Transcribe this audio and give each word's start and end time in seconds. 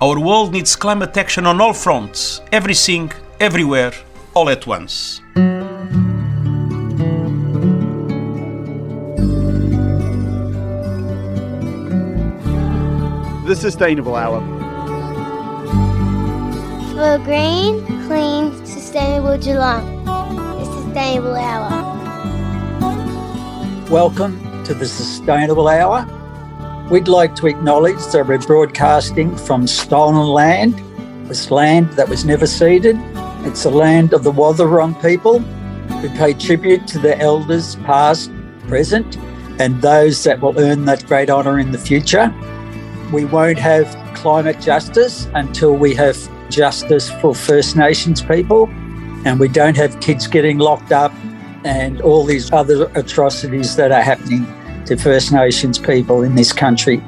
Our 0.00 0.20
world 0.20 0.52
needs 0.52 0.76
climate 0.76 1.16
action 1.16 1.44
on 1.44 1.60
all 1.60 1.72
fronts, 1.72 2.40
everything, 2.52 3.10
everywhere, 3.40 3.90
all 4.32 4.48
at 4.48 4.64
once. 4.64 5.20
The 13.44 13.56
Sustainable 13.56 14.14
Hour. 14.14 14.40
For 16.94 17.14
a 17.14 17.18
green, 17.24 17.84
clean, 18.06 18.64
sustainable 18.64 19.36
Geelong. 19.38 20.04
The 20.04 20.64
Sustainable 20.64 21.34
Hour. 21.34 21.70
Welcome 23.90 24.62
to 24.62 24.74
the 24.74 24.86
Sustainable 24.86 25.66
Hour. 25.66 26.17
We'd 26.90 27.06
like 27.06 27.34
to 27.36 27.48
acknowledge 27.48 27.98
that 28.12 28.26
we're 28.26 28.38
broadcasting 28.38 29.36
from 29.36 29.66
stolen 29.66 30.26
land, 30.26 30.72
this 31.28 31.50
land 31.50 31.90
that 31.92 32.08
was 32.08 32.24
never 32.24 32.46
ceded. 32.46 32.96
It's 33.44 33.64
the 33.64 33.70
land 33.70 34.14
of 34.14 34.24
the 34.24 34.32
Wathaurong 34.32 34.94
people. 35.02 35.40
We 36.00 36.08
pay 36.16 36.32
tribute 36.32 36.86
to 36.86 36.98
the 36.98 37.18
elders, 37.18 37.76
past, 37.84 38.30
present, 38.68 39.18
and 39.60 39.82
those 39.82 40.24
that 40.24 40.40
will 40.40 40.58
earn 40.58 40.86
that 40.86 41.04
great 41.04 41.28
honour 41.28 41.58
in 41.58 41.72
the 41.72 41.78
future. 41.78 42.34
We 43.12 43.26
won't 43.26 43.58
have 43.58 43.86
climate 44.16 44.58
justice 44.58 45.28
until 45.34 45.74
we 45.76 45.94
have 45.96 46.16
justice 46.50 47.10
for 47.20 47.34
First 47.34 47.76
Nations 47.76 48.22
people, 48.22 48.66
and 49.26 49.38
we 49.38 49.48
don't 49.48 49.76
have 49.76 50.00
kids 50.00 50.26
getting 50.26 50.56
locked 50.56 50.92
up 50.92 51.12
and 51.66 52.00
all 52.00 52.24
these 52.24 52.50
other 52.50 52.90
atrocities 52.94 53.76
that 53.76 53.92
are 53.92 54.00
happening 54.00 54.46
to 54.88 54.96
First 54.96 55.32
Nations 55.32 55.78
people 55.78 56.22
in 56.22 56.34
this 56.34 56.52
country. 56.52 57.02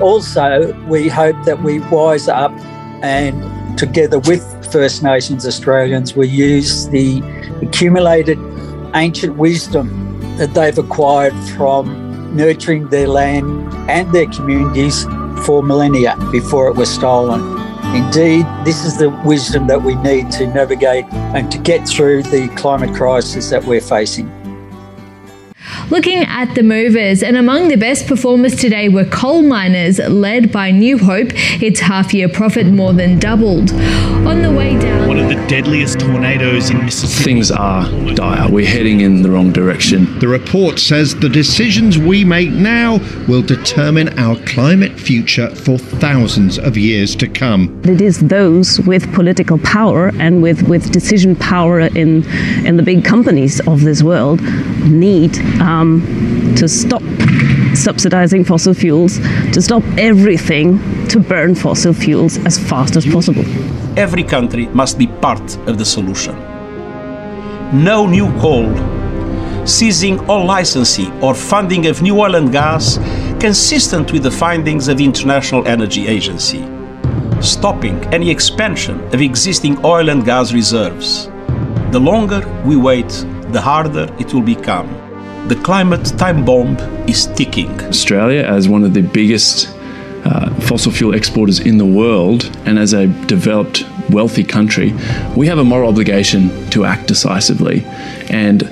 Also, 0.00 0.72
we 0.86 1.06
hope 1.08 1.36
that 1.44 1.62
we 1.62 1.80
wise 1.90 2.26
up 2.26 2.52
and 3.02 3.78
together 3.78 4.18
with 4.18 4.42
First 4.72 5.02
Nations 5.02 5.46
Australians, 5.46 6.16
we 6.16 6.26
use 6.26 6.88
the 6.88 7.20
accumulated 7.62 8.38
ancient 8.94 9.36
wisdom 9.36 10.36
that 10.38 10.54
they've 10.54 10.78
acquired 10.78 11.34
from 11.56 12.34
nurturing 12.34 12.88
their 12.88 13.08
land 13.08 13.46
and 13.90 14.10
their 14.12 14.26
communities 14.26 15.04
for 15.44 15.62
millennia 15.62 16.16
before 16.32 16.68
it 16.68 16.76
was 16.76 16.92
stolen. 16.92 17.40
Indeed, 17.94 18.46
this 18.64 18.84
is 18.86 18.98
the 18.98 19.10
wisdom 19.24 19.66
that 19.66 19.82
we 19.82 19.94
need 19.96 20.30
to 20.32 20.46
navigate 20.46 21.04
and 21.12 21.50
to 21.52 21.58
get 21.58 21.86
through 21.86 22.22
the 22.24 22.48
climate 22.56 22.94
crisis 22.94 23.50
that 23.50 23.64
we're 23.64 23.80
facing. 23.80 24.37
Looking 25.90 26.18
at 26.18 26.54
the 26.54 26.62
movers, 26.62 27.22
and 27.22 27.34
among 27.34 27.68
the 27.68 27.76
best 27.76 28.06
performers 28.06 28.54
today 28.54 28.90
were 28.90 29.06
coal 29.06 29.40
miners, 29.40 29.98
led 29.98 30.52
by 30.52 30.70
New 30.70 30.98
Hope. 30.98 31.30
Its 31.62 31.80
half 31.80 32.12
year 32.12 32.28
profit 32.28 32.66
more 32.66 32.92
than 32.92 33.18
doubled. 33.18 33.72
On 33.72 34.42
the 34.42 34.52
way 34.52 34.78
down, 34.78 35.08
one 35.08 35.18
of 35.18 35.30
the 35.30 35.46
deadliest 35.46 36.00
tornadoes 36.00 36.68
in 36.68 36.84
Mississippi. 36.84 37.24
Things 37.24 37.50
are 37.50 37.88
dire. 38.14 38.50
We're 38.50 38.66
heading 38.66 39.00
in 39.00 39.22
the 39.22 39.30
wrong 39.30 39.50
direction. 39.50 40.18
The 40.18 40.28
report 40.28 40.78
says 40.78 41.14
the 41.16 41.28
decisions 41.30 41.96
we 41.96 42.22
make 42.22 42.50
now 42.50 42.98
will 43.26 43.40
determine 43.40 44.10
our 44.18 44.36
climate 44.44 45.00
future 45.00 45.48
for 45.56 45.78
thousands 45.78 46.58
of 46.58 46.76
years 46.76 47.16
to 47.16 47.28
come. 47.28 47.80
It 47.86 48.02
is 48.02 48.18
those 48.20 48.78
with 48.80 49.10
political 49.14 49.58
power 49.60 50.08
and 50.18 50.42
with, 50.42 50.68
with 50.68 50.92
decision 50.92 51.34
power 51.34 51.80
in, 51.80 52.26
in 52.66 52.76
the 52.76 52.82
big 52.82 53.06
companies 53.06 53.66
of 53.66 53.80
this 53.80 54.02
world 54.02 54.42
need 54.84 55.38
um, 55.60 55.77
Um, 55.78 56.54
to 56.56 56.66
stop 56.66 57.02
subsidizing 57.72 58.44
fossil 58.44 58.74
fuels, 58.74 59.18
to 59.52 59.62
stop 59.62 59.84
everything 59.96 60.80
to 61.06 61.20
burn 61.20 61.54
fossil 61.54 61.92
fuels 61.92 62.36
as 62.44 62.58
fast 62.58 62.96
as 62.96 63.06
possible. 63.06 63.44
Every 63.96 64.24
country 64.24 64.66
must 64.68 64.98
be 64.98 65.06
part 65.06 65.56
of 65.68 65.78
the 65.78 65.84
solution. 65.84 66.34
No 67.72 68.06
new 68.06 68.26
coal, 68.40 68.74
seizing 69.64 70.18
all 70.28 70.44
licensing 70.44 71.12
or 71.22 71.32
funding 71.32 71.86
of 71.86 72.02
new 72.02 72.18
oil 72.18 72.34
and 72.34 72.50
gas 72.50 72.98
consistent 73.38 74.10
with 74.12 74.24
the 74.24 74.32
findings 74.32 74.88
of 74.88 74.96
the 74.96 75.04
International 75.04 75.64
Energy 75.68 76.08
Agency. 76.08 76.66
Stopping 77.40 78.04
any 78.12 78.30
expansion 78.30 78.98
of 79.14 79.20
existing 79.20 79.78
oil 79.84 80.08
and 80.08 80.24
gas 80.24 80.52
reserves. 80.52 81.26
The 81.92 82.00
longer 82.00 82.40
we 82.66 82.74
wait, 82.76 83.10
the 83.52 83.60
harder 83.60 84.12
it 84.18 84.34
will 84.34 84.42
become. 84.42 84.97
The 85.48 85.58
climate 85.64 86.04
time 86.18 86.44
bomb 86.44 86.76
is 87.08 87.24
ticking. 87.28 87.70
Australia, 87.84 88.42
as 88.42 88.68
one 88.68 88.84
of 88.84 88.92
the 88.92 89.00
biggest 89.00 89.74
uh, 90.26 90.54
fossil 90.60 90.92
fuel 90.92 91.14
exporters 91.14 91.58
in 91.60 91.78
the 91.78 91.86
world, 91.86 92.54
and 92.66 92.78
as 92.78 92.92
a 92.92 93.06
developed, 93.06 93.86
wealthy 94.10 94.44
country, 94.44 94.92
we 95.34 95.46
have 95.46 95.56
a 95.56 95.64
moral 95.64 95.88
obligation 95.88 96.68
to 96.68 96.84
act 96.84 97.08
decisively. 97.08 97.82
And 98.28 98.64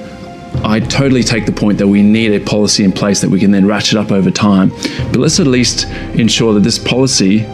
I 0.66 0.80
totally 0.80 1.22
take 1.22 1.46
the 1.46 1.52
point 1.52 1.78
that 1.78 1.88
we 1.88 2.02
need 2.02 2.32
a 2.32 2.44
policy 2.44 2.84
in 2.84 2.92
place 2.92 3.22
that 3.22 3.30
we 3.30 3.40
can 3.40 3.52
then 3.52 3.66
ratchet 3.66 3.96
up 3.96 4.12
over 4.12 4.30
time. 4.30 4.68
But 4.68 5.16
let's 5.16 5.40
at 5.40 5.46
least 5.46 5.86
ensure 6.14 6.52
that 6.52 6.60
this 6.60 6.78
policy, 6.78 7.46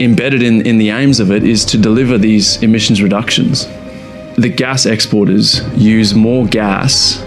embedded 0.00 0.42
in, 0.42 0.66
in 0.66 0.78
the 0.78 0.90
aims 0.90 1.20
of 1.20 1.30
it, 1.30 1.44
is 1.44 1.64
to 1.66 1.78
deliver 1.78 2.18
these 2.18 2.60
emissions 2.60 3.02
reductions. 3.02 3.66
The 4.34 4.52
gas 4.52 4.84
exporters 4.84 5.60
use 5.76 6.12
more 6.12 6.44
gas 6.44 7.24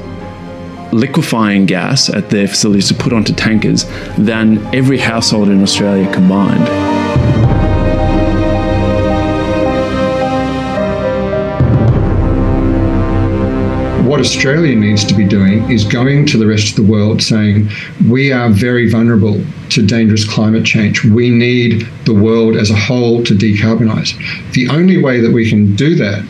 liquefying 0.96 1.66
gas 1.66 2.10
at 2.10 2.30
their 2.30 2.48
facilities 2.48 2.88
to 2.88 2.94
put 2.94 3.14
onto 3.14 3.34
tankers 3.34 3.86
than 4.18 4.58
every 4.74 4.98
household 4.98 5.50
in 5.50 5.62
Australia 5.62 6.12
combined. 6.14 6.66
What 14.08 14.20
Australia 14.20 14.76
needs 14.76 15.04
to 15.06 15.14
be 15.14 15.26
doing 15.26 15.70
is 15.70 15.84
going 15.84 16.26
to 16.28 16.38
the 16.38 16.48
rest 16.48 16.70
of 16.70 16.76
the 16.78 16.90
world 16.90 17.22
saying, 17.22 17.70
we 18.10 18.32
are 18.32 18.50
very 18.50 18.90
vulnerable 18.90 19.44
to 19.72 19.86
dangerous 19.86 20.24
climate 20.24 20.64
change. 20.64 21.04
We 21.04 21.30
need 21.30 21.86
the 22.06 22.14
world 22.14 22.56
as 22.56 22.70
a 22.70 22.76
whole 22.76 23.24
to 23.26 23.34
decarbonise. 23.34 24.14
The 24.54 24.70
only 24.70 25.04
way 25.04 25.20
that 25.20 25.32
we 25.32 25.50
can 25.50 25.76
do 25.76 25.96
that 25.96 26.24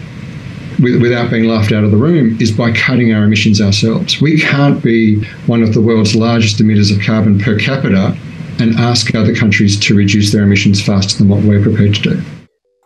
without 0.79 1.29
being 1.29 1.45
laughed 1.45 1.71
out 1.71 1.83
of 1.83 1.91
the 1.91 1.97
room 1.97 2.37
is 2.41 2.51
by 2.51 2.71
cutting 2.71 3.13
our 3.13 3.23
emissions 3.23 3.61
ourselves. 3.61 4.21
We 4.21 4.39
can't 4.39 4.83
be 4.83 5.23
one 5.47 5.63
of 5.63 5.73
the 5.73 5.81
world's 5.81 6.15
largest 6.15 6.57
emitters 6.59 6.95
of 6.95 7.03
carbon 7.03 7.39
per 7.39 7.57
capita 7.57 8.17
and 8.59 8.75
ask 8.75 9.13
other 9.15 9.35
countries 9.35 9.79
to 9.81 9.95
reduce 9.95 10.31
their 10.31 10.43
emissions 10.43 10.81
faster 10.81 11.17
than 11.17 11.29
what 11.29 11.43
we're 11.43 11.61
prepared 11.61 11.95
to 11.95 12.01
do. 12.01 12.21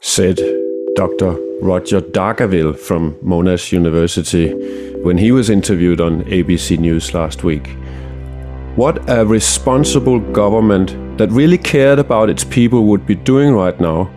Said 0.01 0.37
Dr. 0.95 1.37
Roger 1.61 2.01
Dargaville 2.01 2.77
from 2.77 3.13
Monash 3.15 3.71
University 3.71 4.53
when 5.03 5.17
he 5.17 5.31
was 5.31 5.49
interviewed 5.49 6.01
on 6.01 6.23
ABC 6.25 6.77
News 6.77 7.13
last 7.13 7.43
week. 7.43 7.67
What 8.75 9.09
a 9.09 9.25
responsible 9.25 10.19
government 10.19 11.17
that 11.17 11.29
really 11.31 11.57
cared 11.57 11.99
about 11.99 12.29
its 12.29 12.43
people 12.43 12.85
would 12.85 13.05
be 13.05 13.15
doing 13.15 13.53
right 13.53 13.79
now 13.79 14.09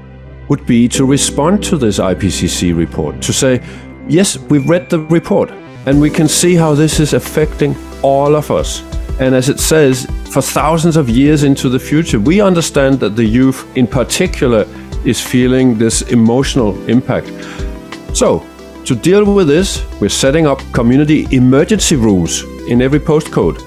would 0.49 0.67
be 0.67 0.89
to 0.89 1.05
respond 1.05 1.63
to 1.65 1.77
this 1.77 1.99
IPCC 1.99 2.77
report, 2.77 3.23
to 3.23 3.33
say, 3.33 3.63
yes, 4.09 4.39
we've 4.39 4.69
read 4.69 4.91
the 4.91 5.01
report 5.01 5.51
and 5.87 6.01
we 6.01 6.11
can 6.11 6.29
see 6.29 6.55
how 6.55 6.75
this 6.75 7.01
is 7.01 7.13
affecting 7.13 7.75
all 8.03 8.37
of 8.37 8.51
us. 8.51 8.83
And 9.21 9.35
as 9.35 9.49
it 9.49 9.61
says, 9.61 10.07
for 10.33 10.41
thousands 10.41 10.97
of 10.97 11.09
years 11.09 11.43
into 11.43 11.69
the 11.69 11.79
future, 11.79 12.19
we 12.19 12.41
understand 12.41 13.01
that 13.01 13.17
the 13.17 13.25
youth 13.25 13.67
in 13.77 13.87
particular 13.87 14.67
is 15.05 15.21
feeling 15.21 15.77
this 15.77 16.03
emotional 16.03 16.73
impact. 16.89 17.29
So, 18.15 18.47
to 18.85 18.95
deal 18.97 19.33
with 19.33 19.47
this, 19.47 19.85
we're 20.01 20.09
setting 20.09 20.47
up 20.47 20.61
community 20.73 21.27
emergency 21.31 21.97
rules 21.97 22.43
in 22.69 22.83
every 22.83 23.01
postcode, 23.01 23.61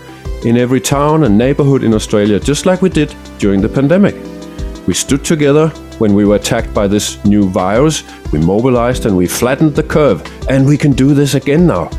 in 0.46 0.58
every 0.58 0.82
town 0.82 1.24
and 1.24 1.38
neighborhood 1.38 1.84
in 1.84 1.94
Australia, 1.94 2.40
just 2.40 2.66
like 2.66 2.82
we 2.82 2.90
did 2.90 3.16
during 3.38 3.62
the 3.62 3.70
pandemic. 3.70 4.35
We 4.88 4.94
stood 4.94 5.26
together 5.26 5.70
when 5.98 6.14
we 6.14 6.26
were 6.26 6.36
attacked 6.36 6.74
by 6.74 6.88
this 6.88 7.24
new 7.26 7.50
virus. 7.50 8.04
We 8.32 8.40
mobilized 8.40 9.06
and 9.06 9.18
we 9.18 9.26
flattened 9.26 9.76
the 9.76 9.84
curve. 9.84 10.22
And 10.48 10.66
we 10.66 10.78
can 10.78 10.92
do 10.92 11.14
this 11.14 11.34
again 11.34 11.66
now. 11.66 11.90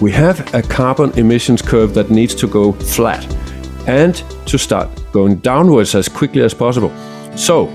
We 0.00 0.10
have 0.12 0.54
a 0.54 0.62
carbon 0.62 1.10
emissions 1.18 1.60
curve 1.60 1.92
that 1.94 2.10
needs 2.10 2.34
to 2.36 2.46
go 2.46 2.72
flat 2.72 3.26
and 3.86 4.14
to 4.46 4.56
start 4.56 4.88
going 5.12 5.36
downwards 5.36 5.94
as 5.94 6.08
quickly 6.08 6.42
as 6.42 6.54
possible. 6.54 6.90
So, 7.36 7.66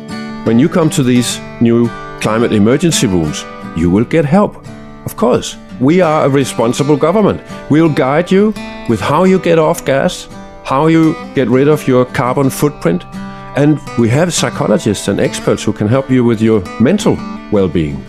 when 0.45 0.57
you 0.57 0.67
come 0.67 0.89
to 0.91 1.03
these 1.03 1.39
new 1.61 1.87
climate 2.19 2.51
emergency 2.51 3.05
rooms, 3.05 3.43
you 3.77 3.91
will 3.91 4.05
get 4.05 4.25
help. 4.25 4.65
Of 5.05 5.15
course, 5.15 5.57
we 5.79 6.01
are 6.01 6.25
a 6.25 6.29
responsible 6.29 6.97
government. 6.97 7.41
We'll 7.69 7.93
guide 7.93 8.31
you 8.31 8.53
with 8.89 8.99
how 8.99 9.25
you 9.25 9.37
get 9.37 9.59
off 9.59 9.85
gas, 9.85 10.27
how 10.63 10.87
you 10.87 11.15
get 11.35 11.47
rid 11.49 11.67
of 11.67 11.87
your 11.87 12.05
carbon 12.05 12.49
footprint, 12.49 13.03
and 13.55 13.79
we 13.97 14.09
have 14.09 14.33
psychologists 14.33 15.07
and 15.07 15.19
experts 15.19 15.63
who 15.63 15.73
can 15.73 15.87
help 15.87 16.09
you 16.09 16.23
with 16.23 16.41
your 16.41 16.61
mental 16.79 17.17
well 17.51 17.67
being. 17.67 18.03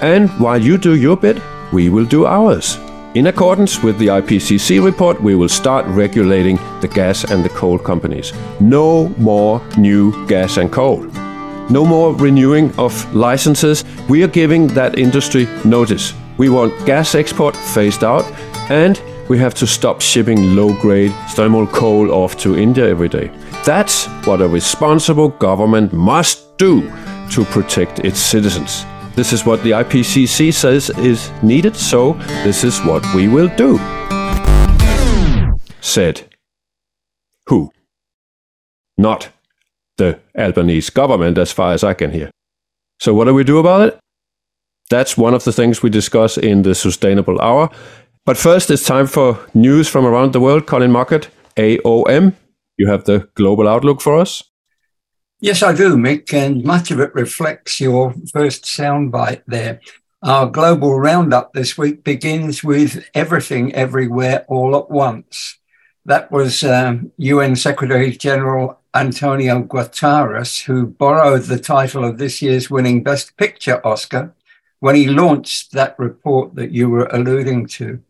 And 0.00 0.28
while 0.40 0.60
you 0.60 0.78
do 0.78 0.94
your 0.96 1.16
bit, 1.16 1.40
we 1.72 1.88
will 1.88 2.04
do 2.04 2.26
ours. 2.26 2.78
In 3.14 3.26
accordance 3.26 3.82
with 3.82 3.98
the 3.98 4.06
IPCC 4.06 4.82
report, 4.82 5.22
we 5.22 5.34
will 5.34 5.48
start 5.48 5.84
regulating 5.86 6.56
the 6.80 6.88
gas 6.88 7.24
and 7.30 7.44
the 7.44 7.50
coal 7.50 7.78
companies. 7.78 8.32
No 8.60 9.08
more 9.18 9.60
new 9.76 10.26
gas 10.28 10.56
and 10.56 10.72
coal. 10.72 11.02
No 11.68 11.84
more 11.84 12.14
renewing 12.14 12.72
of 12.78 13.14
licenses. 13.14 13.84
We 14.08 14.22
are 14.22 14.28
giving 14.28 14.66
that 14.68 14.98
industry 14.98 15.46
notice. 15.64 16.14
We 16.38 16.48
want 16.48 16.86
gas 16.86 17.14
export 17.14 17.54
phased 17.54 18.02
out 18.02 18.24
and 18.70 19.00
we 19.28 19.38
have 19.38 19.54
to 19.54 19.66
stop 19.66 20.00
shipping 20.00 20.56
low 20.56 20.72
grade 20.80 21.12
thermal 21.30 21.66
coal 21.66 22.10
off 22.10 22.36
to 22.38 22.56
India 22.56 22.88
every 22.88 23.08
day. 23.08 23.30
That's 23.64 24.06
what 24.26 24.40
a 24.40 24.48
responsible 24.48 25.28
government 25.28 25.92
must 25.92 26.58
do 26.58 26.90
to 27.30 27.44
protect 27.44 28.00
its 28.00 28.18
citizens. 28.18 28.84
This 29.14 29.32
is 29.32 29.46
what 29.46 29.62
the 29.62 29.70
IPCC 29.70 30.52
says 30.52 30.90
is 30.90 31.30
needed, 31.44 31.76
so 31.76 32.14
this 32.42 32.64
is 32.64 32.80
what 32.80 33.06
we 33.14 33.28
will 33.28 33.48
do. 33.56 33.78
Said 35.80 36.28
who? 37.46 37.70
Not 38.98 39.28
the 39.96 40.18
Albanese 40.36 40.90
government, 40.92 41.38
as 41.38 41.52
far 41.52 41.72
as 41.72 41.84
I 41.84 41.94
can 41.94 42.10
hear. 42.10 42.30
So, 42.98 43.14
what 43.14 43.26
do 43.26 43.34
we 43.34 43.44
do 43.44 43.58
about 43.58 43.88
it? 43.88 43.98
That's 44.90 45.16
one 45.16 45.34
of 45.34 45.44
the 45.44 45.52
things 45.52 45.82
we 45.82 45.90
discuss 45.90 46.36
in 46.36 46.62
the 46.62 46.74
Sustainable 46.74 47.40
Hour. 47.40 47.70
But 48.24 48.36
first, 48.36 48.70
it's 48.70 48.84
time 48.84 49.06
for 49.06 49.38
news 49.54 49.88
from 49.88 50.04
around 50.04 50.32
the 50.32 50.40
world. 50.40 50.66
Colin 50.66 50.90
Mockett, 50.90 51.28
AOM, 51.56 52.34
you 52.76 52.88
have 52.88 53.04
the 53.04 53.28
global 53.34 53.68
outlook 53.68 54.00
for 54.00 54.18
us. 54.18 54.42
Yes, 55.40 55.62
I 55.62 55.72
do, 55.72 55.96
Mick, 55.96 56.32
and 56.32 56.64
much 56.64 56.90
of 56.90 57.00
it 57.00 57.14
reflects 57.14 57.80
your 57.80 58.14
first 58.32 58.64
soundbite 58.64 59.42
there. 59.46 59.80
Our 60.22 60.46
global 60.46 61.00
roundup 61.00 61.52
this 61.52 61.76
week 61.76 62.04
begins 62.04 62.62
with 62.62 63.04
everything, 63.12 63.74
everywhere, 63.74 64.44
all 64.46 64.76
at 64.76 64.88
once. 64.88 65.58
That 66.04 66.30
was 66.30 66.62
um, 66.62 67.10
UN 67.16 67.56
Secretary 67.56 68.12
General 68.12 68.80
Antonio 68.94 69.62
Guterres, 69.62 70.62
who 70.62 70.86
borrowed 70.86 71.42
the 71.42 71.58
title 71.58 72.04
of 72.04 72.18
this 72.18 72.40
year's 72.40 72.70
winning 72.70 73.02
Best 73.02 73.36
Picture 73.36 73.84
Oscar 73.84 74.34
when 74.78 74.94
he 74.94 75.06
launched 75.06 75.72
that 75.72 75.98
report 75.98 76.54
that 76.54 76.70
you 76.70 76.88
were 76.88 77.06
alluding 77.06 77.66
to. 77.66 78.00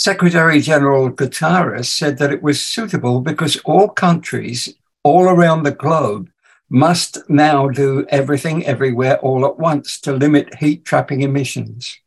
Secretary 0.00 0.62
General 0.62 1.10
Guterres 1.10 1.84
said 1.84 2.16
that 2.16 2.32
it 2.32 2.42
was 2.42 2.58
suitable 2.58 3.20
because 3.20 3.58
all 3.66 3.86
countries 3.86 4.72
all 5.02 5.24
around 5.24 5.62
the 5.62 5.72
globe 5.72 6.30
must 6.70 7.18
now 7.28 7.68
do 7.68 8.06
everything 8.08 8.64
everywhere 8.64 9.18
all 9.18 9.44
at 9.44 9.58
once 9.58 10.00
to 10.00 10.14
limit 10.14 10.54
heat 10.54 10.86
trapping 10.86 11.20
emissions. 11.20 11.98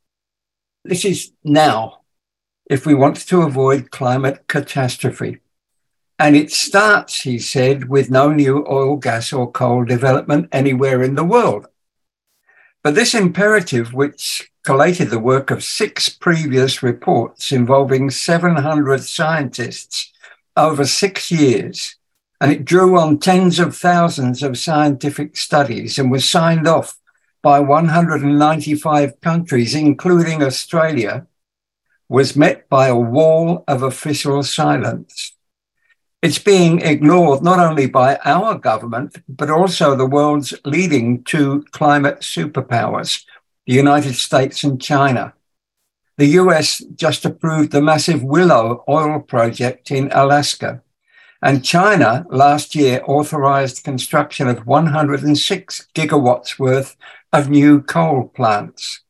This 0.84 1.06
is 1.06 1.34
now 1.44 2.00
if 2.68 2.88
we 2.88 2.96
want 2.96 3.18
to 3.28 3.44
avoid 3.44 3.92
climate 3.92 4.48
catastrophe. 4.48 5.38
And 6.18 6.36
it 6.36 6.52
starts, 6.52 7.22
he 7.22 7.38
said, 7.38 7.90
with 7.90 8.10
no 8.10 8.34
new 8.34 8.66
oil, 8.68 8.98
gas, 8.98 9.32
or 9.32 9.52
coal 9.52 9.86
development 9.86 10.50
anywhere 10.52 11.04
in 11.04 11.14
the 11.14 11.24
world. 11.24 11.68
But 12.82 12.96
this 12.96 13.14
imperative, 13.14 13.94
which 13.94 14.52
collated 14.64 15.10
the 15.10 15.20
work 15.20 15.52
of 15.52 15.64
six 15.64 16.10
previous 16.10 16.82
reports 16.82 17.52
involving 17.52 18.10
700 18.10 19.04
scientists 19.04 20.12
over 20.56 20.86
six 20.86 21.32
years, 21.32 21.96
and 22.40 22.52
it 22.52 22.66
drew 22.66 22.98
on 22.98 23.20
tens 23.20 23.60
of 23.60 23.76
thousands 23.76 24.42
of 24.42 24.58
scientific 24.58 25.36
studies 25.36 26.00
and 26.00 26.12
was 26.12 26.30
signed 26.30 26.68
off 26.68 26.98
by 27.42 27.60
195 27.60 29.20
countries, 29.20 29.76
including 29.76 30.42
Australia, 30.42 31.28
was 32.08 32.36
met 32.36 32.70
by 32.70 32.88
a 32.88 32.96
wall 32.96 33.64
of 33.68 33.84
official 33.84 34.44
silence. 34.44 35.34
It's 36.22 36.40
being 36.40 36.80
ignored 36.80 37.44
not 37.44 37.60
only 37.60 37.86
by 37.86 38.18
our 38.24 38.58
government, 38.58 39.18
but 39.28 39.50
also 39.50 39.94
the 39.94 40.06
world's 40.06 40.54
leading 40.64 41.24
two 41.24 41.66
climate 41.72 42.20
superpowers, 42.22 43.26
the 43.66 43.74
United 43.74 44.16
States 44.16 44.64
and 44.64 44.82
China. 44.82 45.34
The 46.18 46.28
US 46.42 46.80
just 46.96 47.26
approved 47.26 47.72
the 47.72 47.82
massive 47.82 48.24
Willow 48.24 48.84
oil 48.88 49.20
project 49.20 49.90
in 49.90 50.12
Alaska. 50.12 50.82
And 51.42 51.66
China 51.66 52.26
last 52.30 52.76
year 52.76 53.02
authorized 53.06 53.84
construction 53.84 54.48
of 54.48 54.66
106 54.66 55.88
gigawatts 55.94 56.60
worth 56.60 56.96
of 57.34 57.50
new 57.50 57.82
coal 57.82 58.30
plants. 58.30 59.02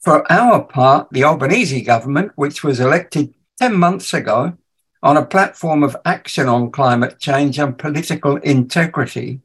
For 0.00 0.30
our 0.32 0.64
part, 0.64 1.08
the 1.12 1.22
Albanese 1.22 1.82
government, 1.82 2.32
which 2.34 2.64
was 2.64 2.80
elected 2.80 3.34
10 3.60 3.74
months 3.74 4.12
ago 4.12 4.56
on 5.00 5.16
a 5.16 5.24
platform 5.24 5.84
of 5.84 5.96
action 6.04 6.48
on 6.48 6.72
climate 6.72 7.20
change 7.20 7.58
and 7.58 7.78
political 7.78 8.36
integrity, 8.38 9.41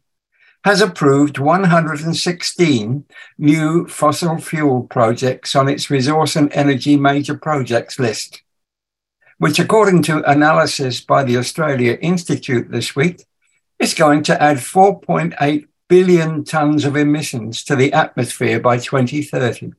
has 0.68 0.82
approved 0.82 1.40
116 1.40 3.06
new 3.38 3.88
fossil 3.88 4.38
fuel 4.38 4.84
projects 4.84 5.56
on 5.56 5.70
its 5.70 5.90
resource 5.90 6.36
and 6.36 6.52
energy 6.52 6.98
major 6.98 7.38
projects 7.38 7.98
list 7.98 8.44
which, 9.38 9.60
according 9.60 10.04
to 10.04 10.30
analysis 10.30 11.00
by 11.02 11.24
the 11.24 11.38
Australia 11.38 11.98
Institute 12.02 12.72
this 12.72 12.96
week, 12.96 13.24
is 13.80 13.94
going 13.94 14.24
to 14.24 14.42
add 14.42 14.58
4.8 14.58 15.68
billion 15.88 16.44
tonnes 16.44 16.86
of 16.86 16.96
emissions 16.96 17.64
to 17.64 17.76
the 17.76 17.94
atmosphere 17.94 18.60
by 18.60 18.78
2030. 18.78 19.74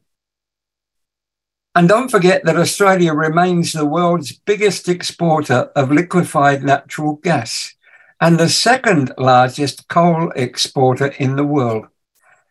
And 1.74 1.88
don't 1.88 2.08
forget 2.08 2.44
that 2.44 2.56
Australia 2.56 3.12
remains 3.12 3.72
the 3.72 3.84
world's 3.84 4.32
biggest 4.32 4.88
exporter 4.88 5.70
of 5.76 5.92
liquefied 5.92 6.62
natural 6.62 7.16
gas 7.16 7.74
and 8.20 8.38
the 8.38 8.48
second 8.48 9.12
largest 9.16 9.88
coal 9.88 10.32
exporter 10.34 11.08
in 11.18 11.36
the 11.36 11.44
world. 11.44 11.86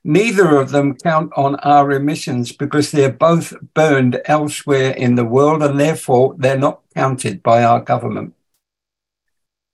Neither 0.04 0.58
of 0.58 0.70
them 0.70 0.96
count 0.96 1.32
on 1.36 1.56
our 1.58 1.92
emissions 1.92 2.54
because 2.54 2.92
they're 2.92 3.12
both 3.12 3.54
burned 3.74 4.22
elsewhere 4.26 4.92
in 4.92 5.16
the 5.16 5.26
world 5.26 5.62
and 5.62 5.80
therefore 5.80 6.36
they're 6.38 6.58
not 6.58 6.82
counted 6.96 7.44
by 7.44 7.64
our 7.64 7.82
government. 7.82 8.34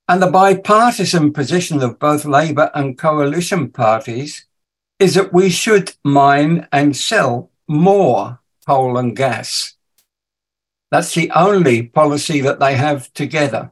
And 0.08 0.22
the 0.22 0.32
bipartisan 0.32 1.34
position 1.34 1.82
of 1.84 2.00
both 2.00 2.26
Labor 2.26 2.72
and 2.74 2.98
coalition 2.98 3.70
parties 3.70 4.46
is 5.00 5.14
that 5.14 5.32
we 5.32 5.50
should 5.50 5.94
mine 6.04 6.68
and 6.72 6.96
sell 6.96 7.52
more 7.68 8.40
coal 8.66 8.98
and 8.98 9.16
gas. 9.16 9.76
That's 10.92 11.14
the 11.14 11.32
only 11.32 11.84
policy 11.84 12.42
that 12.42 12.60
they 12.60 12.76
have 12.76 13.14
together. 13.14 13.72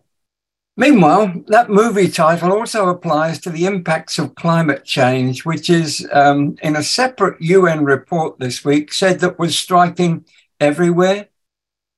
Meanwhile, 0.77 1.44
that 1.47 1.69
movie 1.69 2.09
title 2.09 2.53
also 2.53 2.88
applies 2.88 3.39
to 3.41 3.50
the 3.50 3.65
impacts 3.65 4.18
of 4.18 4.35
climate 4.35 4.85
change, 4.85 5.44
which 5.44 5.69
is 5.69 6.07
um, 6.13 6.56
in 6.61 6.78
a 6.78 6.83
separate 6.83 7.42
UN 7.42 7.83
report 7.83 8.40
this 8.40 8.63
week 8.63 8.94
said 8.94 9.19
that 9.19 9.37
was 9.37 9.59
striking 9.59 10.25
everywhere, 10.61 11.28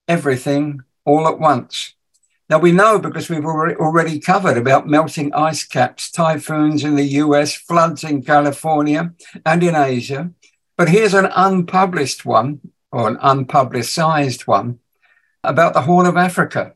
everything, 0.07 0.81
all 1.05 1.27
at 1.27 1.39
once. 1.39 1.93
Now 2.49 2.57
we 2.57 2.71
know 2.71 2.97
because 2.97 3.29
we've 3.29 3.45
already 3.45 4.19
covered 4.19 4.57
about 4.57 4.87
melting 4.87 5.33
ice 5.33 5.63
caps, 5.63 6.09
typhoons 6.09 6.83
in 6.83 6.95
the 6.95 7.07
US, 7.21 7.53
floods 7.53 8.03
in 8.03 8.23
California 8.23 9.13
and 9.45 9.61
in 9.61 9.75
Asia. 9.75 10.31
But 10.77 10.89
here's 10.89 11.13
an 11.13 11.29
unpublished 11.35 12.25
one, 12.25 12.59
or 12.91 13.07
an 13.07 13.17
unpublicized 13.17 14.47
one, 14.47 14.79
about 15.43 15.73
the 15.73 15.83
Horn 15.83 16.07
of 16.07 16.17
Africa 16.17 16.73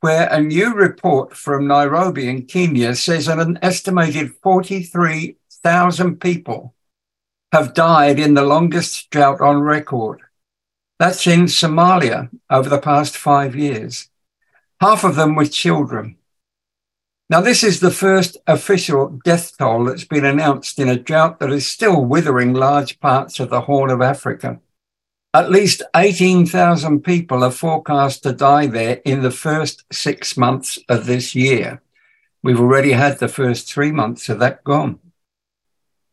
where 0.00 0.28
a 0.28 0.40
new 0.40 0.74
report 0.74 1.36
from 1.36 1.66
Nairobi 1.66 2.28
in 2.28 2.46
Kenya 2.46 2.94
says 2.94 3.26
that 3.26 3.38
an 3.38 3.58
estimated 3.62 4.34
43,000 4.42 6.20
people 6.20 6.74
have 7.52 7.74
died 7.74 8.18
in 8.18 8.34
the 8.34 8.42
longest 8.42 9.10
drought 9.10 9.40
on 9.40 9.60
record. 9.60 10.20
That's 10.98 11.26
in 11.26 11.44
Somalia 11.44 12.30
over 12.48 12.68
the 12.68 12.78
past 12.78 13.16
five 13.16 13.54
years. 13.56 14.08
Half 14.80 15.04
of 15.04 15.16
them 15.16 15.34
were 15.34 15.46
children. 15.46 16.16
Now, 17.28 17.40
this 17.40 17.62
is 17.62 17.80
the 17.80 17.90
first 17.90 18.38
official 18.46 19.20
death 19.24 19.56
toll 19.56 19.84
that's 19.84 20.04
been 20.04 20.24
announced 20.24 20.78
in 20.78 20.88
a 20.88 20.98
drought 20.98 21.38
that 21.38 21.52
is 21.52 21.66
still 21.66 22.04
withering 22.04 22.54
large 22.54 22.98
parts 23.00 23.38
of 23.38 23.50
the 23.50 23.60
Horn 23.60 23.90
of 23.90 24.02
Africa. 24.02 24.60
At 25.32 25.52
least 25.52 25.82
18,000 25.94 27.02
people 27.04 27.44
are 27.44 27.52
forecast 27.52 28.24
to 28.24 28.32
die 28.32 28.66
there 28.66 29.00
in 29.04 29.22
the 29.22 29.30
first 29.30 29.84
six 29.92 30.36
months 30.36 30.76
of 30.88 31.06
this 31.06 31.36
year. 31.36 31.82
We've 32.42 32.58
already 32.58 32.92
had 32.92 33.18
the 33.18 33.28
first 33.28 33.72
three 33.72 33.92
months 33.92 34.28
of 34.28 34.40
that 34.40 34.64
gone. 34.64 34.98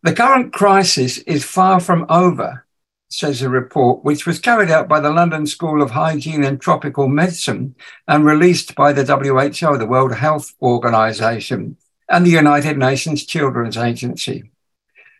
The 0.03 0.13
current 0.13 0.53
crisis 0.53 1.17
is 1.19 1.43
far 1.43 1.79
from 1.79 2.05
over, 2.09 2.67
says 3.09 3.41
a 3.41 3.49
report 3.49 4.03
which 4.03 4.27
was 4.27 4.37
carried 4.37 4.69
out 4.69 4.87
by 4.87 4.99
the 4.99 5.09
London 5.09 5.47
School 5.47 5.81
of 5.81 5.91
Hygiene 5.91 6.43
and 6.43 6.61
Tropical 6.61 7.07
Medicine 7.07 7.73
and 8.07 8.23
released 8.23 8.75
by 8.75 8.93
the 8.93 9.03
WHO, 9.03 9.79
the 9.79 9.87
World 9.87 10.13
Health 10.13 10.53
Organization, 10.61 11.77
and 12.07 12.23
the 12.23 12.29
United 12.29 12.77
Nations 12.77 13.25
Children's 13.25 13.77
Agency. 13.77 14.51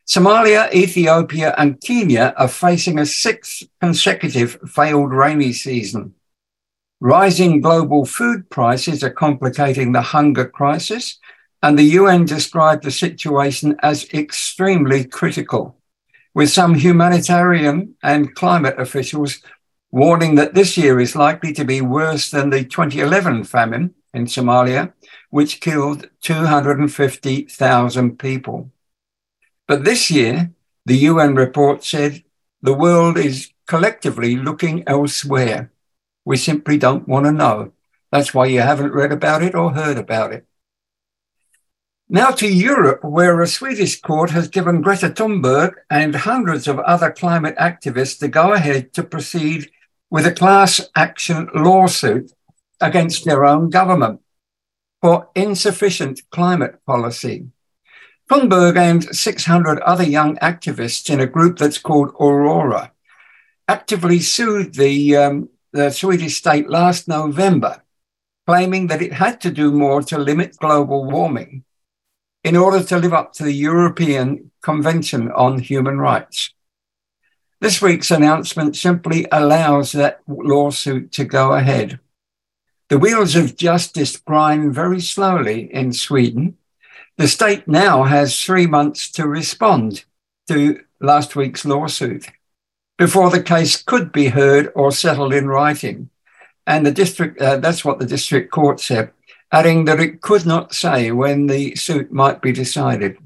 Somalia, 0.07 0.73
Ethiopia, 0.73 1.53
and 1.57 1.81
Kenya 1.81 2.33
are 2.37 2.47
facing 2.47 2.97
a 2.97 3.05
sixth 3.05 3.63
consecutive 3.81 4.57
failed 4.65 5.11
rainy 5.11 5.51
season. 5.51 6.13
Rising 7.01 7.59
global 7.59 8.05
food 8.05 8.49
prices 8.49 9.03
are 9.03 9.09
complicating 9.09 9.91
the 9.91 10.01
hunger 10.01 10.45
crisis, 10.47 11.19
and 11.61 11.77
the 11.77 11.91
UN 11.99 12.23
described 12.23 12.83
the 12.83 12.91
situation 12.91 13.75
as 13.83 14.07
extremely 14.13 15.03
critical, 15.03 15.75
with 16.33 16.49
some 16.49 16.75
humanitarian 16.75 17.95
and 18.01 18.33
climate 18.33 18.79
officials 18.79 19.41
warning 19.91 20.35
that 20.35 20.53
this 20.53 20.77
year 20.77 21.01
is 21.01 21.17
likely 21.17 21.51
to 21.51 21.65
be 21.65 21.81
worse 21.81 22.31
than 22.31 22.49
the 22.49 22.63
2011 22.63 23.43
famine 23.43 23.93
in 24.13 24.25
Somalia, 24.25 24.93
which 25.31 25.59
killed 25.59 26.07
250,000 26.21 28.17
people. 28.17 28.71
But 29.67 29.83
this 29.83 30.09
year, 30.09 30.51
the 30.86 30.97
UN 31.09 31.36
report 31.36 31.83
said 31.83 32.24
the 32.62 32.74
world 32.74 33.17
is 33.17 33.51
collectively 33.67 34.36
looking 34.36 34.83
elsewhere. 34.88 35.71
We 36.24 36.38
simply 36.38 36.77
don't 36.77 37.07
want 37.07 37.25
to 37.25 37.31
know. 37.31 37.74
That's 38.12 38.33
why 38.33 38.45
you 38.45 38.62
haven't 38.62 38.93
read 38.93 39.12
about 39.12 39.43
it 39.43 39.53
or 39.53 39.74
heard 39.74 39.97
about 39.97 40.31
it. 40.31 40.45
Now 42.09 42.31
to 42.31 42.47
Europe, 42.47 43.03
where 43.03 43.41
a 43.41 43.47
Swedish 43.47 44.00
court 44.00 44.29
has 44.29 44.47
given 44.47 44.81
Greta 44.81 45.09
Thunberg 45.09 45.74
and 45.89 46.15
hundreds 46.15 46.65
of 46.69 46.79
other 46.79 47.12
climate 47.12 47.57
activists 47.57 48.17
the 48.17 48.29
go 48.29 48.53
ahead 48.53 48.93
to 48.93 49.03
proceed 49.03 49.69
with 50.09 50.25
a 50.25 50.31
class 50.31 50.79
action 50.95 51.50
lawsuit 51.53 52.31
against 52.79 53.25
their 53.25 53.43
own 53.43 53.69
government 53.69 54.21
for 55.01 55.29
insufficient 55.36 56.21
climate 56.31 56.79
policy. 56.86 57.47
Thunberg 58.29 58.77
and 58.77 59.15
600 59.15 59.79
other 59.79 60.03
young 60.03 60.36
activists 60.38 61.10
in 61.10 61.19
a 61.19 61.27
group 61.27 61.57
that's 61.57 61.77
called 61.77 62.12
Aurora 62.19 62.91
actively 63.67 64.19
sued 64.19 64.75
the, 64.75 65.15
um, 65.15 65.50
the 65.74 65.89
Swedish 65.91 66.38
state 66.38 66.69
last 66.69 67.07
November, 67.07 67.84
claiming 68.46 68.88
that 68.88 69.01
it 69.01 69.13
had 69.13 69.41
to 69.41 69.51
do 69.51 69.72
more 69.72 70.01
to 70.03 70.17
limit 70.17 70.57
global 70.57 71.05
warming 71.05 71.63
in 72.43 72.55
order 72.55 72.84
to 72.84 72.98
live 72.98 73.13
up 73.13 73.34
to 73.34 73.43
the 73.43 73.53
European 73.53 74.51
Convention 74.62 75.31
on 75.31 75.60
Human 75.60 75.98
Rights. 75.98 76.53
This 77.60 77.81
week's 77.81 78.12
announcement 78.12 78.75
simply 78.75 79.25
allows 79.31 79.91
that 79.93 80.22
lawsuit 80.27 81.12
to 81.13 81.25
go 81.25 81.53
ahead. 81.53 82.00
The 82.89 83.00
wheels 83.00 83.36
of 83.36 83.57
justice 83.57 84.15
grind 84.15 84.74
very 84.74 85.01
slowly 85.01 85.74
in 85.74 85.91
Sweden 85.91 86.57
the 87.17 87.27
state 87.27 87.67
now 87.67 88.03
has 88.03 88.39
three 88.39 88.67
months 88.67 89.09
to 89.12 89.27
respond 89.27 90.05
to 90.47 90.79
last 91.00 91.36
week's 91.36 91.65
lawsuit 91.65 92.27
before 92.97 93.29
the 93.29 93.41
case 93.41 93.81
could 93.81 94.12
be 94.12 94.27
heard 94.27 94.71
or 94.75 94.91
settled 94.91 95.33
in 95.33 95.47
writing. 95.47 96.09
And 96.65 96.86
the 96.86 96.91
district, 96.91 97.41
uh, 97.41 97.57
that's 97.57 97.86
what 97.86 98.00
the 98.00 98.05
district 98.05 98.51
court 98.51 98.79
said, 98.79 99.12
adding 99.51 99.86
that 99.86 100.00
it 100.00 100.21
could 100.21 100.45
not 100.45 100.74
say 100.74 101.12
when 101.12 101.47
the 101.47 101.75
suit 101.75 102.12
might 102.12 102.41
be 102.41 102.51
decided. 102.51 103.17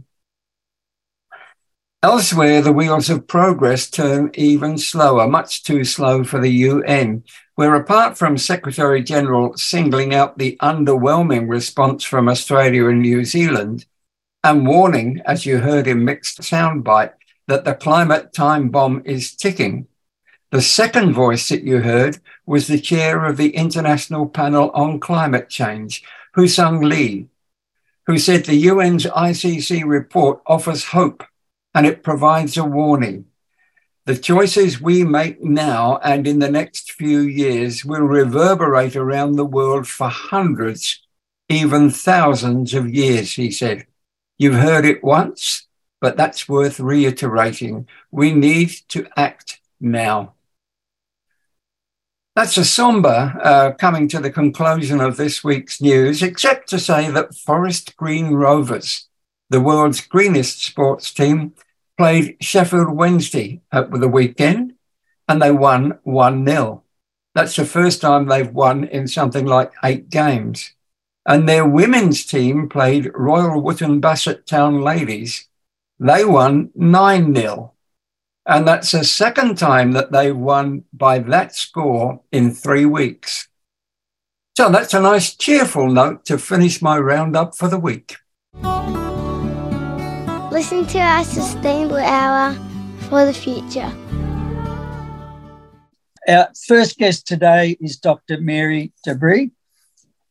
Elsewhere, 2.03 2.61
the 2.61 2.73
wheels 2.73 3.09
of 3.09 3.27
progress 3.27 3.89
turn 3.89 4.31
even 4.33 4.77
slower, 4.77 5.27
much 5.27 5.63
too 5.63 5.83
slow 5.83 6.23
for 6.23 6.39
the 6.39 6.49
UN, 6.49 7.23
where 7.61 7.75
apart 7.75 8.17
from 8.17 8.39
Secretary 8.39 9.03
General 9.03 9.55
singling 9.55 10.15
out 10.15 10.39
the 10.39 10.57
underwhelming 10.63 11.47
response 11.47 12.03
from 12.03 12.27
Australia 12.27 12.87
and 12.87 13.03
New 13.03 13.23
Zealand 13.23 13.85
and 14.43 14.65
warning, 14.65 15.21
as 15.27 15.45
you 15.45 15.59
heard 15.59 15.85
in 15.85 16.03
mixed 16.03 16.41
soundbite, 16.41 17.13
that 17.47 17.63
the 17.63 17.75
climate 17.75 18.33
time 18.33 18.69
bomb 18.69 19.03
is 19.05 19.35
ticking. 19.35 19.85
The 20.49 20.63
second 20.63 21.13
voice 21.13 21.49
that 21.49 21.61
you 21.61 21.81
heard 21.81 22.17
was 22.47 22.65
the 22.65 22.81
chair 22.81 23.25
of 23.25 23.37
the 23.37 23.55
International 23.55 24.27
Panel 24.27 24.71
on 24.71 24.99
Climate 24.99 25.47
Change, 25.47 26.03
Hoesung 26.35 26.83
Lee, 26.83 27.27
who 28.07 28.17
said 28.17 28.45
the 28.45 28.69
UN's 28.69 29.05
ICC 29.05 29.85
report 29.85 30.41
offers 30.47 30.85
hope 30.85 31.23
and 31.75 31.85
it 31.85 32.01
provides 32.01 32.57
a 32.57 32.63
warning. 32.63 33.25
The 34.05 34.17
choices 34.17 34.81
we 34.81 35.03
make 35.03 35.43
now 35.43 35.97
and 35.97 36.25
in 36.25 36.39
the 36.39 36.49
next 36.49 36.91
few 36.91 37.19
years 37.19 37.85
will 37.85 38.01
reverberate 38.01 38.95
around 38.95 39.35
the 39.35 39.45
world 39.45 39.87
for 39.87 40.07
hundreds, 40.09 41.05
even 41.49 41.91
thousands 41.91 42.73
of 42.73 42.89
years, 42.89 43.33
he 43.33 43.51
said. 43.51 43.85
You've 44.39 44.55
heard 44.55 44.85
it 44.85 45.03
once, 45.03 45.67
but 45.99 46.17
that's 46.17 46.49
worth 46.49 46.79
reiterating. 46.79 47.87
We 48.09 48.33
need 48.33 48.71
to 48.89 49.07
act 49.15 49.59
now. 49.79 50.33
That's 52.35 52.57
a 52.57 52.65
somber 52.65 53.39
uh, 53.43 53.73
coming 53.73 54.07
to 54.07 54.19
the 54.19 54.31
conclusion 54.31 54.99
of 54.99 55.17
this 55.17 55.43
week's 55.43 55.79
news, 55.79 56.23
except 56.23 56.69
to 56.69 56.79
say 56.79 57.11
that 57.11 57.35
Forest 57.35 57.95
Green 57.97 58.33
Rovers, 58.33 59.09
the 59.51 59.61
world's 59.61 60.01
greenest 60.01 60.63
sports 60.63 61.13
team, 61.13 61.53
played 62.01 62.35
Sheffield 62.41 62.89
Wednesday 62.89 63.61
over 63.71 63.95
the 63.99 64.07
weekend 64.07 64.73
and 65.27 65.39
they 65.39 65.51
won 65.51 65.99
1 66.01 66.47
0. 66.47 66.83
That's 67.35 67.55
the 67.55 67.63
first 67.63 68.01
time 68.01 68.25
they've 68.25 68.51
won 68.51 68.85
in 68.85 69.07
something 69.07 69.45
like 69.45 69.71
eight 69.83 70.09
games. 70.09 70.73
And 71.27 71.47
their 71.47 71.63
women's 71.63 72.25
team 72.25 72.69
played 72.69 73.11
Royal 73.13 73.61
Wootton 73.61 73.99
Bassett 73.99 74.47
Town 74.47 74.81
Ladies. 74.81 75.47
They 75.99 76.25
won 76.25 76.71
9 76.73 77.35
0. 77.35 77.73
And 78.47 78.67
that's 78.67 78.91
the 78.93 79.03
second 79.03 79.59
time 79.59 79.91
that 79.91 80.11
they've 80.11 80.35
won 80.35 80.85
by 80.91 81.19
that 81.19 81.53
score 81.55 82.21
in 82.31 82.49
three 82.49 82.87
weeks. 82.87 83.47
So 84.57 84.71
that's 84.71 84.95
a 84.95 85.01
nice 85.01 85.35
cheerful 85.35 85.87
note 85.87 86.25
to 86.25 86.39
finish 86.39 86.81
my 86.81 86.97
roundup 86.97 87.55
for 87.55 87.67
the 87.67 87.77
week. 87.77 88.17
Listen 90.51 90.85
to 90.87 90.99
our 90.99 91.23
sustainable 91.23 91.95
hour 91.95 92.53
for 93.07 93.25
the 93.25 93.33
future. 93.33 93.89
Our 96.27 96.49
first 96.67 96.97
guest 96.97 97.25
today 97.25 97.77
is 97.79 97.95
Dr. 97.95 98.37
Mary 98.41 98.91
Debrett. 99.07 99.51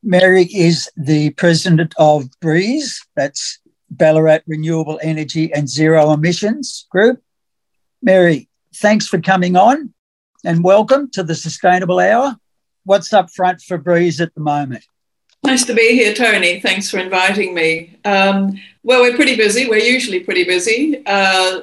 Mary 0.03 0.43
is 0.43 0.91
the 0.95 1.31
president 1.31 1.95
of 1.97 2.29
BREAZE, 2.43 3.01
that's 3.17 3.61
Ballarat 3.91 4.41
Renewable 4.47 5.01
Energy 5.03 5.51
and 5.55 5.67
Zero 5.67 6.13
Emissions 6.13 6.87
Group. 6.91 7.23
Mary, 8.03 8.51
thanks 8.77 9.07
for 9.07 9.23
coming 9.23 9.57
on 9.57 9.95
and 10.45 10.63
welcome 10.63 11.11
to 11.13 11.23
the 11.23 11.35
Sustainable 11.35 11.99
Hour. 11.99 12.37
What's 12.85 13.15
up 13.15 13.31
front 13.31 13.63
for 13.63 13.79
BREAZE 13.79 14.21
at 14.21 14.35
the 14.35 14.43
moment? 14.43 14.85
Nice 15.45 15.65
to 15.67 15.75
be 15.75 15.95
here, 15.95 16.15
Tony. 16.15 16.61
Thanks 16.61 16.91
for 16.91 16.99
inviting 16.99 17.55
me. 17.55 17.99
Um, 18.05 18.61
well, 18.83 19.01
we're 19.01 19.17
pretty 19.17 19.37
busy. 19.37 19.69
We're 19.69 19.79
usually 19.79 20.21
pretty 20.21 20.45
busy. 20.45 21.03
Uh, 21.07 21.63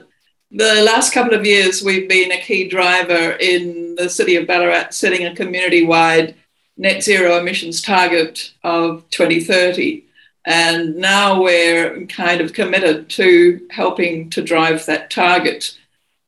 the 0.52 0.82
last 0.84 1.14
couple 1.14 1.34
of 1.34 1.46
years, 1.46 1.84
we've 1.84 2.10
been 2.10 2.32
a 2.32 2.42
key 2.42 2.68
driver 2.68 3.38
in 3.40 3.96
the 3.96 4.10
city 4.10 4.36
of 4.36 4.48
Ballarat 4.48 4.90
setting 4.92 5.26
a 5.26 5.36
community 5.36 5.86
wide 5.86 6.36
net 6.78 7.04
zero 7.04 7.38
emissions 7.38 7.82
target 7.82 8.54
of 8.64 9.08
2030. 9.12 10.04
And 10.46 10.96
now 10.96 11.42
we're 11.42 12.06
kind 12.08 12.42
of 12.42 12.54
committed 12.54 13.10
to 13.12 13.68
helping 13.70 14.30
to 14.32 14.42
drive 14.42 14.86
that 14.86 15.12
target. 15.12 15.78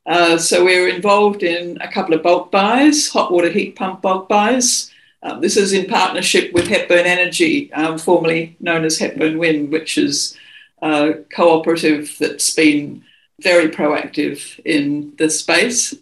Uh, 0.05 0.37
so 0.37 0.63
we're 0.65 0.89
involved 0.89 1.43
in 1.43 1.77
a 1.81 1.91
couple 1.91 2.13
of 2.13 2.23
bulk 2.23 2.51
buys, 2.51 3.09
hot 3.09 3.31
water 3.31 3.49
heat 3.49 3.75
pump 3.75 4.01
bulk 4.01 4.27
buys. 4.27 4.91
Um, 5.21 5.41
this 5.41 5.57
is 5.57 5.73
in 5.73 5.87
partnership 5.87 6.53
with 6.53 6.67
Hepburn 6.67 7.05
Energy, 7.05 7.71
um, 7.73 7.97
formerly 7.97 8.55
known 8.59 8.85
as 8.85 8.99
Hepburn 8.99 9.37
Wind, 9.37 9.71
which 9.71 9.97
is 9.97 10.37
a 10.81 11.15
cooperative 11.35 12.15
that's 12.19 12.53
been 12.55 13.03
very 13.41 13.69
proactive 13.69 14.59
in 14.63 15.13
this 15.17 15.39
space. 15.39 15.93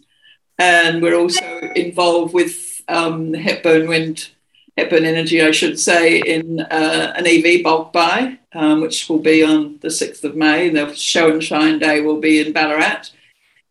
And 0.58 1.02
we're 1.02 1.18
also 1.18 1.44
involved 1.74 2.34
with 2.34 2.82
um, 2.88 3.34
Hepburn 3.34 3.88
Wind 3.88 4.30
Hepburn 4.78 5.04
Energy, 5.04 5.42
I 5.42 5.50
should 5.50 5.78
say, 5.78 6.20
in 6.20 6.60
uh, 6.60 7.12
an 7.16 7.26
EV 7.26 7.64
bulk 7.64 7.92
buy, 7.92 8.38
um, 8.52 8.80
which 8.80 9.08
will 9.08 9.18
be 9.18 9.42
on 9.42 9.78
the 9.80 9.88
6th 9.88 10.22
of 10.22 10.36
May. 10.36 10.68
The 10.68 10.94
show 10.94 11.32
and 11.32 11.42
shine 11.42 11.80
day 11.80 12.00
will 12.00 12.20
be 12.20 12.38
in 12.38 12.52
Ballarat. 12.52 13.10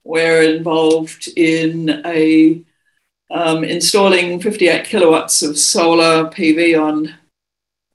We're 0.04 0.44
involved 0.44 1.30
in 1.38 2.02
a 2.06 2.62
um, 3.30 3.64
installing 3.64 4.40
58 4.40 4.86
kilowatts 4.86 5.44
of 5.44 5.58
solar 5.58 6.26
PV 6.30 6.82
on 6.82 7.16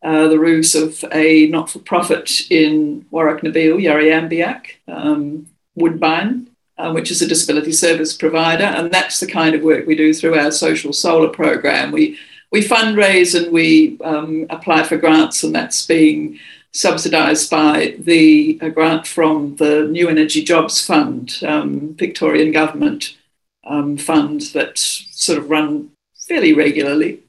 uh, 0.03 0.29
the 0.29 0.39
roofs 0.39 0.75
of 0.75 1.05
a 1.13 1.47
not-for-profit 1.47 2.51
in 2.51 3.07
Warracknabeal, 3.13 3.81
Yarriambiack, 3.81 4.67
um, 4.89 5.47
Woodbine, 5.77 6.49
uh, 6.77 6.93
which 6.93 7.11
is 7.11 7.23
a 7.23 7.29
disability 7.29 7.73
service 7.73 8.17
provider, 8.17 8.65
and 8.65 8.91
that's 8.91 9.21
the 9.21 9.27
kind 9.27 9.55
of 9.55 9.63
work 9.63 9.87
we 9.87 9.95
do 9.95 10.13
through 10.13 10.39
our 10.39 10.51
social 10.51 10.93
solar 10.93 11.29
program. 11.29 11.93
We 11.93 12.19
we 12.51 12.61
fundraise 12.61 13.35
and 13.35 13.51
we 13.51 13.99
um, 14.05 14.47
apply 14.51 14.83
for 14.83 14.99
grants, 14.99 15.43
and 15.43 15.55
that's 15.55 15.87
being 15.87 16.39
subsidised 16.73 17.51
by 17.51 17.95
the 17.99 18.59
a 18.61 18.71
grant 18.71 19.07
from 19.07 19.57
the 19.57 19.87
New 19.87 20.09
Energy 20.09 20.43
Jobs 20.43 20.85
Fund, 20.85 21.39
um, 21.47 21.95
Victorian 21.95 22.53
government 22.53 23.17
um, 23.65 23.97
fund 23.97 24.41
that 24.53 24.79
sort 25.23 25.39
of 25.39 25.51
run 25.51 25.91
fairly 26.29 26.53
regularly. 26.53 27.23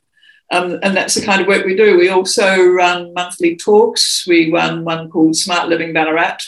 Um, 0.51 0.79
and 0.83 0.95
that's 0.95 1.15
the 1.15 1.25
kind 1.25 1.41
of 1.41 1.47
work 1.47 1.65
we 1.65 1.75
do. 1.75 1.97
We 1.97 2.09
also 2.09 2.63
run 2.63 3.13
monthly 3.13 3.55
talks. 3.55 4.25
We 4.27 4.51
run 4.51 4.83
one 4.83 5.09
called 5.09 5.35
Smart 5.35 5.67
Living 5.67 5.93
Ballarat. 5.93 6.39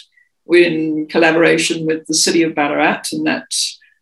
We're 0.46 0.68
in 0.68 1.08
collaboration 1.08 1.88
with 1.88 2.06
the 2.06 2.14
City 2.14 2.44
of 2.44 2.54
Ballarat, 2.54 3.06
and 3.14 3.26
that 3.26 3.52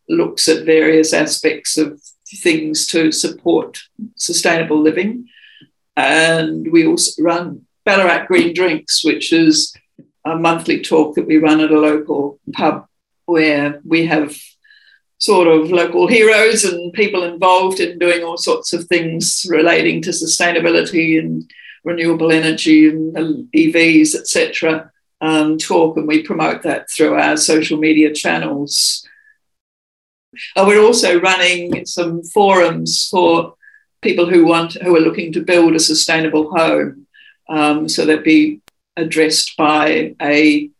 looks 0.08 0.46
at 0.48 0.66
various 0.66 1.14
aspects 1.14 1.78
of 1.78 2.02
things 2.42 2.86
to 2.88 3.12
support 3.12 3.80
sustainable 4.16 4.80
living. 4.80 5.28
And 5.96 6.70
we 6.70 6.86
also 6.86 7.22
run 7.22 7.66
Ballarat 7.84 8.26
Green 8.26 8.52
Drinks, 8.52 9.04
which 9.04 9.32
is 9.32 9.74
a 10.24 10.36
monthly 10.36 10.82
talk 10.82 11.14
that 11.14 11.26
we 11.26 11.36
run 11.36 11.60
at 11.60 11.70
a 11.70 11.78
local 11.78 12.40
pub 12.52 12.86
where 13.26 13.80
we 13.84 14.06
have 14.06 14.36
sort 15.24 15.48
of 15.48 15.70
local 15.70 16.06
heroes 16.06 16.64
and 16.64 16.92
people 16.92 17.22
involved 17.22 17.80
in 17.80 17.98
doing 17.98 18.22
all 18.22 18.36
sorts 18.36 18.72
of 18.72 18.84
things 18.84 19.46
relating 19.48 20.02
to 20.02 20.10
sustainability 20.10 21.18
and 21.18 21.50
renewable 21.82 22.30
energy 22.30 22.88
and 22.88 23.50
EVs, 23.52 24.14
etc. 24.14 24.90
Um, 25.20 25.56
talk, 25.56 25.96
and 25.96 26.06
we 26.06 26.22
promote 26.22 26.62
that 26.62 26.90
through 26.90 27.14
our 27.14 27.36
social 27.36 27.78
media 27.78 28.12
channels. 28.12 29.06
Uh, 30.56 30.64
we're 30.66 30.84
also 30.84 31.20
running 31.20 31.86
some 31.86 32.22
forums 32.22 33.08
for 33.08 33.54
people 34.02 34.28
who 34.28 34.44
want 34.44 34.74
who 34.74 34.94
are 34.94 35.00
looking 35.00 35.32
to 35.32 35.40
build 35.40 35.74
a 35.74 35.80
sustainable 35.80 36.50
home. 36.50 37.06
Um, 37.48 37.88
so 37.88 38.04
that 38.06 38.24
be 38.24 38.60
addressed 38.96 39.56
by 39.56 40.14
a 40.20 40.70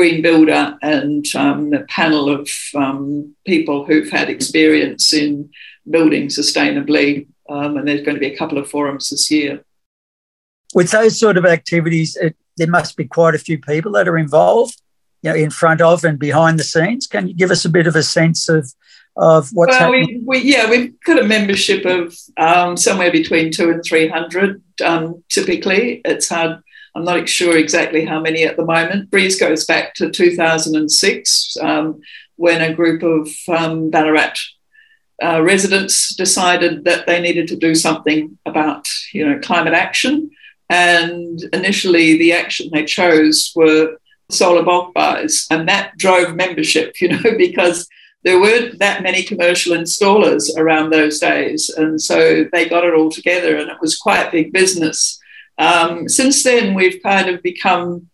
green 0.00 0.22
builder 0.22 0.78
and 0.80 1.26
um, 1.34 1.74
a 1.74 1.84
panel 1.84 2.30
of 2.30 2.48
um, 2.74 3.34
people 3.46 3.84
who've 3.84 4.08
had 4.08 4.30
experience 4.30 5.12
in 5.12 5.50
building 5.90 6.28
sustainably. 6.28 7.26
Um, 7.50 7.76
and 7.76 7.86
there's 7.86 8.00
going 8.00 8.14
to 8.14 8.20
be 8.20 8.32
a 8.32 8.38
couple 8.38 8.56
of 8.56 8.66
forums 8.66 9.10
this 9.10 9.30
year. 9.30 9.62
With 10.72 10.90
those 10.90 11.20
sort 11.20 11.36
of 11.36 11.44
activities, 11.44 12.16
it, 12.16 12.34
there 12.56 12.66
must 12.66 12.96
be 12.96 13.04
quite 13.04 13.34
a 13.34 13.38
few 13.38 13.58
people 13.58 13.92
that 13.92 14.08
are 14.08 14.16
involved, 14.16 14.80
you 15.20 15.28
know, 15.28 15.36
in 15.36 15.50
front 15.50 15.82
of 15.82 16.02
and 16.02 16.18
behind 16.18 16.58
the 16.58 16.64
scenes. 16.64 17.06
Can 17.06 17.28
you 17.28 17.34
give 17.34 17.50
us 17.50 17.66
a 17.66 17.68
bit 17.68 17.86
of 17.86 17.94
a 17.94 18.02
sense 18.02 18.48
of 18.48 18.72
of 19.16 19.50
what's 19.52 19.72
well, 19.72 19.92
happening? 19.92 20.24
We, 20.24 20.40
we, 20.40 20.50
yeah, 20.50 20.70
we've 20.70 20.98
got 21.04 21.18
a 21.18 21.24
membership 21.24 21.84
of 21.84 22.16
um, 22.38 22.78
somewhere 22.78 23.12
between 23.12 23.52
two 23.52 23.68
and 23.68 23.84
three 23.84 24.08
hundred. 24.08 24.62
Um, 24.82 25.22
typically, 25.28 26.00
it's 26.06 26.30
hard 26.30 26.62
I'm 26.94 27.04
not 27.04 27.28
sure 27.28 27.56
exactly 27.56 28.04
how 28.04 28.20
many 28.20 28.44
at 28.44 28.56
the 28.56 28.64
moment. 28.64 29.10
BREAZE 29.10 29.38
goes 29.38 29.64
back 29.64 29.94
to 29.94 30.10
2006 30.10 31.56
um, 31.60 32.00
when 32.36 32.60
a 32.60 32.74
group 32.74 33.02
of 33.02 33.28
um, 33.48 33.90
Ballarat 33.90 34.34
uh, 35.22 35.42
residents 35.42 36.14
decided 36.14 36.84
that 36.84 37.06
they 37.06 37.20
needed 37.20 37.46
to 37.48 37.56
do 37.56 37.74
something 37.74 38.38
about 38.46 38.88
you 39.12 39.28
know 39.28 39.38
climate 39.38 39.74
action. 39.74 40.30
And 40.68 41.42
initially, 41.52 42.16
the 42.16 42.32
action 42.32 42.70
they 42.72 42.84
chose 42.84 43.52
were 43.54 43.98
solar 44.30 44.62
bulk 44.62 44.94
buys, 44.94 45.46
and 45.50 45.68
that 45.68 45.96
drove 45.98 46.34
membership. 46.34 46.94
You 47.00 47.08
know 47.08 47.36
because 47.36 47.88
there 48.22 48.40
weren't 48.40 48.78
that 48.78 49.02
many 49.02 49.22
commercial 49.22 49.76
installers 49.76 50.50
around 50.56 50.90
those 50.90 51.18
days, 51.18 51.68
and 51.68 52.00
so 52.00 52.44
they 52.52 52.68
got 52.68 52.84
it 52.84 52.94
all 52.94 53.10
together, 53.10 53.56
and 53.56 53.70
it 53.70 53.80
was 53.80 53.96
quite 53.96 54.32
big 54.32 54.52
business. 54.52 55.19
Um, 55.60 56.08
since 56.08 56.42
then, 56.42 56.74
we've 56.74 57.02
kind 57.02 57.28
of 57.28 57.42
become 57.42 58.08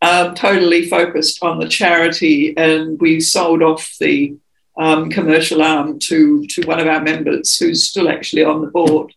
um, 0.00 0.34
totally 0.34 0.88
focused 0.88 1.42
on 1.42 1.58
the 1.58 1.68
charity, 1.68 2.56
and 2.56 2.98
we 3.00 3.20
sold 3.20 3.62
off 3.62 3.94
the 4.00 4.36
um, 4.78 5.10
commercial 5.10 5.62
arm 5.62 5.98
to, 5.98 6.46
to 6.46 6.62
one 6.62 6.80
of 6.80 6.86
our 6.86 7.02
members 7.02 7.56
who's 7.58 7.88
still 7.88 8.08
actually 8.08 8.44
on 8.44 8.62
the 8.62 8.68
board. 8.68 9.12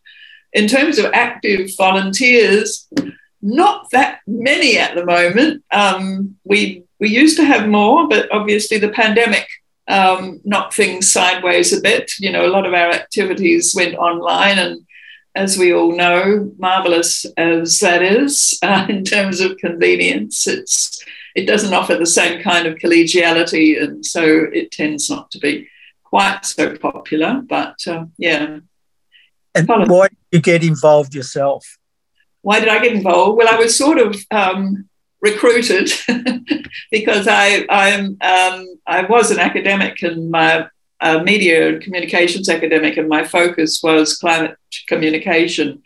In 0.52 0.68
terms 0.68 0.98
of 0.98 1.06
active 1.14 1.70
volunteers, 1.78 2.88
not 3.42 3.92
that 3.92 4.22
many 4.26 4.78
at 4.78 4.96
the 4.96 5.06
moment. 5.06 5.64
Um, 5.72 6.36
we 6.44 6.84
we 7.00 7.10
used 7.10 7.38
to 7.38 7.46
have 7.46 7.68
more, 7.68 8.08
but 8.08 8.32
obviously 8.32 8.80
the 8.80 8.90
pandemic 8.90 9.48
um, 9.88 10.42
knocked 10.44 10.74
things 10.74 11.12
sideways 11.12 11.72
a 11.72 11.82
bit. 11.82 12.12
You 12.20 12.32
know, 12.32 12.46
a 12.46 12.54
lot 12.56 12.66
of 12.66 12.74
our 12.74 12.90
activities 12.90 13.76
went 13.76 13.96
online, 13.96 14.58
and 14.58 14.86
as 15.36 15.58
we 15.58 15.74
all 15.74 15.96
know, 15.96 16.52
marvelous 16.58 17.26
as 17.38 17.80
that 17.80 18.02
is 18.02 18.58
uh, 18.64 18.86
in 18.90 19.04
terms 19.04 19.42
of 19.42 19.58
convenience, 19.58 20.48
it's 20.48 21.04
it 21.36 21.46
doesn't 21.46 21.74
offer 21.74 21.96
the 21.96 22.06
same 22.06 22.42
kind 22.42 22.66
of 22.66 22.76
collegiality, 22.76 23.82
and 23.82 24.06
so 24.06 24.24
it 24.24 24.72
tends 24.72 25.10
not 25.10 25.30
to 25.32 25.40
be 25.40 25.68
quite 26.04 26.46
so 26.46 26.78
popular. 26.78 27.42
But 27.48 27.76
uh, 27.88 28.06
yeah. 28.18 28.60
And 29.54 29.68
why 29.68 30.08
did 30.08 30.18
you 30.32 30.42
get 30.42 30.64
involved 30.64 31.14
yourself? 31.14 31.78
Why 32.42 32.60
did 32.60 32.70
I 32.70 32.80
get 32.80 32.94
involved? 32.94 33.38
Well, 33.38 33.54
I 33.54 33.58
was 33.58 33.78
sort 33.78 33.98
of 33.98 34.16
um, 34.32 34.88
recruited 35.22 35.92
because 36.92 37.28
I 37.28 37.66
I'm 37.70 38.18
um, 38.22 38.80
I 38.88 39.06
was 39.10 39.32
an 39.32 39.40
academic 39.40 40.02
and 40.04 40.32
my 40.32 40.68
a 41.02 41.24
media 41.24 41.70
and 41.70 41.82
communications 41.82 42.50
academic, 42.50 42.98
and 42.98 43.10
my 43.10 43.24
focus 43.24 43.82
was 43.84 44.18
climate 44.18 44.58
communication. 44.88 45.84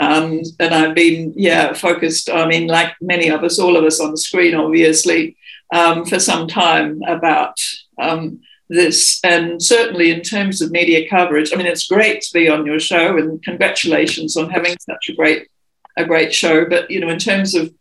Um, 0.00 0.40
and 0.58 0.74
I've 0.74 0.94
been, 0.94 1.34
yeah, 1.36 1.74
focused, 1.74 2.30
I 2.30 2.46
mean, 2.46 2.66
like 2.66 2.94
many 3.00 3.28
of 3.28 3.44
us, 3.44 3.58
all 3.58 3.76
of 3.76 3.84
us 3.84 4.00
on 4.00 4.12
the 4.12 4.16
screen, 4.16 4.54
obviously, 4.54 5.36
um, 5.74 6.06
for 6.06 6.18
some 6.18 6.48
time 6.48 7.02
about 7.06 7.56
um, 8.00 8.40
this. 8.68 9.20
And 9.22 9.62
certainly 9.62 10.10
in 10.10 10.22
terms 10.22 10.62
of 10.62 10.70
media 10.70 11.08
coverage, 11.08 11.52
I 11.52 11.56
mean, 11.56 11.66
it's 11.66 11.88
great 11.88 12.22
to 12.22 12.32
be 12.32 12.48
on 12.48 12.64
your 12.64 12.80
show, 12.80 13.18
and 13.18 13.42
congratulations 13.42 14.36
on 14.36 14.48
having 14.48 14.76
such 14.78 15.10
a 15.10 15.14
great, 15.14 15.48
a 15.96 16.04
great 16.04 16.32
show. 16.32 16.64
But, 16.68 16.90
you 16.90 17.00
know, 17.00 17.10
in 17.10 17.18
terms 17.18 17.54
of 17.54 17.72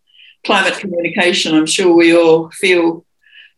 climate 0.46 0.80
communication, 0.80 1.56
I'm 1.56 1.65
sure 1.65 1.96
we 1.96 2.15
all 2.15 2.50
feel 2.52 3.06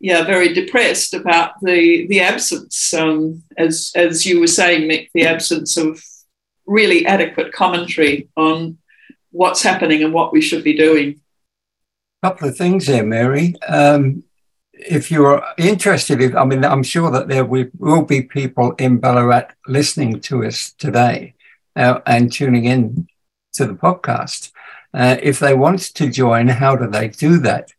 yeah, 0.03 0.25
very 0.25 0.53
depressed 0.53 1.13
about 1.13 1.53
the 1.61 2.05
the 2.07 2.19
absence, 2.19 2.93
um, 2.93 3.41
as 3.57 3.93
as 3.95 4.25
you 4.25 4.41
were 4.41 4.47
saying, 4.47 4.89
Mick, 4.89 5.07
the 5.13 5.25
absence 5.25 5.77
of 5.77 6.03
really 6.65 7.05
adequate 7.05 7.53
commentary 7.53 8.27
on 8.35 8.77
what's 9.31 9.63
happening 9.63 10.03
and 10.03 10.13
what 10.13 10.33
we 10.33 10.41
should 10.41 10.61
be 10.61 10.75
doing. 10.75 11.21
A 12.21 12.27
couple 12.27 12.49
of 12.49 12.57
things 12.57 12.85
there, 12.85 13.05
Mary. 13.05 13.55
Um, 13.65 14.25
if 14.73 15.09
you're 15.09 15.41
interested, 15.57 16.21
in, 16.21 16.35
I 16.35 16.43
mean, 16.43 16.65
I'm 16.65 16.83
sure 16.83 17.09
that 17.09 17.29
there 17.29 17.45
will 17.45 18.03
be 18.03 18.23
people 18.23 18.73
in 18.73 18.97
Ballarat 18.97 19.51
listening 19.67 20.19
to 20.21 20.43
us 20.43 20.73
today 20.73 21.33
uh, 21.77 22.01
and 22.05 22.29
tuning 22.29 22.65
in 22.65 23.07
to 23.53 23.65
the 23.65 23.73
podcast. 23.73 24.51
Uh, 24.93 25.15
if 25.23 25.39
they 25.39 25.53
want 25.53 25.79
to 25.95 26.09
join, 26.09 26.49
how 26.49 26.75
do 26.75 26.87
they 26.87 27.07
do 27.07 27.37
that? 27.39 27.71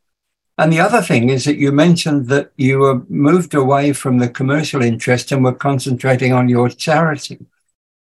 And 0.57 0.73
the 0.73 0.81
other 0.81 1.03
thing 1.03 1.31
is 1.31 1.45
that 1.45 1.57
you 1.57 1.73
mentioned 1.73 2.29
that 2.29 2.53
you 2.57 2.79
were 2.79 3.03
moved 3.09 3.55
away 3.55 3.93
from 3.93 4.19
the 4.19 4.29
commercial 4.29 4.83
interest 4.83 5.33
and 5.33 5.43
were 5.43 5.53
concentrating 5.53 6.33
on 6.33 6.49
your 6.49 6.69
charity. 6.69 7.47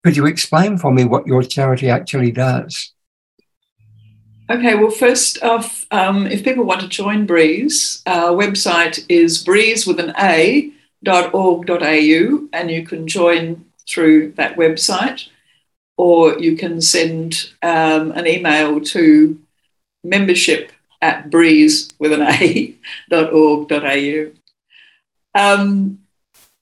Could 0.05 0.17
you 0.17 0.27
explain 0.27 0.77
for 0.77 0.93
me 0.93 1.05
what 1.05 1.27
your 1.27 1.43
charity 1.43 1.89
actually 1.89 2.31
does? 2.31 2.93
Okay, 4.51 4.75
well, 4.75 4.91
first 4.91 5.43
off, 5.43 5.87
um, 5.93 6.27
if 6.27 6.45
people 6.45 6.65
want 6.65 6.83
to 6.83 6.89
join 6.89 7.25
BREAZE, 7.27 8.03
our 8.07 8.33
website 8.33 9.03
is 9.09 9.43
breeze 9.43 9.87
with 9.87 9.99
an 9.99 10.13
A 10.19 10.73
dot 11.03 11.33
org 11.33 11.67
dot 11.67 11.83
au, 11.83 12.49
and 12.53 12.71
you 12.71 12.85
can 12.85 13.09
join 13.09 13.65
through 13.89 14.33
that 14.33 14.57
website, 14.57 15.29
or 15.97 16.39
you 16.39 16.57
can 16.57 16.83
send 16.83 17.51
um, 17.63 18.13
an 18.13 18.27
email 18.27 18.81
to 18.81 19.41
membership 20.05 20.73
at 21.03 21.31
breeze 21.31 21.91
with 21.99 22.13
an 22.13 22.23
A 22.23 22.75
dot 23.11 23.33
org 23.33 23.69
dot 23.69 23.85
au. 23.85 24.33
Um, 25.35 25.99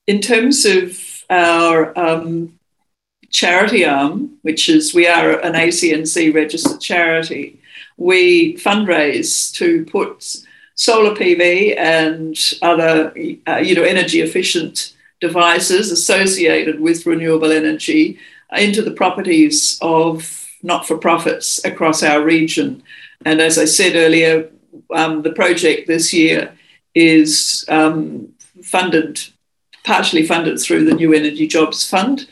in 0.07 0.19
terms 0.19 0.65
of 0.65 1.23
our 1.29 1.97
um, 1.97 2.59
charity 3.29 3.85
arm, 3.85 4.37
which 4.41 4.67
is 4.67 4.93
we 4.93 5.07
are 5.07 5.39
an 5.39 5.53
ACNC 5.53 6.33
registered 6.33 6.81
charity, 6.81 7.61
we 7.95 8.55
fundraise 8.55 9.53
to 9.53 9.85
put 9.85 10.35
solar 10.75 11.15
PV 11.15 11.77
and 11.77 12.35
other 12.61 13.13
uh, 13.47 13.57
you 13.57 13.75
know 13.75 13.83
energy 13.83 14.21
efficient 14.21 14.95
devices 15.19 15.91
associated 15.91 16.79
with 16.79 17.05
renewable 17.05 17.51
energy 17.51 18.17
into 18.57 18.81
the 18.81 18.91
properties 18.91 19.77
of 19.81 20.47
not 20.63 20.87
for 20.87 20.97
profits 20.97 21.63
across 21.63 22.03
our 22.03 22.21
region. 22.23 22.83
And 23.25 23.41
as 23.41 23.57
I 23.57 23.65
said 23.65 23.95
earlier, 23.95 24.49
um, 24.93 25.21
the 25.21 25.33
project 25.33 25.87
this 25.87 26.13
year 26.13 26.53
is 26.95 27.65
um, 27.67 28.29
funded, 28.63 29.21
partially 29.83 30.25
funded 30.25 30.59
through 30.59 30.85
the 30.85 30.95
New 30.95 31.13
Energy 31.13 31.47
Jobs 31.47 31.89
Fund 31.89 32.27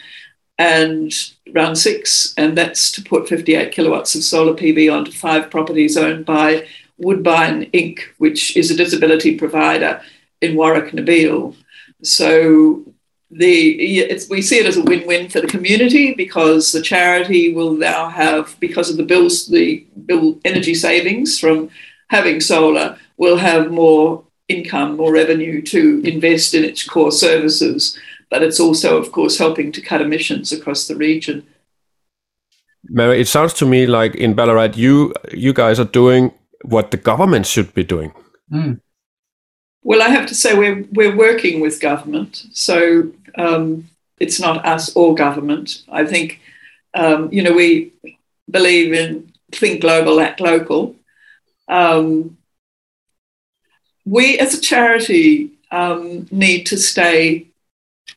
and 0.58 1.14
round 1.54 1.78
six, 1.78 2.34
and 2.38 2.58
that's 2.58 2.92
to 2.92 3.02
put 3.02 3.30
58 3.30 3.72
kilowatts 3.72 4.14
of 4.16 4.24
solar 4.24 4.54
PV 4.54 4.94
onto 4.94 5.12
five 5.12 5.50
properties 5.50 5.96
owned 5.96 6.26
by 6.26 6.68
Woodbine 6.98 7.72
Inc., 7.72 8.02
which 8.18 8.58
is 8.58 8.70
a 8.70 8.76
disability 8.76 9.38
provider 9.38 10.02
in 10.42 10.56
Warracknabeal. 10.56 11.56
So 12.04 12.84
the 13.32 14.26
we 14.30 14.42
see 14.42 14.58
it 14.58 14.66
as 14.66 14.78
a 14.78 14.82
win-win 14.82 15.30
for 15.30 15.40
the 15.40 15.48
community 15.48 16.14
because 16.16 16.72
the 16.72 16.82
charity 16.82 17.54
will 17.54 17.74
now 17.74 18.10
have 18.10 18.60
because 18.60 18.90
of 18.90 18.98
the 18.98 19.04
bills 19.04 19.48
the 19.48 19.86
bill 20.08 20.40
energy 20.46 20.74
savings 20.74 21.40
from 21.40 21.70
having 22.10 22.42
solar 22.42 22.98
will 23.18 23.38
have 23.38 23.72
more 23.72 24.24
income 24.48 24.98
more 24.98 25.14
revenue 25.14 25.62
to 25.62 26.02
invest 26.04 26.56
in 26.56 26.64
its 26.64 26.84
core 26.84 27.12
services 27.12 27.98
but 28.32 28.42
it's 28.42 28.60
also 28.60 28.98
of 28.98 29.12
course 29.12 29.38
helping 29.38 29.72
to 29.72 29.82
cut 29.82 30.02
emissions 30.02 30.52
across 30.52 30.88
the 30.88 30.96
region 30.96 31.46
Mary, 32.86 33.22
it 33.22 33.28
sounds 33.28 33.54
to 33.54 33.66
me 33.66 33.86
like 33.86 34.16
in 34.16 34.34
Ballarat, 34.34 34.76
you 34.76 35.14
you 35.32 35.54
guys 35.54 35.80
are 35.80 35.86
doing 35.86 36.32
what 36.64 36.92
the 36.92 36.98
government 36.98 37.46
should 37.46 37.74
be 37.74 37.84
doing. 37.84 38.14
Mm. 38.52 38.80
Well, 39.84 40.02
I 40.02 40.10
have 40.10 40.28
to 40.28 40.36
say 40.36 40.58
we're 40.58 40.86
we're 40.92 41.16
working 41.16 41.62
with 41.62 41.80
government, 41.82 42.46
so 42.54 43.12
um, 43.36 43.90
it's 44.20 44.40
not 44.40 44.66
us 44.66 44.96
or 44.96 45.16
government. 45.16 45.84
I 45.90 46.06
think 46.06 46.42
um, 46.94 47.32
you 47.32 47.44
know 47.44 47.54
we 47.54 47.94
believe 48.50 48.94
in 48.94 49.32
think 49.52 49.82
global, 49.82 50.20
act 50.20 50.42
local. 50.42 50.96
Um, 51.68 52.38
we, 54.06 54.40
as 54.40 54.54
a 54.54 54.62
charity, 54.62 55.52
um, 55.72 56.28
need 56.32 56.66
to 56.66 56.78
stay 56.78 57.48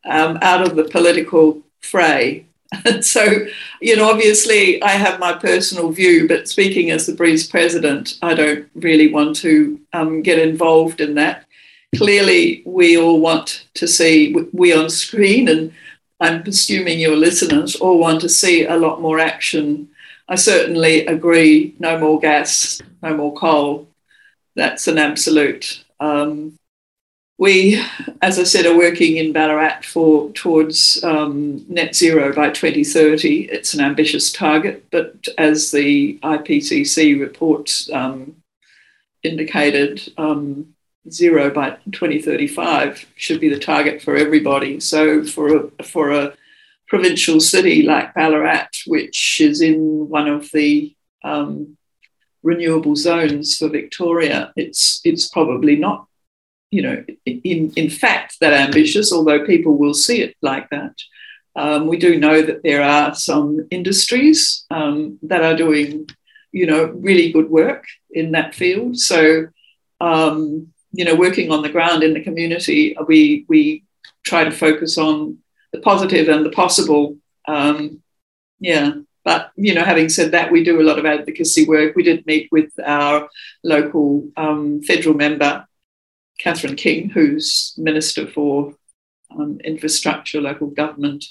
um, 0.05 0.39
out 0.43 0.63
of 0.63 0.77
the 0.77 0.85
political 0.85 1.63
fray. 1.81 2.47
And 2.85 3.05
so, 3.15 3.47
you 3.81 3.97
know, 3.97 4.11
obviously, 4.11 4.83
I 4.83 4.91
have 4.93 5.21
my 5.21 5.35
personal 5.35 5.91
view, 5.91 6.27
but 6.27 6.49
speaking 6.49 6.91
as 6.91 7.07
the 7.07 7.15
BREAZE 7.15 7.51
president, 7.51 8.19
I 8.23 8.35
don't 8.35 8.69
really 8.75 9.13
want 9.13 9.37
to 9.37 9.81
um, 9.93 10.23
get 10.23 10.39
involved 10.39 11.01
in 11.01 11.15
that 11.17 11.45
clearly 11.97 12.63
we 12.65 12.99
all 12.99 13.21
want 13.21 13.67
to 13.75 13.87
see, 13.87 14.35
we 14.53 14.73
on 14.73 14.91
screen, 14.91 15.49
and 15.49 15.73
I'm 16.21 16.43
assuming 16.47 17.01
your 17.01 17.17
listeners 17.17 17.77
all 17.77 17.99
want 17.99 18.21
to 18.23 18.29
see 18.29 18.65
a 18.65 18.77
lot 18.77 19.01
more 19.01 19.19
action. 19.19 19.89
I 20.29 20.37
certainly 20.37 21.07
agree 21.07 21.75
no 21.79 21.99
more 21.99 22.21
gas, 22.21 22.81
no 23.03 23.17
more 23.17 23.35
coal. 23.35 23.89
That's 24.55 24.87
an 24.87 24.99
absolute. 24.99 25.85
Um, 26.01 26.55
we, 27.39 27.83
as 28.21 28.39
I 28.39 28.45
said, 28.45 28.67
are 28.67 28.77
working 28.77 29.17
in 29.17 29.33
Ballarat 29.33 29.81
for 29.83 30.31
towards 30.31 31.03
um, 31.03 31.65
net 31.69 31.97
zero 31.97 32.33
by 32.33 32.51
2030. 32.51 33.49
It's 33.51 33.75
an 33.75 33.81
ambitious 33.81 34.31
target, 34.31 34.87
but 34.93 35.27
as 35.39 35.73
the 35.73 36.19
IPCC 36.23 37.19
report 37.19 37.87
um, 37.93 38.37
indicated, 39.25 40.13
um, 40.19 40.75
zero 41.11 41.51
by 41.51 41.71
2035 41.91 43.07
should 43.17 43.41
be 43.41 43.49
the 43.49 43.59
target 43.59 44.03
for 44.03 44.17
everybody. 44.17 44.81
So 44.81 45.25
for 45.25 45.57
a, 45.57 45.85
for 45.85 46.11
a 46.11 46.35
provincial 46.89 47.41
city 47.41 47.83
like 47.83 48.15
Ballarat, 48.15 48.69
which 48.87 49.41
is 49.41 49.61
in 49.61 50.09
one 50.09 50.29
of 50.29 50.51
the 50.53 50.95
um, 51.25 51.77
renewable 52.43 52.97
zones 52.97 53.57
for 53.57 53.69
Victoria, 53.69 54.53
it's 54.57 55.01
it's 55.05 55.29
probably 55.29 55.77
not, 55.77 56.07
you 56.71 56.83
know, 56.83 57.05
in 57.25 57.73
in 57.77 57.91
fact 57.91 58.37
that 58.41 58.53
ambitious. 58.53 59.13
Although 59.13 59.47
people 59.47 59.77
will 59.77 59.95
see 59.95 60.23
it 60.23 60.37
like 60.43 60.69
that. 60.71 60.95
Um, 61.55 61.87
we 61.87 61.99
do 61.99 62.19
know 62.19 62.41
that 62.41 62.63
there 62.63 62.83
are 62.83 63.15
some 63.15 63.67
industries 63.71 64.65
um, 64.71 65.19
that 65.23 65.45
are 65.45 65.55
doing, 65.55 66.09
you 66.51 66.67
know, 66.67 66.85
really 66.87 67.31
good 67.31 67.51
work 67.51 67.85
in 68.11 68.33
that 68.33 68.55
field. 68.55 68.97
So 68.97 69.49
um, 70.01 70.72
you 70.93 71.05
know, 71.05 71.15
working 71.15 71.51
on 71.51 71.63
the 71.63 71.69
ground 71.69 72.03
in 72.03 72.15
the 72.15 72.23
community, 72.23 72.97
we 73.07 73.45
we 73.49 73.85
try 74.25 74.45
to 74.45 74.51
focus 74.51 74.99
on 74.99 75.39
the 75.73 75.81
positive 75.81 76.29
and 76.29 76.45
the 76.45 76.51
possible. 76.51 77.17
Um, 77.49 78.03
yeah, 78.61 78.93
but 79.25 79.51
you 79.57 79.75
know, 79.75 79.85
having 79.85 80.09
said 80.09 80.33
that, 80.33 80.53
we 80.53 80.63
do 80.63 80.81
a 80.81 80.85
lot 80.85 80.99
of 80.99 81.07
advocacy 81.07 81.67
work. 81.67 81.97
We 81.97 82.03
did 82.03 82.27
meet 82.27 82.49
with 82.53 82.73
our 82.85 83.29
local 83.65 84.29
um, 84.37 84.83
federal 84.83 85.15
member, 85.15 85.67
Catherine 86.39 86.77
King, 86.77 87.09
who's 87.09 87.75
Minister 87.77 88.27
for 88.27 88.75
um, 89.31 89.59
Infrastructure, 89.65 90.41
Local 90.41 90.69
Government, 90.69 91.25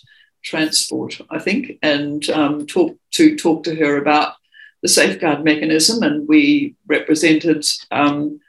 Transport, 0.43 1.21
I 1.29 1.39
think, 1.39 1.73
and 1.83 2.27
um, 2.31 2.65
talk 2.65 2.97
to 3.11 3.37
talk 3.37 3.63
to 3.65 3.75
her 3.75 3.97
about 3.97 4.33
the 4.81 4.87
safeguard 4.87 5.43
mechanism, 5.43 6.01
and 6.01 6.27
we 6.27 6.75
represented 6.87 7.63
um, 7.91 8.39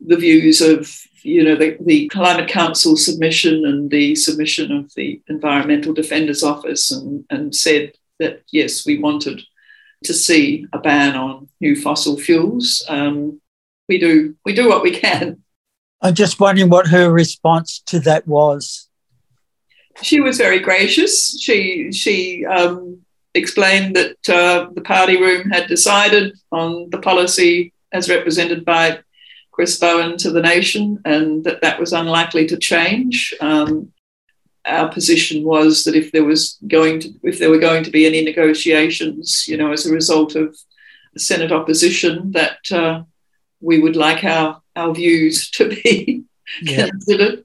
the 0.00 0.16
views 0.16 0.60
of 0.60 0.90
you 1.22 1.42
know 1.42 1.56
the, 1.56 1.76
the 1.80 2.08
climate 2.08 2.48
council 2.48 2.96
submission 2.96 3.64
and 3.64 3.90
the 3.90 4.14
submission 4.14 4.70
of 4.70 4.94
the 4.94 5.20
environmental 5.28 5.92
defenders 5.92 6.42
office 6.42 6.90
and, 6.90 7.24
and 7.30 7.54
said 7.54 7.92
that 8.18 8.42
yes 8.52 8.86
we 8.86 8.98
wanted 8.98 9.42
to 10.04 10.14
see 10.14 10.66
a 10.72 10.78
ban 10.78 11.16
on 11.16 11.48
new 11.60 11.74
fossil 11.74 12.16
fuels. 12.16 12.84
Um, 12.88 13.40
we 13.88 13.98
do 13.98 14.36
we 14.44 14.54
do 14.54 14.68
what 14.68 14.82
we 14.82 14.92
can. 14.92 15.42
I'm 16.00 16.14
just 16.14 16.38
wondering 16.38 16.70
what 16.70 16.88
her 16.88 17.10
response 17.10 17.82
to 17.86 17.98
that 18.00 18.26
was. 18.26 18.88
She 20.02 20.20
was 20.20 20.38
very 20.38 20.60
gracious. 20.60 21.40
She 21.40 21.90
she 21.92 22.46
um, 22.46 23.00
explained 23.34 23.96
that 23.96 24.28
uh, 24.28 24.68
the 24.74 24.82
party 24.82 25.20
room 25.20 25.50
had 25.50 25.66
decided 25.66 26.38
on 26.52 26.90
the 26.90 26.98
policy 26.98 27.72
as 27.92 28.08
represented 28.08 28.64
by 28.64 29.00
Chris 29.58 29.76
Bowen 29.76 30.16
to 30.18 30.30
the 30.30 30.40
nation, 30.40 31.00
and 31.04 31.42
that 31.42 31.62
that 31.62 31.80
was 31.80 31.92
unlikely 31.92 32.46
to 32.46 32.56
change. 32.56 33.34
Um, 33.40 33.90
our 34.64 34.88
position 34.88 35.42
was 35.42 35.82
that 35.82 35.96
if 35.96 36.12
there 36.12 36.22
was 36.22 36.58
going 36.68 37.00
to, 37.00 37.12
if 37.24 37.40
there 37.40 37.50
were 37.50 37.58
going 37.58 37.82
to 37.82 37.90
be 37.90 38.06
any 38.06 38.22
negotiations, 38.22 39.48
you 39.48 39.56
know, 39.56 39.72
as 39.72 39.84
a 39.84 39.92
result 39.92 40.36
of 40.36 40.56
Senate 41.16 41.50
opposition, 41.50 42.30
that 42.30 42.70
uh, 42.70 43.02
we 43.60 43.80
would 43.80 43.96
like 43.96 44.22
our 44.22 44.62
our 44.76 44.94
views 44.94 45.50
to 45.50 45.70
be 45.70 46.22
yeah. 46.62 46.86
considered. 46.86 47.44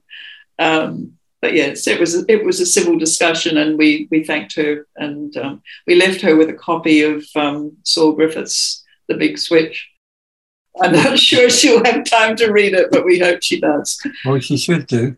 Um, 0.60 1.14
but 1.42 1.54
yes, 1.54 1.88
it 1.88 1.98
was 1.98 2.24
it 2.28 2.44
was 2.44 2.60
a 2.60 2.66
civil 2.66 2.96
discussion, 2.96 3.56
and 3.56 3.76
we 3.76 4.06
we 4.12 4.22
thanked 4.22 4.54
her, 4.54 4.86
and 4.94 5.36
um, 5.36 5.62
we 5.88 5.96
left 5.96 6.20
her 6.20 6.36
with 6.36 6.48
a 6.48 6.60
copy 6.70 7.02
of 7.02 7.24
um, 7.34 7.76
Saul 7.82 8.12
Griffiths' 8.12 8.84
The 9.08 9.16
Big 9.16 9.36
Switch, 9.36 9.90
I'm 10.80 10.92
not 10.92 11.18
sure 11.18 11.48
she'll 11.58 11.84
have 11.84 12.04
time 12.04 12.36
to 12.36 12.50
read 12.50 12.74
it, 12.74 12.90
but 12.90 13.04
we 13.04 13.18
hope 13.18 13.42
she 13.42 13.60
does. 13.60 14.00
Well, 14.24 14.40
she 14.40 14.56
should 14.56 14.86
do. 14.86 15.16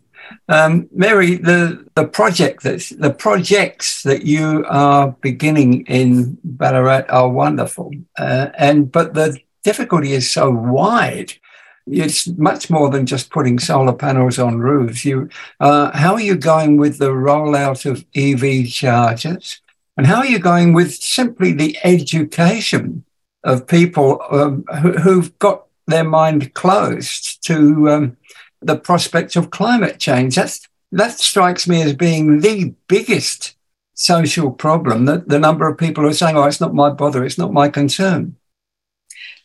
Um, 0.48 0.88
Mary, 0.92 1.36
the 1.36 1.86
the 1.94 2.06
project 2.06 2.62
that 2.64 2.92
the 2.98 3.12
projects 3.12 4.02
that 4.02 4.24
you 4.24 4.64
are 4.68 5.12
beginning 5.20 5.86
in 5.86 6.38
Ballarat 6.42 7.04
are 7.08 7.28
wonderful, 7.28 7.92
uh, 8.18 8.48
and 8.58 8.90
but 8.90 9.14
the 9.14 9.38
difficulty 9.62 10.12
is 10.12 10.30
so 10.30 10.50
wide. 10.50 11.34
It's 11.86 12.26
much 12.26 12.68
more 12.68 12.90
than 12.90 13.06
just 13.06 13.30
putting 13.30 13.60
solar 13.60 13.92
panels 13.92 14.40
on 14.40 14.58
roofs. 14.58 15.04
You, 15.04 15.28
uh, 15.60 15.96
how 15.96 16.14
are 16.14 16.20
you 16.20 16.34
going 16.34 16.76
with 16.76 16.98
the 16.98 17.10
rollout 17.10 17.86
of 17.88 18.04
EV 18.16 18.68
chargers, 18.68 19.60
and 19.96 20.06
how 20.06 20.16
are 20.16 20.26
you 20.26 20.40
going 20.40 20.72
with 20.72 20.92
simply 20.92 21.52
the 21.52 21.78
education 21.84 23.04
of 23.46 23.66
people 23.66 24.20
um, 24.30 24.64
who, 24.82 25.20
have 25.20 25.38
got 25.38 25.66
their 25.86 26.04
mind 26.04 26.52
closed 26.54 27.44
to 27.46 27.88
um, 27.88 28.16
the 28.60 28.76
prospect 28.76 29.36
of 29.36 29.50
climate 29.50 29.98
change. 30.00 30.34
That's, 30.34 30.68
that 30.92 31.12
strikes 31.12 31.68
me 31.68 31.80
as 31.82 31.94
being 31.94 32.40
the 32.40 32.74
biggest 32.88 33.54
social 33.94 34.50
problem 34.50 35.06
that 35.06 35.28
the 35.28 35.38
number 35.38 35.68
of 35.68 35.78
people 35.78 36.02
who 36.02 36.10
are 36.10 36.14
saying, 36.14 36.36
oh, 36.36 36.44
it's 36.44 36.60
not 36.60 36.74
my 36.74 36.90
bother, 36.90 37.24
it's 37.24 37.38
not 37.38 37.52
my 37.52 37.68
concern. 37.68 38.36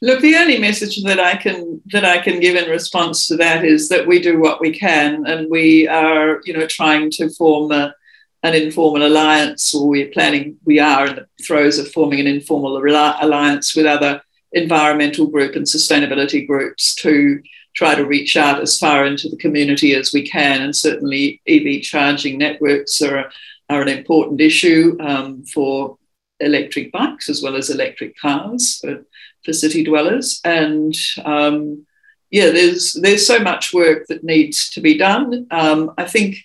Look, 0.01 0.21
the 0.21 0.35
only 0.35 0.57
message 0.57 1.03
that 1.03 1.19
I 1.19 1.37
can 1.37 1.79
that 1.91 2.03
I 2.03 2.17
can 2.17 2.39
give 2.39 2.55
in 2.55 2.67
response 2.71 3.27
to 3.27 3.37
that 3.37 3.63
is 3.63 3.87
that 3.89 4.07
we 4.07 4.19
do 4.19 4.39
what 4.39 4.59
we 4.59 4.71
can, 4.71 5.27
and 5.27 5.47
we 5.47 5.87
are, 5.87 6.41
you 6.43 6.53
know, 6.57 6.65
trying 6.65 7.11
to 7.11 7.29
form 7.29 7.71
a, 7.71 7.93
an 8.43 8.55
informal 8.55 9.05
alliance, 9.05 9.73
or 9.73 9.87
we're 9.87 10.09
planning, 10.09 10.57
we 10.65 10.79
are 10.79 11.07
in 11.07 11.15
the 11.15 11.27
throes 11.43 11.77
of 11.77 11.91
forming 11.91 12.19
an 12.19 12.27
informal 12.27 12.77
alliance 12.77 13.75
with 13.75 13.85
other 13.85 14.21
environmental 14.51 15.27
group 15.27 15.55
and 15.55 15.65
sustainability 15.65 16.45
groups 16.45 16.95
to 16.95 17.41
try 17.73 17.95
to 17.95 18.05
reach 18.05 18.35
out 18.35 18.59
as 18.61 18.77
far 18.77 19.05
into 19.05 19.29
the 19.29 19.37
community 19.37 19.93
as 19.93 20.11
we 20.13 20.27
can. 20.27 20.61
And 20.61 20.75
certainly, 20.75 21.41
EV 21.47 21.81
charging 21.83 22.37
networks 22.37 23.01
are, 23.01 23.31
are 23.69 23.81
an 23.81 23.87
important 23.87 24.41
issue 24.41 24.97
um, 24.99 25.43
for 25.45 25.97
electric 26.39 26.91
bikes 26.91 27.29
as 27.29 27.41
well 27.41 27.55
as 27.55 27.69
electric 27.69 28.17
cars 28.17 28.79
for, 28.81 29.05
for 29.45 29.53
city 29.53 29.83
dwellers. 29.83 30.41
And 30.43 30.93
um, 31.23 31.85
yeah, 32.31 32.49
there's 32.49 32.93
there's 32.93 33.27
so 33.27 33.39
much 33.39 33.73
work 33.73 34.07
that 34.07 34.23
needs 34.23 34.69
to 34.71 34.81
be 34.81 34.97
done. 34.97 35.47
Um, 35.51 35.91
I 35.97 36.05
think 36.05 36.37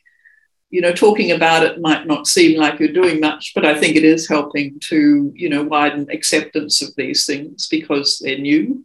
you 0.70 0.80
know, 0.80 0.92
talking 0.92 1.32
about 1.32 1.62
it 1.62 1.80
might 1.80 2.06
not 2.06 2.26
seem 2.26 2.58
like 2.58 2.78
you're 2.80 2.92
doing 2.92 3.20
much, 3.20 3.52
but 3.54 3.64
I 3.64 3.78
think 3.78 3.96
it 3.96 4.04
is 4.04 4.28
helping 4.28 4.78
to, 4.88 5.32
you 5.34 5.48
know, 5.48 5.62
widen 5.64 6.08
acceptance 6.10 6.82
of 6.82 6.94
these 6.96 7.24
things 7.26 7.68
because 7.68 8.18
they're 8.18 8.38
new. 8.38 8.84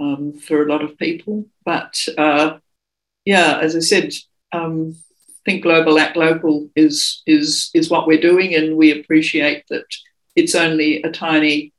um, 0.00 0.32
for 0.32 0.62
a 0.62 0.68
lot 0.68 0.82
of 0.82 0.98
people. 0.98 1.46
But 1.64 1.96
uh, 2.18 2.58
yeah, 3.24 3.58
as 3.60 3.76
I 3.76 3.80
said, 3.80 4.12
um, 4.52 4.96
think 5.44 5.62
global, 5.62 5.98
act 5.98 6.16
local 6.16 6.70
is 6.74 7.22
is 7.26 7.70
is 7.74 7.90
what 7.90 8.06
we're 8.06 8.20
doing, 8.20 8.54
and 8.54 8.76
we 8.76 8.98
appreciate 8.98 9.64
that 9.68 9.86
it's 10.34 10.54
only 10.54 11.02
a 11.02 11.10
tiny 11.10 11.72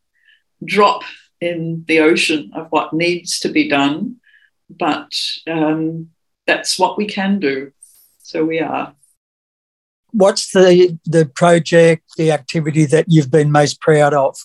drop 0.63 1.01
in 1.41 1.83
the 1.87 1.99
ocean 1.99 2.51
of 2.55 2.67
what 2.69 2.93
needs 2.93 3.39
to 3.39 3.49
be 3.49 3.67
done, 3.67 4.17
but 4.69 5.11
um, 5.47 6.09
that's 6.45 6.77
what 6.77 6.97
we 6.97 7.07
can 7.07 7.39
do. 7.39 7.71
So 8.19 8.45
we 8.45 8.59
are. 8.59 8.93
What's 10.11 10.51
the 10.51 10.97
the 11.05 11.25
project, 11.25 12.03
the 12.17 12.31
activity 12.31 12.85
that 12.85 13.05
you've 13.07 13.31
been 13.31 13.51
most 13.51 13.81
proud 13.81 14.13
of? 14.13 14.37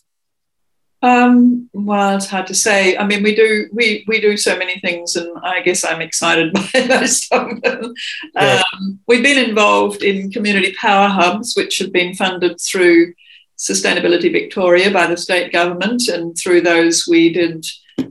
Um, 1.03 1.69
well, 1.73 2.17
it's 2.17 2.27
hard 2.27 2.47
to 2.49 2.55
say. 2.55 2.97
I 2.97 3.07
mean, 3.07 3.23
we 3.23 3.35
do 3.35 3.69
we 3.73 4.05
we 4.09 4.21
do 4.21 4.37
so 4.37 4.57
many 4.59 4.81
things, 4.81 5.15
and 5.15 5.31
I 5.43 5.61
guess 5.61 5.85
I'm 5.85 6.01
excited 6.01 6.53
by 6.55 6.87
most 6.89 7.33
of 7.33 7.61
them. 7.63 7.95
Yeah. 8.35 8.63
Um, 8.73 8.99
we've 9.07 9.23
been 9.23 9.49
involved 9.49 10.03
in 10.03 10.31
community 10.33 10.75
power 10.81 11.09
hubs, 11.09 11.55
which 11.55 11.79
have 11.79 11.93
been 11.93 12.15
funded 12.15 12.61
through 12.61 13.15
Sustainability 13.59 14.33
Victoria 14.33 14.91
by 14.91 15.07
the 15.07 15.17
state 15.17 15.53
government, 15.53 16.09
and 16.09 16.37
through 16.37 16.63
those 16.63 17.07
we 17.07 17.33
did 17.33 17.65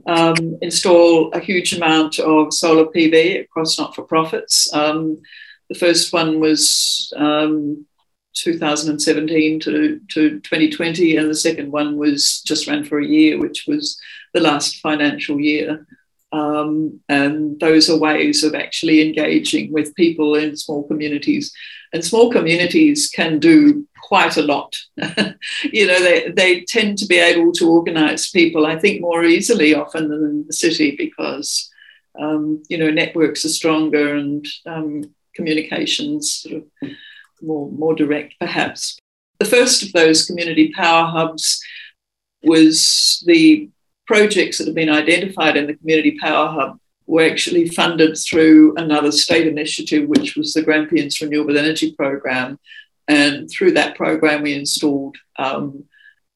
um, 0.06 0.56
install 0.62 1.30
a 1.32 1.40
huge 1.40 1.72
amount 1.72 2.18
of 2.18 2.52
solar 2.52 2.86
PV 2.86 3.40
across 3.40 3.78
not 3.78 3.94
for 3.94 4.02
profits. 4.02 4.72
Um, 4.72 5.18
the 5.68 5.74
first 5.74 6.12
one 6.12 6.40
was 6.40 7.12
um, 7.16 7.86
2017 8.34 9.60
to, 9.60 10.00
to 10.10 10.40
2020, 10.40 11.16
and 11.16 11.30
the 11.30 11.34
second 11.34 11.72
one 11.72 11.96
was 11.96 12.42
just 12.42 12.66
ran 12.66 12.84
for 12.84 12.98
a 12.98 13.06
year, 13.06 13.38
which 13.38 13.64
was 13.66 13.98
the 14.34 14.40
last 14.40 14.76
financial 14.76 15.40
year. 15.40 15.86
Um, 16.32 17.00
and 17.08 17.58
those 17.60 17.88
are 17.88 17.98
ways 17.98 18.44
of 18.44 18.54
actually 18.54 19.06
engaging 19.06 19.72
with 19.72 19.94
people 19.94 20.34
in 20.34 20.56
small 20.56 20.86
communities. 20.86 21.52
And 21.92 22.04
small 22.04 22.30
communities 22.30 23.08
can 23.08 23.38
do 23.38 23.86
quite 24.02 24.36
a 24.36 24.42
lot. 24.42 24.76
you 24.96 25.86
know, 25.86 26.00
they, 26.00 26.30
they 26.36 26.64
tend 26.64 26.98
to 26.98 27.06
be 27.06 27.18
able 27.18 27.52
to 27.52 27.70
organize 27.70 28.30
people, 28.30 28.66
I 28.66 28.78
think, 28.78 29.00
more 29.00 29.24
easily 29.24 29.74
often 29.74 30.08
than 30.08 30.24
in 30.24 30.44
the 30.46 30.52
city 30.52 30.94
because, 30.96 31.70
um, 32.20 32.62
you 32.68 32.76
know, 32.76 32.90
networks 32.90 33.44
are 33.44 33.50
stronger 33.50 34.14
and 34.14 34.46
um, 34.66 35.14
communications 35.36 36.32
sort 36.32 36.56
of 36.56 36.90
more, 37.42 37.70
more 37.70 37.94
direct, 37.94 38.34
perhaps. 38.40 38.98
The 39.38 39.44
first 39.44 39.82
of 39.82 39.92
those 39.92 40.24
community 40.24 40.72
power 40.72 41.06
hubs 41.06 41.60
was 42.42 43.22
the 43.26 43.68
projects 44.06 44.58
that 44.58 44.66
have 44.66 44.74
been 44.74 44.88
identified 44.88 45.56
in 45.56 45.66
the 45.66 45.74
Community 45.74 46.16
Power 46.20 46.48
Hub 46.48 46.78
were 47.06 47.22
actually 47.22 47.68
funded 47.68 48.16
through 48.16 48.74
another 48.76 49.12
state 49.12 49.46
initiative, 49.46 50.08
which 50.08 50.36
was 50.36 50.52
the 50.52 50.62
Grampians 50.62 51.20
Renewable 51.20 51.58
Energy 51.58 51.92
Program. 51.92 52.58
And 53.08 53.48
through 53.50 53.72
that 53.72 53.96
program, 53.96 54.42
we 54.42 54.54
installed 54.54 55.16
um, 55.38 55.84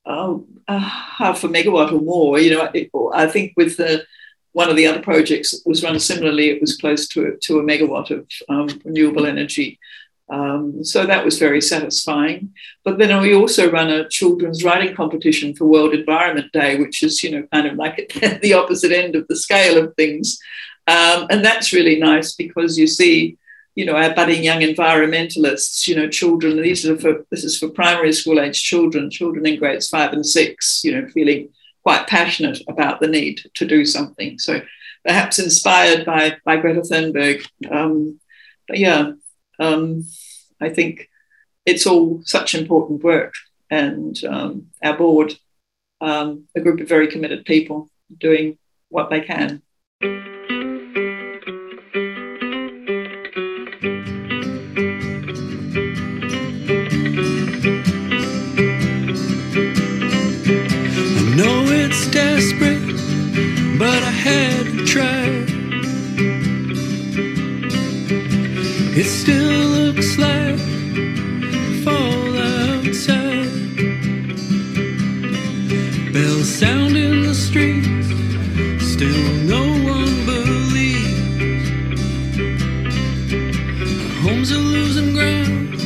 uh, 0.07 0.39
half 0.69 1.43
a 1.45 1.49
megawatt 1.49 1.93
or 1.93 2.01
more. 2.01 2.39
You 2.39 2.51
know, 2.51 2.71
it, 2.73 2.91
I 3.13 3.27
think 3.27 3.53
with 3.57 3.77
the 3.77 4.05
one 4.53 4.69
of 4.69 4.77
the 4.77 4.87
other 4.87 5.01
projects 5.01 5.61
was 5.65 5.83
run 5.83 5.99
similarly, 6.01 6.51
it 6.51 6.61
was 6.61 6.77
close 6.77 7.07
to, 7.09 7.37
to 7.41 7.59
a 7.61 7.63
megawatt 7.63 8.11
of 8.11 8.27
um, 8.49 8.81
renewable 8.85 9.27
energy. 9.27 9.79
Um, 10.29 10.85
so 10.85 11.07
that 11.07 11.25
was 11.25 11.39
very 11.39 11.61
satisfying. 11.61 12.55
But 12.85 12.99
then 12.99 13.21
we 13.21 13.35
also 13.35 13.71
run 13.71 13.91
a 13.91 14.09
children's 14.09 14.65
writing 14.65 14.95
competition 14.95 15.55
for 15.55 15.67
World 15.67 15.93
Environment 15.93 16.53
Day, 16.53 16.79
which 16.79 17.03
is, 17.03 17.23
you 17.23 17.33
know, 17.33 17.47
kind 17.53 17.67
of 17.67 17.75
like 17.75 18.17
at 18.23 18.41
the 18.43 18.55
opposite 18.55 18.93
end 18.93 19.17
of 19.17 19.27
the 19.29 19.37
scale 19.37 19.83
of 19.83 19.95
things. 19.95 20.39
Um, 20.87 21.27
and 21.31 21.45
that's 21.45 21.73
really 21.73 21.99
nice 21.99 22.35
because 22.35 22.79
you 22.79 22.87
see, 22.87 23.39
you 23.75 23.85
know, 23.85 23.97
our 23.97 24.15
budding 24.15 24.43
young 24.43 24.61
environmentalists, 24.61 25.87
you 25.87 25.97
know, 25.97 26.09
children, 26.09 26.61
these 26.63 26.87
are 26.87 26.99
for, 26.99 27.25
this 27.31 27.45
is 27.45 27.59
for 27.59 27.69
primary 27.69 28.13
school 28.13 28.41
age 28.41 28.63
children, 28.63 29.11
children 29.11 29.47
in 29.47 29.59
grades 29.59 29.89
five 29.89 30.13
and 30.13 30.27
six, 30.27 30.83
you 30.85 30.93
know, 30.93 31.09
feeling 31.09 31.49
quite 31.83 32.07
passionate 32.07 32.61
about 32.69 33.01
the 33.01 33.09
need 33.09 33.41
to 33.55 33.67
do 33.67 33.85
something. 33.85 34.39
So 34.39 34.61
perhaps 35.05 35.39
inspired 35.39 36.05
by, 36.05 36.37
by 36.45 36.57
Greta 36.57 36.81
Thunberg. 36.81 37.47
Um, 37.71 38.21
but 38.69 38.79
yeah, 38.79 39.13
um, 39.59 40.05
I 40.61 40.69
think 40.69 41.09
it's 41.65 41.87
all 41.87 42.23
such 42.25 42.55
important 42.55 43.03
work. 43.03 43.35
And 43.71 44.23
um, 44.25 44.67
our 44.83 44.97
board, 44.97 45.35
um, 46.01 46.47
a 46.57 46.61
group 46.61 46.81
of 46.81 46.89
very 46.89 47.09
committed 47.09 47.45
people 47.45 47.91
doing 48.19 48.59
what 48.89 49.11
they 49.11 49.21
can. 49.21 49.63
Like 70.19 70.59
fall 71.85 72.39
outside. 72.39 73.51
Bells 76.13 76.49
sound 76.49 76.97
in 76.97 77.23
the 77.23 77.35
streets, 77.35 77.87
still 78.93 79.33
no 79.55 79.63
one 79.95 80.27
believes. 80.27 81.71
Our 84.03 84.23
homes 84.23 84.53
are 84.53 84.65
losing 84.77 85.15
ground 85.15 85.79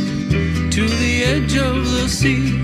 to 0.72 0.88
the 0.88 1.24
edge 1.24 1.56
of 1.56 1.84
the 1.90 2.08
sea. 2.08 2.63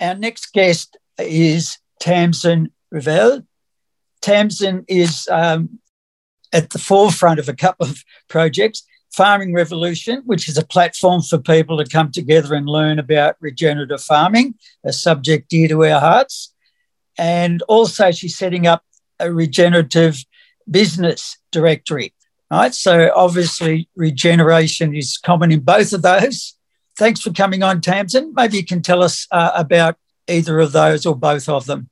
Our 0.00 0.14
next 0.14 0.52
guest 0.52 0.96
is 1.18 1.78
Tamzin 2.00 2.70
Rebel. 2.90 3.42
Tamzin 4.22 4.84
is 4.88 5.28
um, 5.30 5.80
at 6.52 6.70
the 6.70 6.78
forefront 6.78 7.40
of 7.40 7.48
a 7.48 7.54
couple 7.54 7.86
of 7.86 8.04
projects. 8.28 8.84
Farming 9.10 9.54
Revolution, 9.54 10.22
which 10.26 10.48
is 10.48 10.58
a 10.58 10.66
platform 10.66 11.22
for 11.22 11.38
people 11.38 11.78
to 11.78 11.84
come 11.90 12.12
together 12.12 12.54
and 12.54 12.68
learn 12.68 12.98
about 12.98 13.36
regenerative 13.40 14.02
farming, 14.02 14.54
a 14.84 14.92
subject 14.92 15.48
dear 15.48 15.66
to 15.68 15.84
our 15.86 15.98
hearts. 15.98 16.54
And 17.16 17.62
also, 17.62 18.10
she's 18.10 18.36
setting 18.36 18.66
up 18.66 18.84
a 19.18 19.32
regenerative 19.32 20.24
business 20.70 21.38
directory. 21.50 22.14
Right. 22.50 22.74
So, 22.74 23.10
obviously, 23.16 23.88
regeneration 23.96 24.94
is 24.94 25.16
common 25.16 25.50
in 25.52 25.60
both 25.60 25.92
of 25.92 26.02
those. 26.02 26.54
Thanks 26.98 27.20
for 27.20 27.32
coming 27.32 27.62
on, 27.62 27.80
Tamzin. 27.80 28.32
Maybe 28.34 28.56
you 28.56 28.64
can 28.64 28.82
tell 28.82 29.04
us 29.04 29.28
uh, 29.30 29.52
about 29.54 29.96
either 30.26 30.58
of 30.58 30.72
those 30.72 31.06
or 31.06 31.14
both 31.14 31.48
of 31.48 31.64
them. 31.66 31.88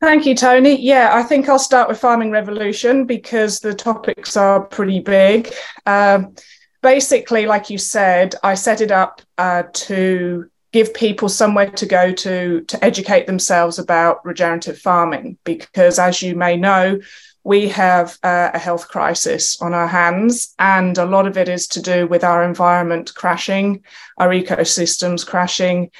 Thank 0.00 0.26
you, 0.26 0.34
Tony. 0.34 0.80
Yeah, 0.80 1.10
I 1.12 1.22
think 1.22 1.48
I'll 1.48 1.60
start 1.60 1.88
with 1.88 2.00
Farming 2.00 2.32
Revolution 2.32 3.06
because 3.06 3.60
the 3.60 3.72
topics 3.72 4.36
are 4.36 4.60
pretty 4.60 4.98
big. 4.98 5.54
Um, 5.86 6.34
basically, 6.82 7.46
like 7.46 7.70
you 7.70 7.78
said, 7.78 8.34
I 8.42 8.54
set 8.54 8.80
it 8.80 8.90
up 8.90 9.22
uh, 9.38 9.62
to 9.72 10.50
give 10.72 10.92
people 10.94 11.28
somewhere 11.28 11.70
to 11.70 11.86
go 11.86 12.12
to 12.12 12.62
to 12.62 12.84
educate 12.84 13.28
themselves 13.28 13.78
about 13.78 14.26
regenerative 14.26 14.78
farming 14.78 15.38
because, 15.44 16.00
as 16.00 16.20
you 16.20 16.34
may 16.34 16.56
know, 16.56 16.98
we 17.44 17.68
have 17.68 18.18
uh, 18.22 18.50
a 18.54 18.58
health 18.58 18.88
crisis 18.88 19.60
on 19.60 19.74
our 19.74 19.88
hands, 19.88 20.54
and 20.58 20.96
a 20.96 21.04
lot 21.04 21.26
of 21.26 21.36
it 21.36 21.48
is 21.48 21.66
to 21.68 21.82
do 21.82 22.06
with 22.06 22.22
our 22.22 22.44
environment 22.44 23.12
crashing, 23.14 23.84
our 24.18 24.28
ecosystems 24.28 25.26
crashing, 25.26 25.90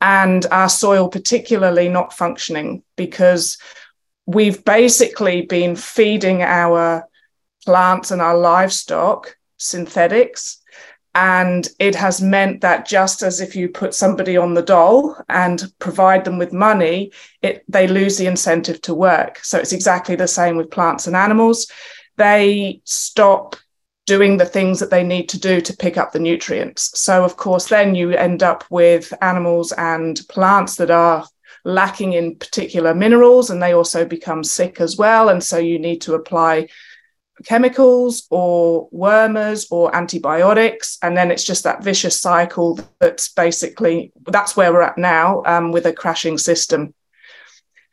and 0.00 0.46
our 0.50 0.68
soil 0.68 1.08
particularly 1.08 1.88
not 1.88 2.12
functioning 2.12 2.82
because 2.96 3.58
we've 4.26 4.64
basically 4.64 5.42
been 5.42 5.76
feeding 5.76 6.42
our 6.42 7.06
plants 7.64 8.10
and 8.10 8.22
our 8.22 8.36
livestock 8.36 9.36
synthetics 9.56 10.59
and 11.14 11.68
it 11.78 11.94
has 11.94 12.22
meant 12.22 12.60
that 12.60 12.86
just 12.86 13.22
as 13.22 13.40
if 13.40 13.56
you 13.56 13.68
put 13.68 13.94
somebody 13.94 14.36
on 14.36 14.54
the 14.54 14.62
dole 14.62 15.16
and 15.28 15.72
provide 15.78 16.24
them 16.24 16.38
with 16.38 16.52
money 16.52 17.10
it, 17.42 17.64
they 17.68 17.88
lose 17.88 18.16
the 18.16 18.26
incentive 18.26 18.80
to 18.80 18.94
work 18.94 19.38
so 19.42 19.58
it's 19.58 19.72
exactly 19.72 20.14
the 20.14 20.28
same 20.28 20.56
with 20.56 20.70
plants 20.70 21.06
and 21.06 21.16
animals 21.16 21.70
they 22.16 22.80
stop 22.84 23.56
doing 24.06 24.36
the 24.36 24.44
things 24.44 24.80
that 24.80 24.90
they 24.90 25.04
need 25.04 25.28
to 25.28 25.38
do 25.38 25.60
to 25.60 25.76
pick 25.76 25.96
up 25.96 26.10
the 26.10 26.18
nutrients. 26.18 26.98
So, 26.98 27.24
of 27.24 27.36
course, 27.36 27.68
then 27.68 27.94
you 27.94 28.10
end 28.10 28.42
up 28.42 28.64
with 28.68 29.12
animals 29.22 29.70
and 29.72 30.20
plants 30.28 30.74
that 30.76 30.90
are 30.90 31.26
lacking 31.64 32.14
in 32.14 32.34
particular 32.36 32.92
minerals 32.92 33.50
and 33.50 33.62
they 33.62 33.72
also 33.72 34.04
become 34.04 34.42
sick 34.42 34.80
as 34.80 34.96
well. 34.96 35.28
And 35.28 35.42
so 35.42 35.58
you 35.58 35.78
need 35.78 36.00
to 36.02 36.14
apply 36.14 36.68
chemicals 37.44 38.26
or 38.30 38.88
wormers 38.92 39.66
or 39.70 39.94
antibiotics 39.94 40.98
and 41.02 41.16
then 41.16 41.30
it's 41.30 41.44
just 41.44 41.64
that 41.64 41.82
vicious 41.82 42.20
cycle 42.20 42.78
that's 42.98 43.30
basically 43.30 44.12
that's 44.26 44.56
where 44.56 44.72
we're 44.72 44.82
at 44.82 44.98
now 44.98 45.42
um, 45.46 45.72
with 45.72 45.86
a 45.86 45.92
crashing 45.92 46.36
system 46.38 46.94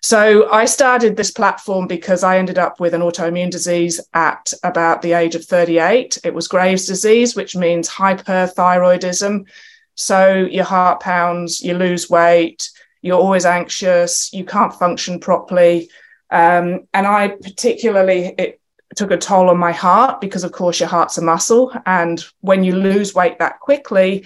so 0.02 0.50
I 0.52 0.66
started 0.66 1.18
this 1.18 1.32
platform 1.32 1.88
because 1.88 2.24
I 2.24 2.38
ended 2.38 2.58
up 2.58 2.80
with 2.80 2.94
an 2.94 3.02
autoimmune 3.02 3.50
disease 3.50 4.00
at 4.14 4.54
about 4.64 5.02
the 5.02 5.14
age 5.14 5.36
of 5.36 5.44
38. 5.44 6.20
It 6.24 6.34
was 6.34 6.48
Graves' 6.48 6.86
disease, 6.86 7.36
which 7.36 7.56
means 7.56 7.90
hyperthyroidism. 7.90 9.46
So 9.96 10.48
your 10.50 10.66
heart 10.66 11.02
pounds, 11.02 11.62
you 11.62 11.74
lose 11.74 12.10
weight, 12.10 12.70
you're 13.02 13.20
always 13.20 13.46
anxious, 13.46 14.32
you 14.32 14.46
can't 14.46 14.74
function 14.74 15.20
properly. 15.20 15.90
Um, 16.30 16.88
and 16.94 17.08
I 17.08 17.30
particularly, 17.30 18.36
it 18.38 18.57
took 18.98 19.12
a 19.12 19.18
toll 19.18 19.50
on 19.50 19.58
my 19.58 19.72
heart 19.72 20.20
because, 20.20 20.44
of 20.44 20.52
course, 20.52 20.80
your 20.80 20.90
heart's 20.90 21.18
a 21.18 21.22
muscle. 21.22 21.72
And 21.86 22.24
when 22.42 22.64
you 22.64 22.76
lose 22.76 23.14
weight 23.14 23.40
that 23.40 23.60
quickly, 23.60 24.26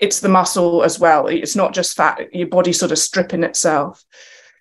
it's 0.00 0.20
the 0.20 0.28
muscle 0.28 0.82
as 0.82 0.98
well. 0.98 1.26
It's 1.26 1.56
not 1.56 1.74
just 1.74 1.96
fat, 1.96 2.32
your 2.32 2.48
body 2.48 2.72
sort 2.72 2.92
of 2.92 2.98
stripping 2.98 3.44
itself. 3.44 4.04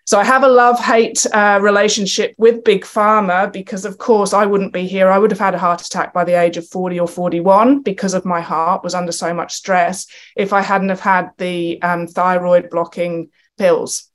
So 0.05 0.17
I 0.17 0.23
have 0.23 0.43
a 0.43 0.47
love 0.47 0.79
hate 0.79 1.25
uh, 1.33 1.59
relationship 1.61 2.33
with 2.37 2.63
Big 2.63 2.85
Pharma 2.85 3.51
because, 3.51 3.83
of 3.83 3.97
course, 3.97 4.31
I 4.33 4.45
wouldn't 4.45 4.71
be 4.71 4.87
here. 4.87 5.09
I 5.09 5.17
would 5.17 5.31
have 5.31 5.39
had 5.39 5.53
a 5.53 5.59
heart 5.59 5.81
attack 5.81 6.13
by 6.13 6.23
the 6.23 6.39
age 6.39 6.55
of 6.55 6.65
40 6.69 6.99
or 7.01 7.09
41 7.09 7.81
because 7.81 8.13
of 8.13 8.23
my 8.23 8.39
heart 8.39 8.85
was 8.85 8.95
under 8.95 9.11
so 9.11 9.33
much 9.33 9.53
stress 9.53 10.07
if 10.37 10.53
I 10.53 10.61
hadn't 10.61 10.89
have 10.89 11.01
had 11.01 11.31
the 11.37 11.81
um, 11.81 12.07
thyroid 12.07 12.69
blocking 12.69 13.31
pills. 13.57 14.09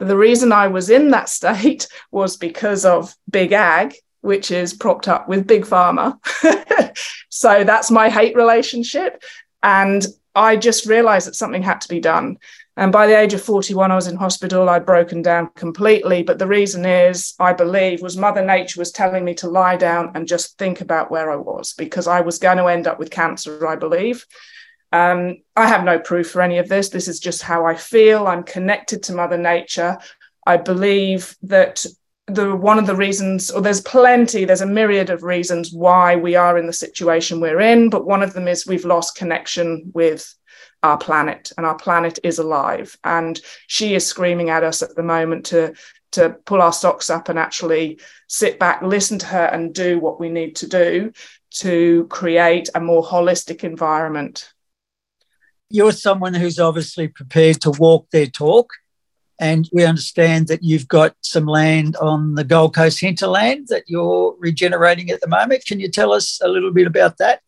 But 0.00 0.08
the 0.08 0.16
reason 0.16 0.50
I 0.50 0.68
was 0.68 0.90
in 0.90 1.10
that 1.10 1.28
state 1.38 1.86
was 2.10 2.36
because 2.36 2.84
of 2.84 3.14
Big 3.30 3.52
Ag, 3.52 3.94
which 4.20 4.50
is 4.50 4.74
propped 4.74 5.08
up 5.08 5.28
with 5.28 5.46
Big 5.46 5.64
Pharma. 5.64 6.18
so 7.28 7.64
that's 7.64 7.90
my 7.90 8.08
hate 8.08 8.36
relationship. 8.36 9.22
And 9.62 10.06
I 10.34 10.56
just 10.56 10.86
realized 10.86 11.26
that 11.26 11.36
something 11.36 11.62
had 11.62 11.80
to 11.82 11.88
be 11.88 12.00
done. 12.00 12.38
And 12.76 12.92
by 12.92 13.08
the 13.08 13.18
age 13.18 13.34
of 13.34 13.42
41, 13.42 13.90
I 13.90 13.96
was 13.96 14.06
in 14.06 14.14
hospital. 14.14 14.68
I'd 14.68 14.86
broken 14.86 15.20
down 15.20 15.50
completely. 15.56 16.22
But 16.22 16.38
the 16.38 16.46
reason 16.46 16.84
is, 16.84 17.34
I 17.40 17.52
believe, 17.52 18.02
was 18.02 18.16
Mother 18.16 18.44
Nature 18.44 18.80
was 18.80 18.92
telling 18.92 19.24
me 19.24 19.34
to 19.34 19.48
lie 19.48 19.76
down 19.76 20.12
and 20.14 20.28
just 20.28 20.56
think 20.58 20.80
about 20.80 21.10
where 21.10 21.28
I 21.30 21.36
was 21.36 21.72
because 21.72 22.06
I 22.06 22.20
was 22.20 22.38
going 22.38 22.58
to 22.58 22.66
end 22.66 22.86
up 22.86 23.00
with 23.00 23.10
cancer, 23.10 23.66
I 23.66 23.74
believe. 23.74 24.24
Um, 24.92 25.38
I 25.56 25.66
have 25.66 25.82
no 25.82 25.98
proof 25.98 26.30
for 26.30 26.40
any 26.40 26.58
of 26.58 26.68
this. 26.68 26.88
This 26.88 27.08
is 27.08 27.18
just 27.18 27.42
how 27.42 27.66
I 27.66 27.74
feel. 27.74 28.28
I'm 28.28 28.44
connected 28.44 29.02
to 29.04 29.12
Mother 29.12 29.36
Nature. 29.36 29.98
I 30.46 30.56
believe 30.56 31.36
that 31.42 31.84
the 32.28 32.54
one 32.54 32.78
of 32.78 32.86
the 32.86 32.94
reasons, 32.94 33.50
or 33.50 33.60
there's 33.60 33.80
plenty, 33.80 34.44
there's 34.44 34.60
a 34.60 34.66
myriad 34.66 35.10
of 35.10 35.22
reasons 35.22 35.72
why 35.72 36.16
we 36.16 36.36
are 36.36 36.58
in 36.58 36.66
the 36.66 36.72
situation 36.72 37.40
we're 37.40 37.60
in, 37.60 37.90
but 37.90 38.06
one 38.06 38.22
of 38.22 38.34
them 38.34 38.46
is 38.46 38.66
we've 38.66 38.84
lost 38.84 39.16
connection 39.16 39.90
with 39.94 40.34
our 40.82 40.98
planet 40.98 41.50
and 41.56 41.66
our 41.66 41.76
planet 41.76 42.18
is 42.22 42.38
alive. 42.38 42.96
And 43.02 43.40
she 43.66 43.94
is 43.94 44.06
screaming 44.06 44.50
at 44.50 44.62
us 44.62 44.82
at 44.82 44.94
the 44.94 45.02
moment 45.02 45.46
to 45.46 45.74
to 46.10 46.30
pull 46.46 46.62
our 46.62 46.72
socks 46.72 47.10
up 47.10 47.28
and 47.28 47.38
actually 47.38 48.00
sit 48.28 48.58
back 48.58 48.80
listen 48.80 49.18
to 49.18 49.26
her 49.26 49.44
and 49.44 49.74
do 49.74 49.98
what 49.98 50.18
we 50.18 50.30
need 50.30 50.56
to 50.56 50.66
do 50.66 51.12
to 51.50 52.06
create 52.08 52.70
a 52.74 52.80
more 52.80 53.02
holistic 53.02 53.62
environment. 53.62 54.52
You're 55.68 55.92
someone 55.92 56.32
who's 56.32 56.58
obviously 56.58 57.08
prepared 57.08 57.60
to 57.62 57.72
walk 57.72 58.08
their 58.10 58.26
talk 58.26 58.70
and 59.38 59.68
we 59.72 59.84
understand 59.84 60.48
that 60.48 60.62
you've 60.62 60.88
got 60.88 61.14
some 61.20 61.46
land 61.46 61.96
on 61.96 62.34
the 62.34 62.44
Gold 62.44 62.74
Coast 62.74 63.00
hinterland 63.00 63.68
that 63.68 63.84
you're 63.86 64.34
regenerating 64.38 65.10
at 65.10 65.20
the 65.20 65.28
moment. 65.28 65.64
Can 65.64 65.78
you 65.78 65.88
tell 65.88 66.12
us 66.12 66.40
a 66.42 66.48
little 66.48 66.72
bit 66.72 66.86
about 66.86 67.18
that? 67.18 67.40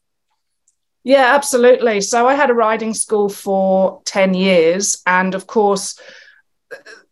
Yeah, 1.03 1.35
absolutely. 1.35 2.01
So 2.03 2.29
I 2.29 2.35
had 2.35 2.51
a 2.51 2.55
riding 2.55 2.95
school 2.95 3.29
for 3.29 4.03
10 4.05 4.35
years. 4.35 5.03
And 5.07 5.35
of 5.35 5.47
course, 5.47 5.99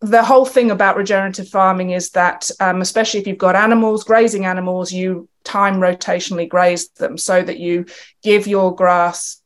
the 0.01 0.23
whole 0.23 0.45
thing 0.45 0.71
about 0.71 0.97
regenerative 0.97 1.49
farming 1.49 1.91
is 1.91 2.11
that, 2.11 2.51
um, 2.61 2.81
especially 2.81 3.19
if 3.19 3.27
you've 3.27 3.39
got 3.39 3.57
animals, 3.57 4.05
grazing 4.05 4.45
animals, 4.45 4.93
you 4.93 5.29
time 5.43 5.77
rotationally 5.77 6.49
graze 6.49 6.91
them 6.91 7.17
so 7.17 7.43
that 7.43 7.59
you 7.59 7.87
give 8.23 8.47
your 8.47 8.75
grass 8.75 9.41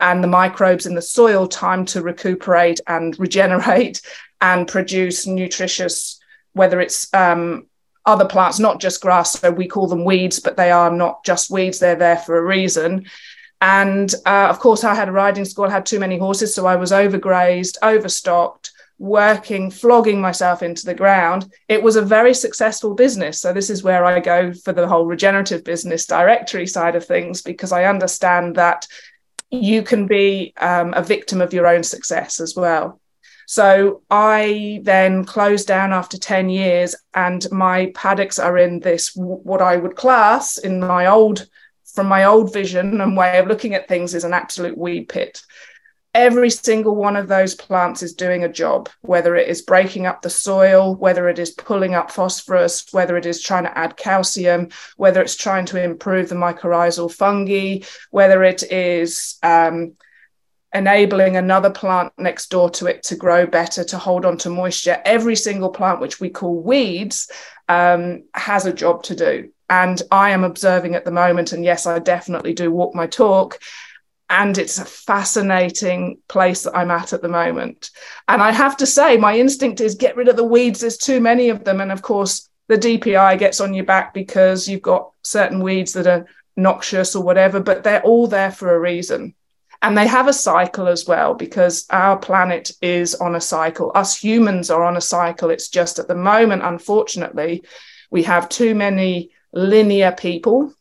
and 0.00 0.22
the 0.22 0.28
microbes 0.28 0.84
in 0.84 0.94
the 0.94 1.02
soil 1.02 1.46
time 1.46 1.84
to 1.86 2.02
recuperate 2.02 2.80
and 2.86 3.18
regenerate 3.18 4.02
and 4.40 4.68
produce 4.68 5.26
nutritious, 5.26 6.20
whether 6.52 6.80
it's 6.80 7.12
um, 7.14 7.66
other 8.04 8.24
plants, 8.24 8.58
not 8.58 8.80
just 8.80 9.02
grass. 9.02 9.38
So 9.38 9.50
we 9.50 9.66
call 9.66 9.88
them 9.88 10.04
weeds, 10.04 10.40
but 10.40 10.56
they 10.56 10.70
are 10.70 10.90
not 10.90 11.24
just 11.24 11.50
weeds, 11.50 11.78
they're 11.78 11.96
there 11.96 12.18
for 12.18 12.38
a 12.38 12.44
reason. 12.44 13.06
And 13.60 14.12
uh, 14.26 14.48
of 14.48 14.60
course, 14.60 14.84
I 14.84 14.94
had 14.94 15.08
a 15.08 15.12
riding 15.12 15.44
school, 15.44 15.66
I 15.66 15.70
had 15.70 15.86
too 15.86 15.98
many 15.98 16.18
horses, 16.18 16.54
so 16.54 16.66
I 16.66 16.76
was 16.76 16.92
overgrazed, 16.92 17.76
overstocked, 17.82 18.70
working, 18.98 19.70
flogging 19.70 20.20
myself 20.20 20.62
into 20.62 20.84
the 20.84 20.94
ground. 20.94 21.50
It 21.68 21.82
was 21.82 21.96
a 21.96 22.02
very 22.02 22.34
successful 22.34 22.94
business. 22.94 23.40
So, 23.40 23.52
this 23.52 23.70
is 23.70 23.82
where 23.82 24.04
I 24.04 24.20
go 24.20 24.52
for 24.52 24.72
the 24.72 24.86
whole 24.86 25.06
regenerative 25.06 25.64
business 25.64 26.06
directory 26.06 26.66
side 26.66 26.96
of 26.96 27.06
things, 27.06 27.42
because 27.42 27.72
I 27.72 27.84
understand 27.84 28.56
that 28.56 28.86
you 29.50 29.82
can 29.82 30.06
be 30.06 30.52
um, 30.58 30.92
a 30.94 31.02
victim 31.02 31.40
of 31.40 31.54
your 31.54 31.66
own 31.66 31.82
success 31.82 32.40
as 32.40 32.54
well. 32.56 33.00
So 33.46 34.02
I 34.10 34.80
then 34.82 35.24
closed 35.24 35.68
down 35.68 35.92
after 35.92 36.18
10 36.18 36.48
years, 36.50 36.96
and 37.14 37.46
my 37.52 37.92
paddocks 37.94 38.38
are 38.38 38.58
in 38.58 38.80
this, 38.80 39.12
what 39.14 39.62
I 39.62 39.76
would 39.76 39.96
class 39.96 40.58
in 40.58 40.80
my 40.80 41.06
old 41.06 41.48
from 41.96 42.08
my 42.08 42.24
old 42.24 42.52
vision 42.52 43.00
and 43.00 43.16
way 43.16 43.38
of 43.38 43.46
looking 43.46 43.74
at 43.74 43.88
things 43.88 44.14
is 44.14 44.24
an 44.24 44.34
absolute 44.34 44.76
weed 44.76 45.08
pit. 45.08 45.42
Every 46.12 46.50
single 46.50 46.94
one 46.94 47.16
of 47.16 47.26
those 47.26 47.54
plants 47.54 48.02
is 48.02 48.12
doing 48.12 48.44
a 48.44 48.52
job, 48.52 48.90
whether 49.00 49.34
it 49.34 49.48
is 49.48 49.62
breaking 49.62 50.06
up 50.06 50.20
the 50.20 50.30
soil, 50.30 50.94
whether 50.94 51.28
it 51.28 51.38
is 51.38 51.52
pulling 51.52 51.94
up 51.94 52.10
phosphorus, 52.10 52.86
whether 52.92 53.16
it 53.16 53.24
is 53.24 53.42
trying 53.42 53.64
to 53.64 53.78
add 53.78 53.96
calcium, 53.96 54.68
whether 54.96 55.22
it's 55.22 55.36
trying 55.36 55.64
to 55.66 55.82
improve 55.82 56.28
the 56.28 56.34
mycorrhizal 56.34 57.12
fungi, 57.12 57.80
whether 58.10 58.42
it 58.42 58.62
is 58.70 59.38
um, 59.42 59.94
enabling 60.76 61.36
another 61.36 61.70
plant 61.70 62.12
next 62.18 62.50
door 62.50 62.68
to 62.70 62.86
it 62.86 63.02
to 63.04 63.16
grow 63.16 63.46
better, 63.46 63.82
to 63.82 63.98
hold 63.98 64.26
on 64.26 64.36
to 64.38 64.50
moisture. 64.50 65.00
Every 65.04 65.34
single 65.34 65.70
plant, 65.70 66.00
which 66.00 66.20
we 66.20 66.28
call 66.28 66.60
weeds, 66.60 67.30
um, 67.68 68.24
has 68.34 68.66
a 68.66 68.72
job 68.72 69.02
to 69.04 69.16
do. 69.16 69.50
And 69.70 70.00
I 70.10 70.30
am 70.30 70.44
observing 70.44 70.94
at 70.94 71.04
the 71.04 71.10
moment, 71.10 71.52
and 71.52 71.64
yes, 71.64 71.86
I 71.86 71.98
definitely 71.98 72.52
do 72.52 72.70
walk 72.70 72.94
my 72.94 73.06
talk. 73.06 73.58
And 74.28 74.58
it's 74.58 74.78
a 74.78 74.84
fascinating 74.84 76.18
place 76.28 76.64
that 76.64 76.76
I'm 76.76 76.90
at 76.90 77.12
at 77.12 77.22
the 77.22 77.28
moment. 77.28 77.90
And 78.28 78.42
I 78.42 78.52
have 78.52 78.76
to 78.78 78.86
say, 78.86 79.16
my 79.16 79.38
instinct 79.38 79.80
is 79.80 79.94
get 79.94 80.16
rid 80.16 80.28
of 80.28 80.36
the 80.36 80.44
weeds. 80.44 80.80
There's 80.80 80.98
too 80.98 81.20
many 81.20 81.48
of 81.48 81.64
them. 81.64 81.80
And 81.80 81.92
of 81.92 82.02
course, 82.02 82.48
the 82.68 82.76
DPI 82.76 83.38
gets 83.38 83.60
on 83.60 83.72
your 83.72 83.84
back 83.84 84.12
because 84.12 84.68
you've 84.68 84.82
got 84.82 85.10
certain 85.22 85.60
weeds 85.60 85.92
that 85.92 86.08
are 86.08 86.26
noxious 86.56 87.14
or 87.14 87.22
whatever, 87.22 87.60
but 87.60 87.84
they're 87.84 88.02
all 88.02 88.26
there 88.26 88.50
for 88.50 88.74
a 88.74 88.80
reason. 88.80 89.34
And 89.86 89.96
they 89.96 90.08
have 90.08 90.26
a 90.26 90.32
cycle 90.32 90.88
as 90.88 91.06
well 91.06 91.34
because 91.34 91.86
our 91.90 92.18
planet 92.18 92.72
is 92.82 93.14
on 93.14 93.36
a 93.36 93.40
cycle. 93.40 93.92
Us 93.94 94.20
humans 94.20 94.68
are 94.68 94.82
on 94.82 94.96
a 94.96 95.00
cycle. 95.00 95.48
It's 95.48 95.68
just 95.68 96.00
at 96.00 96.08
the 96.08 96.16
moment, 96.16 96.64
unfortunately, 96.64 97.62
we 98.10 98.24
have 98.24 98.48
too 98.48 98.74
many 98.74 99.30
linear 99.52 100.10
people 100.10 100.74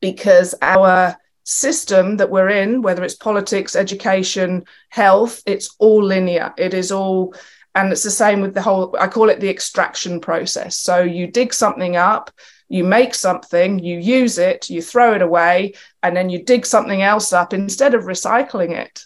because 0.00 0.54
our 0.62 1.16
system 1.42 2.18
that 2.18 2.30
we're 2.30 2.50
in, 2.50 2.80
whether 2.80 3.02
it's 3.02 3.16
politics, 3.16 3.74
education, 3.74 4.66
health, 4.90 5.42
it's 5.44 5.74
all 5.80 6.04
linear. 6.04 6.54
It 6.56 6.74
is 6.74 6.92
all, 6.92 7.34
and 7.74 7.90
it's 7.90 8.04
the 8.04 8.10
same 8.12 8.40
with 8.40 8.54
the 8.54 8.62
whole, 8.62 8.94
I 9.00 9.08
call 9.08 9.30
it 9.30 9.40
the 9.40 9.50
extraction 9.50 10.20
process. 10.20 10.78
So 10.78 11.02
you 11.02 11.26
dig 11.26 11.52
something 11.52 11.96
up, 11.96 12.30
you 12.68 12.84
make 12.84 13.14
something, 13.14 13.78
you 13.78 13.98
use 13.98 14.38
it, 14.38 14.68
you 14.68 14.82
throw 14.82 15.14
it 15.14 15.22
away, 15.22 15.74
and 16.02 16.16
then 16.16 16.30
you 16.30 16.42
dig 16.42 16.66
something 16.66 17.02
else 17.02 17.32
up 17.32 17.52
instead 17.52 17.94
of 17.94 18.04
recycling 18.04 18.70
it. 18.70 19.04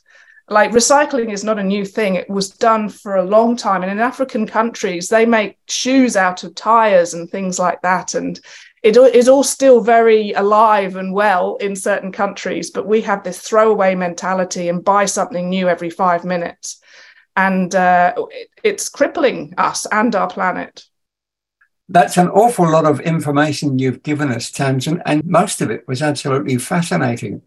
Like 0.49 0.73
recycling 0.73 1.33
is 1.33 1.45
not 1.45 1.59
a 1.59 1.65
new 1.65 1.85
thing. 1.85 2.17
It 2.17 2.29
was 2.29 2.51
done 2.51 2.89
for 2.89 3.17
a 3.17 3.25
long 3.25 3.57
time. 3.57 3.83
And 3.83 3.93
in 3.93 4.01
African 4.01 4.47
countries, 4.47 5.09
they 5.09 5.25
make 5.25 5.57
shoes 5.69 6.17
out 6.17 6.45
of 6.45 6.55
tires 6.55 7.15
and 7.15 7.31
things 7.31 7.59
like 7.59 7.81
that. 7.83 8.15
And 8.15 8.39
it 8.83 8.97
is 8.97 9.29
all 9.29 9.45
still 9.45 9.81
very 9.81 10.33
alive 10.33 10.97
and 10.97 11.15
well 11.15 11.57
in 11.57 11.77
certain 11.77 12.11
countries, 12.11 12.71
but 12.71 12.87
we 12.87 13.01
have 13.03 13.23
this 13.23 13.41
throwaway 13.41 13.95
mentality 13.95 14.69
and 14.69 14.85
buy 14.85 15.05
something 15.05 15.49
new 15.49 15.69
every 15.69 15.91
five 15.91 16.25
minutes. 16.25 16.81
And 17.37 17.75
uh, 17.75 18.15
it's 18.65 18.89
crippling 18.89 19.55
us 19.57 19.87
and 19.87 20.15
our 20.17 20.29
planet. 20.29 20.85
That's 21.93 22.17
an 22.17 22.31
awful 22.31 22.71
lot 22.71 22.87
of 22.87 23.01
information 23.01 23.79
you've 23.79 24.03
given 24.03 24.33
us, 24.33 24.51
Tamzin, 24.51 25.03
and 25.05 25.23
most 25.27 25.61
of 25.61 25.71
it 25.71 25.87
was 25.87 26.01
absolutely 26.01 26.57
fascinating. 26.57 27.43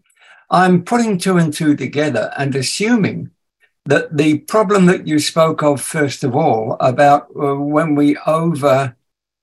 I'm 0.48 0.84
putting 0.84 1.18
two 1.18 1.36
and 1.36 1.52
two 1.52 1.74
together 1.74 2.32
and 2.38 2.54
assuming 2.54 3.30
that 3.86 4.16
the 4.16 4.38
problem 4.38 4.86
that 4.86 5.08
you 5.08 5.18
spoke 5.18 5.64
of, 5.64 5.80
first 5.80 6.22
of 6.22 6.36
all, 6.36 6.76
about 6.78 7.26
uh, 7.34 7.56
when 7.56 7.96
we 7.96 8.16
over 8.24 8.94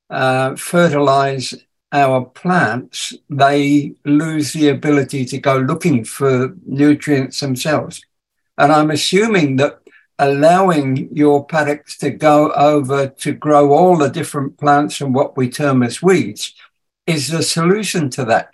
uh, 0.09 0.55
fertilize 0.55 1.53
our 1.91 2.23
plants, 2.23 3.13
they 3.29 3.95
lose 4.05 4.53
the 4.53 4.69
ability 4.69 5.25
to 5.25 5.37
go 5.37 5.57
looking 5.57 6.05
for 6.05 6.55
nutrients 6.65 7.41
themselves. 7.41 8.05
And 8.57 8.71
I'm 8.71 8.89
assuming 8.89 9.57
that 9.57 9.81
allowing 10.19 11.09
your 11.15 11.45
paddocks 11.45 11.97
to 11.97 12.09
go 12.09 12.51
over 12.51 13.07
to 13.07 13.33
grow 13.33 13.73
all 13.73 13.97
the 13.97 14.09
different 14.09 14.57
plants 14.57 15.01
and 15.01 15.13
what 15.13 15.35
we 15.35 15.49
term 15.49 15.83
as 15.83 16.01
weeds 16.01 16.53
is 17.07 17.29
the 17.29 17.43
solution 17.43 18.09
to 18.11 18.25
that. 18.25 18.51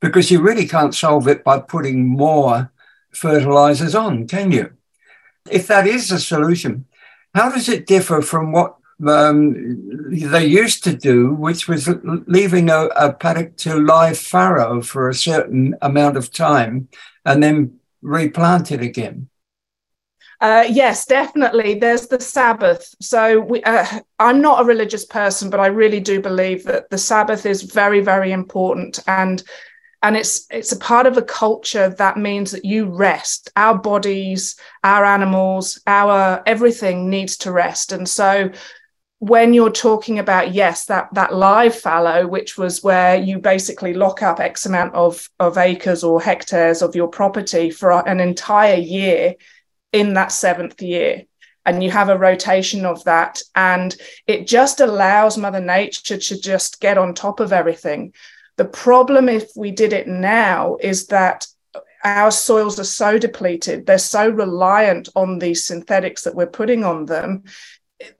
Because 0.00 0.30
you 0.30 0.40
really 0.40 0.66
can't 0.66 0.94
solve 0.94 1.28
it 1.28 1.44
by 1.44 1.60
putting 1.60 2.06
more 2.06 2.72
fertilizers 3.12 3.94
on, 3.94 4.26
can 4.26 4.50
you? 4.50 4.72
If 5.50 5.66
that 5.68 5.86
is 5.86 6.08
the 6.08 6.18
solution, 6.18 6.86
how 7.34 7.50
does 7.50 7.68
it 7.68 7.86
differ 7.86 8.22
from 8.22 8.52
what 8.52 8.76
um, 9.06 10.08
they 10.10 10.46
used 10.46 10.84
to 10.84 10.94
do, 10.94 11.34
which 11.34 11.68
was 11.68 11.88
leaving 12.26 12.70
a, 12.70 12.86
a, 12.96 13.12
paddock 13.12 13.56
to 13.58 13.78
lie 13.78 14.14
fallow 14.14 14.80
for 14.82 15.08
a 15.08 15.14
certain 15.14 15.74
amount 15.82 16.16
of 16.16 16.32
time 16.32 16.88
and 17.24 17.42
then 17.42 17.78
replant 18.02 18.70
it 18.70 18.80
again. 18.80 19.28
Uh, 20.44 20.66
yes, 20.68 21.06
definitely. 21.06 21.72
There's 21.72 22.06
the 22.06 22.20
Sabbath. 22.20 22.94
So 23.00 23.40
we, 23.40 23.62
uh, 23.62 23.86
I'm 24.18 24.42
not 24.42 24.60
a 24.60 24.66
religious 24.66 25.06
person, 25.06 25.48
but 25.48 25.58
I 25.58 25.68
really 25.68 26.00
do 26.00 26.20
believe 26.20 26.64
that 26.64 26.90
the 26.90 26.98
Sabbath 26.98 27.46
is 27.46 27.62
very, 27.62 28.00
very 28.00 28.30
important, 28.30 28.98
and 29.06 29.42
and 30.02 30.18
it's 30.18 30.46
it's 30.50 30.70
a 30.70 30.78
part 30.78 31.06
of 31.06 31.16
a 31.16 31.22
culture 31.22 31.88
that 31.88 32.18
means 32.18 32.50
that 32.50 32.66
you 32.66 32.84
rest. 32.94 33.50
Our 33.56 33.78
bodies, 33.78 34.56
our 34.82 35.06
animals, 35.06 35.80
our 35.86 36.42
everything 36.44 37.08
needs 37.08 37.38
to 37.38 37.50
rest, 37.50 37.90
and 37.92 38.06
so 38.06 38.50
when 39.20 39.54
you're 39.54 39.70
talking 39.70 40.18
about 40.18 40.52
yes 40.52 40.84
that 40.86 41.08
that 41.14 41.34
live 41.34 41.74
fallow 41.74 42.26
which 42.26 42.58
was 42.58 42.82
where 42.82 43.16
you 43.16 43.38
basically 43.38 43.94
lock 43.94 44.22
up 44.22 44.40
x 44.40 44.66
amount 44.66 44.92
of 44.94 45.30
of 45.40 45.56
acres 45.56 46.04
or 46.04 46.20
hectares 46.20 46.82
of 46.82 46.94
your 46.94 47.08
property 47.08 47.70
for 47.70 48.06
an 48.06 48.20
entire 48.20 48.74
year 48.74 49.34
in 49.94 50.14
that 50.14 50.32
seventh 50.32 50.82
year. 50.82 51.22
And 51.64 51.82
you 51.82 51.90
have 51.92 52.10
a 52.10 52.18
rotation 52.18 52.84
of 52.84 53.02
that. 53.04 53.40
And 53.54 53.96
it 54.26 54.46
just 54.46 54.80
allows 54.80 55.38
mother 55.38 55.60
nature 55.60 56.18
to 56.18 56.38
just 56.38 56.80
get 56.80 56.98
on 56.98 57.14
top 57.14 57.40
of 57.40 57.52
everything. 57.52 58.12
The 58.56 58.66
problem 58.66 59.28
if 59.28 59.50
we 59.56 59.70
did 59.70 59.94
it 59.94 60.06
now 60.06 60.76
is 60.80 61.06
that 61.06 61.46
our 62.04 62.30
soils 62.30 62.78
are 62.78 62.84
so 62.84 63.18
depleted. 63.18 63.86
They're 63.86 63.98
so 63.98 64.28
reliant 64.28 65.08
on 65.16 65.38
these 65.38 65.64
synthetics 65.64 66.22
that 66.24 66.34
we're 66.34 66.46
putting 66.46 66.84
on 66.84 67.06
them 67.06 67.44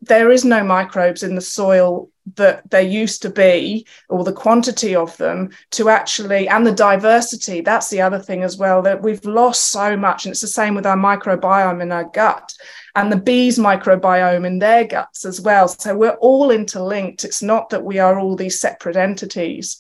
there 0.01 0.31
is 0.31 0.45
no 0.45 0.63
microbes 0.63 1.23
in 1.23 1.35
the 1.35 1.41
soil 1.41 2.11
that 2.37 2.69
there 2.71 2.81
used 2.81 3.21
to 3.23 3.29
be 3.29 3.87
or 4.09 4.25
the 4.25 4.33
quantity 4.33 4.95
of 4.95 5.15
them 5.19 5.51
to 5.71 5.89
actually 5.91 6.49
and 6.49 6.67
the 6.67 6.73
diversity 6.73 7.61
that's 7.61 7.91
the 7.91 8.01
other 8.01 8.19
thing 8.19 8.43
as 8.43 8.57
well 8.57 8.81
that 8.81 9.03
we've 9.03 9.25
lost 9.27 9.71
so 9.71 9.95
much 9.95 10.25
and 10.25 10.33
it's 10.33 10.41
the 10.41 10.47
same 10.47 10.75
with 10.75 10.87
our 10.87 10.97
microbiome 10.97 11.83
in 11.83 11.93
our 11.93 12.05
gut 12.05 12.55
and 12.95 13.11
the 13.11 13.17
bees 13.17 13.59
microbiome 13.59 14.47
in 14.47 14.59
their 14.59 14.85
guts 14.85 15.25
as 15.25 15.41
well. 15.41 15.67
So 15.69 15.97
we're 15.97 16.11
all 16.21 16.51
interlinked. 16.51 17.25
It's 17.25 17.43
not 17.43 17.71
that 17.71 17.85
we 17.85 17.99
are 17.99 18.19
all 18.19 18.37
these 18.37 18.61
separate 18.61 18.97
entities. 18.97 19.79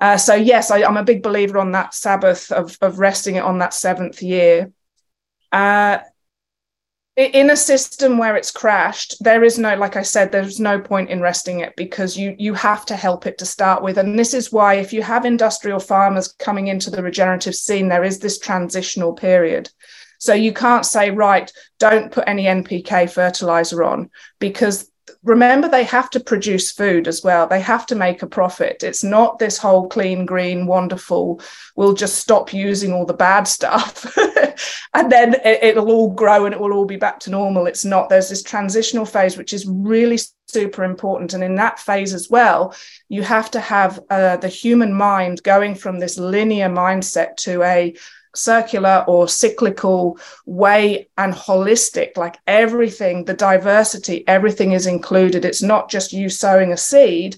Uh, 0.00 0.16
so 0.16 0.34
yes 0.34 0.70
I, 0.70 0.80
am 0.80 0.96
a 0.96 1.04
big 1.04 1.22
believer 1.22 1.58
on 1.58 1.72
that 1.72 1.94
sabbath 1.94 2.52
of, 2.52 2.76
of 2.80 2.98
resting 2.98 3.36
it 3.36 3.44
on 3.44 3.58
that 3.58 3.74
seventh 3.74 4.22
year. 4.22 4.72
Uh, 5.50 5.98
in 7.18 7.50
a 7.50 7.56
system 7.56 8.16
where 8.16 8.36
it's 8.36 8.52
crashed 8.52 9.16
there 9.24 9.42
is 9.42 9.58
no 9.58 9.74
like 9.74 9.96
i 9.96 10.02
said 10.02 10.30
there's 10.30 10.60
no 10.60 10.78
point 10.78 11.10
in 11.10 11.20
resting 11.20 11.60
it 11.60 11.74
because 11.76 12.16
you 12.16 12.36
you 12.38 12.54
have 12.54 12.86
to 12.86 12.96
help 12.96 13.26
it 13.26 13.38
to 13.38 13.46
start 13.46 13.82
with. 13.82 13.98
And 13.98 14.18
this 14.18 14.34
is 14.34 14.52
why 14.52 14.74
if 14.74 14.92
you 14.92 15.02
have 15.02 15.24
industrial 15.24 15.80
farmers 15.80 16.32
coming 16.38 16.68
into 16.68 16.90
the 16.90 17.02
regenerative 17.02 17.54
scene 17.54 17.88
there 17.88 18.04
is 18.04 18.18
this 18.18 18.38
transitional 18.38 19.12
period. 19.12 19.70
So 20.18 20.34
you 20.34 20.52
can't 20.52 20.86
say 20.86 21.10
right 21.10 21.50
don't 21.78 22.12
put 22.12 22.24
any 22.26 22.44
npk 22.44 23.10
fertilizer 23.10 23.82
on 23.82 24.10
because 24.38 24.90
remember 25.22 25.68
they 25.68 25.84
have 25.84 26.10
to 26.10 26.20
produce 26.20 26.72
food 26.72 27.08
as 27.08 27.22
well. 27.22 27.46
They 27.46 27.60
have 27.60 27.86
to 27.86 27.94
make 27.94 28.22
a 28.22 28.26
profit. 28.26 28.82
It's 28.82 29.04
not 29.04 29.38
this 29.38 29.58
whole 29.58 29.88
clean 29.88 30.26
green 30.26 30.66
wonderful 30.66 31.40
we'll 31.76 31.94
just 31.94 32.18
stop 32.18 32.52
using 32.52 32.92
all 32.92 33.06
the 33.06 33.14
bad 33.14 33.44
stuff. 33.44 34.16
And 34.94 35.12
then 35.12 35.36
it, 35.44 35.76
will 35.76 35.90
all 35.90 36.10
grow 36.10 36.44
and 36.44 36.54
it 36.54 36.60
will 36.60 36.72
all 36.72 36.86
be 36.86 36.96
back 36.96 37.20
to 37.20 37.30
normal. 37.30 37.66
It's 37.66 37.84
not. 37.84 38.08
There's 38.08 38.30
this 38.30 38.42
transitional 38.42 39.04
phase 39.04 39.36
which 39.36 39.52
is 39.52 39.66
really 39.66 40.18
super 40.48 40.82
important. 40.82 41.34
And 41.34 41.44
in 41.44 41.54
that 41.56 41.78
phase 41.78 42.14
as 42.14 42.28
well 42.30 42.74
you 43.08 43.22
have 43.22 43.50
to 43.52 43.60
have 43.60 44.00
uh, 44.10 44.38
the 44.38 44.48
human 44.48 44.92
mind 44.92 45.42
going 45.42 45.74
from 45.74 45.98
this 45.98 46.18
linear 46.18 46.68
mindset 46.68 47.36
to 47.36 47.62
a 47.62 47.94
circular 48.38 49.04
or 49.06 49.28
cyclical 49.28 50.18
way 50.46 51.08
and 51.18 51.34
holistic 51.34 52.16
like 52.16 52.38
everything 52.46 53.24
the 53.24 53.34
diversity 53.34 54.26
everything 54.28 54.72
is 54.72 54.86
included. 54.86 55.44
It's 55.44 55.62
not 55.62 55.90
just 55.90 56.12
you 56.12 56.28
sowing 56.28 56.72
a 56.72 56.76
seed 56.76 57.36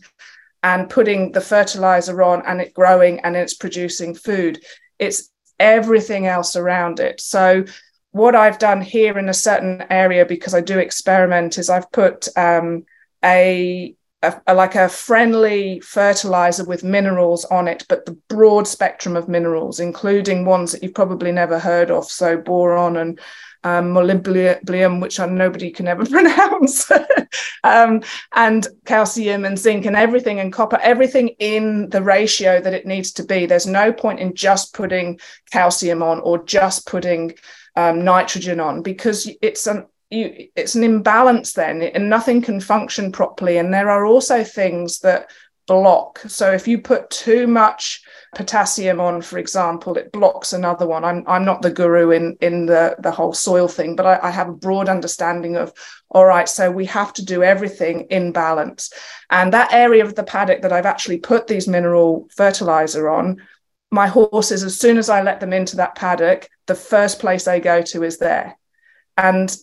and 0.63 0.91
putting 0.91 1.33
the 1.33 1.41
fertilizer 1.41 2.23
on 2.23 2.43
and 2.47 2.61
it 2.61 2.75
growing 2.75 3.21
and 3.21 3.35
it's 3.35 3.55
producing 3.55 4.15
food. 4.15 4.63
It's 4.99 5.31
everything 5.59 6.27
else 6.27 6.57
around 6.57 7.01
it. 7.01 7.21
So 7.21 7.65
what 8.13 8.35
i've 8.35 8.59
done 8.59 8.81
here 8.81 9.19
in 9.19 9.29
a 9.29 9.35
certain 9.35 9.85
area 9.91 10.27
because 10.27 10.55
i 10.55 10.61
do 10.61 10.79
experiment 10.79 11.59
is 11.59 11.71
i've 11.71 11.91
put 11.93 12.29
um, 12.37 12.85
a 13.25 13.95
a, 14.23 14.41
a, 14.49 14.55
like 14.55 14.75
a 14.75 14.89
friendly 14.89 15.81
fertilizer 15.81 16.65
with 16.65 16.85
minerals 16.85 17.45
on 17.47 17.69
it, 17.69 17.85
but 17.89 18.05
the 18.05 18.19
broad 18.29 18.69
spectrum 18.69 19.17
of 19.17 19.29
minerals, 19.29 19.81
including 19.81 20.45
ones 20.45 20.73
that 20.73 20.83
you've 20.83 20.95
probably 20.95 21.33
never 21.33 21.59
heard 21.59 21.91
of, 21.91 22.05
so 22.05 22.37
boron 22.37 22.97
and 22.97 23.19
um, 23.65 23.93
molybdenum, 23.93 25.01
which 25.01 25.21
I, 25.21 25.27
nobody 25.27 25.71
can 25.71 25.89
ever 25.89 26.05
pronounce, 26.11 26.91
um, 27.65 28.03
and 28.35 28.67
calcium 28.85 29.45
and 29.45 29.59
zinc 29.59 29.87
and 29.87 29.97
everything 29.97 30.41
and 30.41 30.53
copper, 30.53 30.79
everything 30.83 31.29
in 31.39 31.89
the 31.91 32.03
ratio 32.03 32.61
that 32.61 32.75
it 32.75 32.87
needs 32.87 33.13
to 33.13 33.23
be. 33.23 33.47
There's 33.47 33.67
no 33.67 33.93
point 33.93 34.21
in 34.21 34.35
just 34.35 34.75
putting 34.75 35.21
calcium 35.51 36.03
on 36.03 36.21
or 36.21 36.45
just 36.45 36.87
putting 36.87 37.35
um, 37.77 38.05
nitrogen 38.05 38.61
on 38.61 38.83
because 38.83 39.31
it's 39.41 39.67
an 39.67 39.87
you, 40.11 40.49
it's 40.57 40.75
an 40.75 40.85
imbalance 40.85 41.53
then 41.53 41.83
and 41.83 42.11
nothing 42.11 42.43
can 42.43 42.61
function 42.61 43.13
properly. 43.13 43.59
And 43.59 43.73
there 43.73 43.91
are 43.91 44.05
also 44.05 44.43
things 44.45 45.01
that 45.01 45.31
block. 45.67 46.19
So 46.27 46.51
if 46.51 46.67
you 46.67 46.79
put 46.81 47.11
too 47.11 47.47
much 47.47 48.03
potassium 48.35 49.01
on 49.01 49.23
for 49.23 49.39
example 49.39 49.97
it 49.97 50.11
blocks 50.11 50.53
another 50.53 50.87
one. 50.87 51.05
I'm, 51.05 51.23
I'm 51.29 51.45
not 51.45 51.63
the 51.63 51.71
guru 51.71 52.11
in 52.11 52.37
in 52.41 52.67
the 52.67 52.97
the 52.99 53.13
whole 53.13 53.33
soil 53.33 53.69
thing 53.69 53.95
but 53.95 54.07
I, 54.07 54.19
I 54.23 54.31
have 54.31 54.49
a 54.49 54.53
broad 54.53 54.89
understanding 54.89 55.57
of 55.57 55.73
all 56.11 56.25
right 56.25 56.49
so 56.49 56.71
we 56.71 56.87
have 56.87 57.13
to 57.15 57.25
do 57.25 57.45
everything 57.45 58.03
in 58.11 58.33
balance. 58.33 58.93
And 59.31 59.53
that 59.53 59.73
area 59.73 60.05
of 60.05 60.17
the 60.17 60.25
paddock 60.25 60.63
that 60.63 60.73
i've 60.73 60.87
actually 60.87 61.19
put 61.19 61.47
these 61.47 61.69
mineral 61.69 62.29
fertilizer 62.35 63.09
on 63.09 63.41
my 63.93 64.09
horses 64.09 64.65
as 64.65 64.79
soon 64.79 64.99
as 64.99 65.09
i 65.09 65.23
let 65.23 65.39
them 65.41 65.53
into 65.53 65.77
that 65.77 65.95
paddock 65.95 66.49
the 66.67 66.75
first 66.75 67.19
place 67.19 67.45
they 67.45 67.61
go 67.61 67.83
to 67.83 68.05
is 68.05 68.19
there. 68.19 68.57
And 69.17 69.55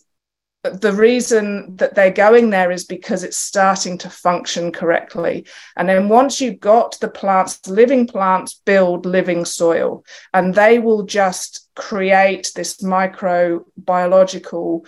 the 0.71 0.93
reason 0.93 1.75
that 1.77 1.95
they're 1.95 2.11
going 2.11 2.49
there 2.49 2.71
is 2.71 2.83
because 2.83 3.23
it's 3.23 3.37
starting 3.37 3.97
to 3.99 4.09
function 4.09 4.71
correctly. 4.71 5.45
And 5.75 5.87
then 5.89 6.09
once 6.09 6.41
you've 6.41 6.59
got 6.59 6.99
the 6.99 7.09
plants, 7.09 7.67
living 7.67 8.07
plants 8.07 8.59
build 8.65 9.05
living 9.05 9.45
soil, 9.45 10.03
and 10.33 10.55
they 10.55 10.79
will 10.79 11.03
just 11.03 11.69
create 11.75 12.51
this 12.55 12.77
microbiological 12.77 14.87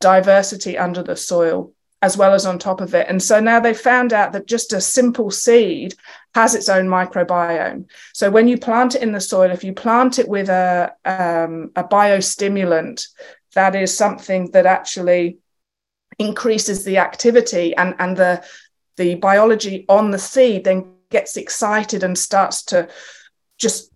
diversity 0.00 0.78
under 0.78 1.02
the 1.02 1.16
soil 1.16 1.74
as 2.02 2.16
well 2.16 2.32
as 2.32 2.46
on 2.46 2.58
top 2.58 2.80
of 2.80 2.94
it. 2.94 3.06
And 3.08 3.22
so 3.22 3.40
now 3.40 3.60
they've 3.60 3.78
found 3.78 4.12
out 4.12 4.32
that 4.32 4.46
just 4.46 4.72
a 4.72 4.80
simple 4.80 5.30
seed 5.30 5.94
has 6.34 6.54
its 6.54 6.68
own 6.68 6.86
microbiome. 6.86 7.86
So 8.14 8.30
when 8.30 8.48
you 8.48 8.56
plant 8.56 8.94
it 8.94 9.02
in 9.02 9.12
the 9.12 9.20
soil, 9.20 9.50
if 9.50 9.64
you 9.64 9.74
plant 9.74 10.18
it 10.18 10.28
with 10.28 10.48
a, 10.48 10.92
um, 11.04 11.72
a 11.76 11.84
biostimulant, 11.84 13.06
that 13.54 13.74
is 13.74 13.96
something 13.96 14.50
that 14.52 14.66
actually 14.66 15.38
increases 16.18 16.84
the 16.84 16.98
activity 16.98 17.74
and, 17.76 17.94
and 17.98 18.16
the, 18.16 18.44
the 18.96 19.14
biology 19.16 19.84
on 19.88 20.10
the 20.10 20.18
seed 20.18 20.64
then 20.64 20.92
gets 21.10 21.36
excited 21.36 22.04
and 22.04 22.16
starts 22.16 22.62
to 22.64 22.88
just 23.58 23.90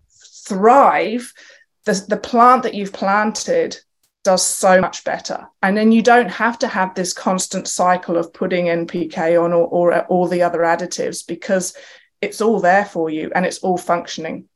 thrive, 0.47 1.33
the, 1.85 2.05
the 2.07 2.17
plant 2.17 2.63
that 2.63 2.73
you've 2.73 2.93
planted 2.93 3.77
does 4.23 4.43
so 4.43 4.81
much 4.81 5.03
better. 5.03 5.47
And 5.61 5.77
then 5.77 5.91
you 5.91 6.01
don't 6.01 6.29
have 6.29 6.57
to 6.59 6.67
have 6.67 6.95
this 6.95 7.13
constant 7.13 7.67
cycle 7.67 8.17
of 8.17 8.33
putting 8.33 8.65
NPK 8.65 9.41
on 9.41 9.53
or, 9.53 9.67
or 9.67 10.05
all 10.05 10.27
the 10.27 10.41
other 10.41 10.59
additives 10.59 11.25
because 11.25 11.75
it's 12.21 12.41
all 12.41 12.59
there 12.59 12.85
for 12.85 13.09
you 13.09 13.31
and 13.35 13.45
it's 13.45 13.59
all 13.59 13.77
functioning. 13.77 14.49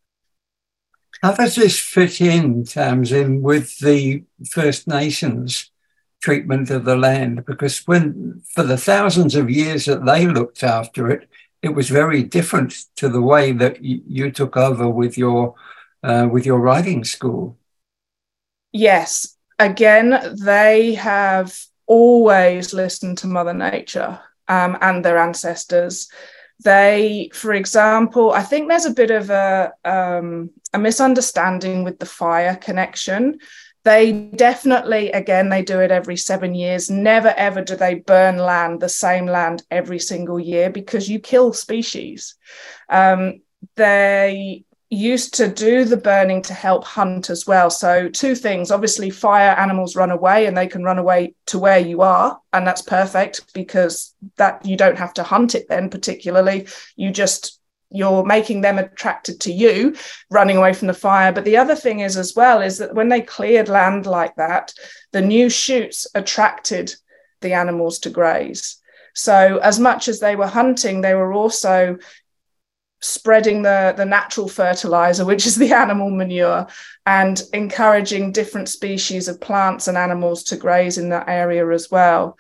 How 1.22 1.34
does 1.34 1.56
this 1.56 1.78
fit 1.78 2.22
in, 2.22 2.64
Tamzin, 2.64 3.42
with 3.42 3.78
the 3.80 4.24
First 4.50 4.88
Nations 4.88 5.70
treatment 6.22 6.70
of 6.70 6.86
the 6.86 6.96
land? 6.96 7.46
Because 7.46 7.86
when, 7.86 8.42
for 8.54 8.64
the 8.64 8.78
thousands 8.78 9.36
of 9.36 9.50
years 9.50 9.86
that 9.86 10.06
they 10.06 10.28
looked 10.28 10.64
after 10.64 11.10
it, 11.10 11.30
it 11.62 11.70
was 11.70 11.90
very 11.90 12.24
different 12.24 12.74
to 12.96 13.10
the 13.10 13.22
way 13.22 13.52
that 13.52 13.84
you 13.84 14.32
took 14.32 14.56
over 14.56 14.90
with 14.90 15.18
your 15.18 15.56
uh, 16.02 16.30
with 16.32 16.46
your 16.46 16.60
writing 16.60 17.04
school. 17.04 17.58
Yes, 18.72 19.36
again, 19.58 20.38
they 20.42 20.94
have 20.94 21.60
always 21.86 22.74
listened 22.74 23.18
to 23.18 23.28
Mother 23.28 23.54
Nature 23.54 24.22
um, 24.48 24.78
and 24.80 25.04
their 25.04 25.18
ancestors 25.18 26.08
they 26.62 27.30
for 27.34 27.54
example 27.54 28.34
i 28.34 28.42
think 28.42 28.68
there's 28.68 28.86
a 28.86 28.94
bit 28.94 29.12
of 29.12 29.30
a 29.30 29.72
um, 29.86 30.50
a 30.74 30.80
misunderstanding 30.80 31.84
with 31.84 32.00
the 32.00 32.06
fire 32.06 32.56
connection 32.56 33.40
they 33.86 34.12
definitely 34.12 35.12
again 35.12 35.50
they 35.50 35.62
do 35.62 35.80
it 35.80 35.92
every 35.92 36.18
seven 36.18 36.54
years 36.54 36.90
never 36.90 37.34
ever 37.38 37.62
do 37.62 37.76
they 37.76 37.96
burn 37.96 38.38
land 38.38 38.80
the 38.80 38.90
same 38.90 39.26
land 39.26 39.64
every 39.72 40.00
single 40.00 40.40
year 40.40 40.70
because 40.70 41.10
you 41.10 41.20
kill 41.20 41.54
species 41.54 42.36
um, 42.90 43.42
they 43.76 44.64
used 44.90 45.36
to 45.36 45.48
do 45.48 45.86
the 45.86 45.98
burning 45.98 46.42
to 46.42 46.54
help 46.54 46.84
hunt 46.84 47.30
as 47.30 47.46
well. 47.46 47.70
So, 47.70 48.10
two 48.10 48.36
things 48.36 48.72
obviously, 48.72 49.10
fire 49.10 49.52
animals 49.52 49.96
run 49.96 50.12
away 50.12 50.46
and 50.46 50.58
they 50.58 50.68
can 50.68 50.84
run 50.84 50.98
away 50.98 51.36
to 51.48 51.60
where 51.60 51.80
you 51.80 52.02
are. 52.02 52.40
And 52.54 52.66
that's 52.66 52.82
perfect 52.82 53.54
because 53.54 54.16
that 54.38 54.66
you 54.66 54.78
don't 54.78 54.98
have 54.98 55.14
to 55.16 55.24
hunt 55.24 55.56
it 55.56 55.68
then, 55.70 55.90
particularly. 55.90 56.68
You 56.96 57.12
just 57.12 57.59
you're 57.92 58.24
making 58.24 58.62
them 58.62 58.78
attracted 58.78 59.40
to 59.40 59.52
you 59.52 59.96
running 60.30 60.58
away 60.58 60.74
from 60.74 60.88
the 60.88 60.94
fire 60.94 61.32
but 61.32 61.46
the 61.46 61.58
other 61.58 61.76
thing 61.76 62.00
is 62.02 62.18
as 62.18 62.36
well 62.36 62.62
is 62.62 62.78
that 62.78 62.94
when 62.94 63.10
they 63.10 63.22
cleared 63.22 63.68
land 63.68 64.06
like 64.06 64.36
that 64.36 64.74
the 65.12 65.22
new 65.22 65.50
shoots 65.50 66.08
attracted 66.16 66.94
the 67.42 67.54
animals 67.54 68.00
to 68.00 68.10
graze 68.10 68.78
so 69.16 69.58
as 69.58 69.80
much 69.80 70.08
as 70.08 70.20
they 70.20 70.36
were 70.36 70.48
hunting 70.48 71.02
they 71.02 71.16
were 71.16 71.34
also 71.34 71.98
spreading 73.02 73.62
the, 73.62 73.94
the 73.96 74.06
natural 74.06 74.48
fertilizer, 74.48 75.26
which 75.26 75.46
is 75.46 75.56
the 75.56 75.74
animal 75.74 76.10
manure, 76.10 76.68
and 77.06 77.42
encouraging 77.54 78.32
different 78.32 78.70
species 78.70 79.28
of 79.28 79.42
plants 79.42 79.88
and 79.88 79.98
animals 79.98 80.44
to 80.44 80.58
graze 80.58 80.98
in 80.98 81.10
that 81.10 81.28
area 81.28 81.68
as 81.70 81.90
well. 81.90 82.38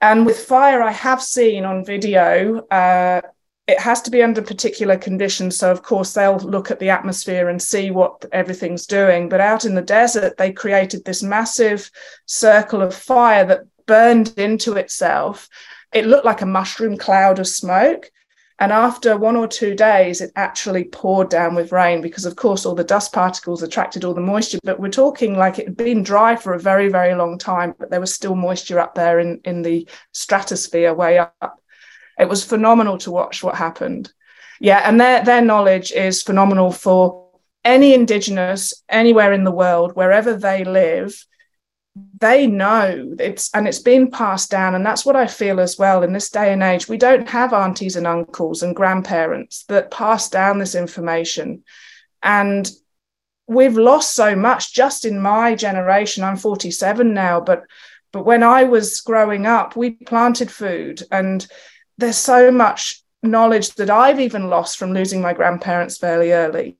And 0.00 0.26
with 0.26 0.38
fire, 0.38 0.82
I 0.82 0.92
have 0.92 1.22
seen 1.22 1.64
on 1.64 1.84
video, 1.84 2.58
uh, 2.66 3.22
it 3.66 3.80
has 3.80 4.00
to 4.02 4.10
be 4.10 4.22
under 4.22 4.42
particular 4.42 4.96
conditions. 4.96 5.56
So, 5.56 5.70
of 5.70 5.82
course, 5.82 6.12
they'll 6.12 6.38
look 6.38 6.70
at 6.70 6.78
the 6.78 6.90
atmosphere 6.90 7.48
and 7.48 7.60
see 7.60 7.90
what 7.90 8.24
everything's 8.32 8.86
doing. 8.86 9.28
But 9.28 9.40
out 9.40 9.64
in 9.64 9.74
the 9.74 9.82
desert, 9.82 10.36
they 10.36 10.52
created 10.52 11.04
this 11.04 11.22
massive 11.22 11.90
circle 12.26 12.82
of 12.82 12.94
fire 12.94 13.44
that 13.46 13.64
burned 13.86 14.34
into 14.36 14.74
itself. 14.74 15.48
It 15.92 16.06
looked 16.06 16.24
like 16.24 16.42
a 16.42 16.46
mushroom 16.46 16.96
cloud 16.96 17.38
of 17.38 17.48
smoke 17.48 18.10
and 18.58 18.72
after 18.72 19.18
one 19.18 19.36
or 19.36 19.46
two 19.46 19.74
days, 19.74 20.22
it 20.22 20.32
actually 20.34 20.84
poured 20.84 21.28
down 21.28 21.54
with 21.54 21.72
rain 21.72 22.00
because, 22.00 22.24
of 22.24 22.36
course, 22.36 22.64
all 22.64 22.74
the 22.74 22.84
dust 22.84 23.12
particles 23.12 23.62
attracted 23.62 24.02
all 24.02 24.14
the 24.14 24.20
moisture. 24.20 24.58
But 24.62 24.80
we're 24.80 24.88
talking 24.88 25.36
like 25.36 25.58
it 25.58 25.66
had 25.66 25.76
been 25.76 26.02
dry 26.02 26.36
for 26.36 26.54
a 26.54 26.58
very, 26.58 26.88
very 26.88 27.14
long 27.14 27.36
time, 27.36 27.74
but 27.78 27.90
there 27.90 28.00
was 28.00 28.14
still 28.14 28.34
moisture 28.34 28.80
up 28.80 28.94
there 28.94 29.20
in, 29.20 29.40
in 29.44 29.60
the 29.60 29.86
stratosphere 30.12 30.94
way 30.94 31.18
up. 31.18 31.60
It 32.18 32.28
was 32.28 32.44
phenomenal 32.44 32.98
to 32.98 33.10
watch 33.10 33.42
what 33.42 33.56
happened. 33.56 34.12
Yeah, 34.60 34.80
and 34.84 35.00
their, 35.00 35.24
their 35.24 35.42
knowledge 35.42 35.92
is 35.92 36.22
phenomenal 36.22 36.72
for 36.72 37.28
any 37.64 37.94
Indigenous 37.94 38.72
anywhere 38.88 39.32
in 39.32 39.44
the 39.44 39.52
world, 39.52 39.94
wherever 39.94 40.34
they 40.34 40.64
live 40.64 41.26
they 42.18 42.46
know. 42.46 43.14
It's 43.18 43.50
and 43.54 43.66
it's 43.66 43.78
been 43.78 44.10
passed 44.10 44.50
down 44.50 44.74
and 44.74 44.84
that's 44.84 45.06
what 45.06 45.16
i 45.16 45.26
feel 45.26 45.60
as 45.60 45.78
well 45.78 46.02
in 46.02 46.12
this 46.12 46.30
day 46.30 46.52
and 46.52 46.62
age. 46.62 46.88
We 46.88 46.98
don't 46.98 47.28
have 47.28 47.52
aunties 47.52 47.96
and 47.96 48.06
uncles 48.06 48.62
and 48.62 48.76
grandparents 48.76 49.64
that 49.64 49.90
pass 49.90 50.28
down 50.28 50.58
this 50.58 50.74
information. 50.74 51.64
And 52.22 52.70
we've 53.46 53.76
lost 53.76 54.14
so 54.14 54.36
much 54.36 54.74
just 54.74 55.04
in 55.04 55.20
my 55.20 55.54
generation. 55.54 56.24
I'm 56.24 56.36
47 56.36 57.14
now 57.14 57.40
but 57.40 57.64
but 58.12 58.24
when 58.24 58.42
i 58.42 58.64
was 58.64 59.00
growing 59.00 59.46
up 59.46 59.76
we 59.76 59.90
planted 59.90 60.50
food 60.50 61.02
and 61.10 61.46
there's 61.98 62.16
so 62.16 62.50
much 62.50 63.02
knowledge 63.22 63.74
that 63.74 63.90
i've 63.90 64.20
even 64.20 64.48
lost 64.48 64.78
from 64.78 64.92
losing 64.92 65.20
my 65.20 65.32
grandparents 65.32 65.98
fairly 65.98 66.32
early 66.32 66.76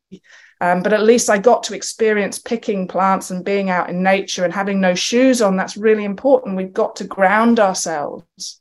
um, 0.61 0.83
but 0.83 0.93
at 0.93 1.03
least 1.03 1.29
I 1.29 1.39
got 1.39 1.63
to 1.65 1.75
experience 1.75 2.39
picking 2.39 2.89
plants 2.89 3.31
and 3.31 3.45
being 3.45 3.69
out 3.69 3.91
in 3.91 4.03
nature 4.03 4.45
and 4.45 4.55
having 4.55 4.81
no 4.81 4.95
shoes 4.95 5.43
on. 5.43 5.57
That's 5.57 5.77
really 5.77 6.05
important. 6.05 6.57
We've 6.57 6.73
got 6.73 6.97
to 6.97 7.05
ground 7.05 7.61
ourselves. 7.61 8.61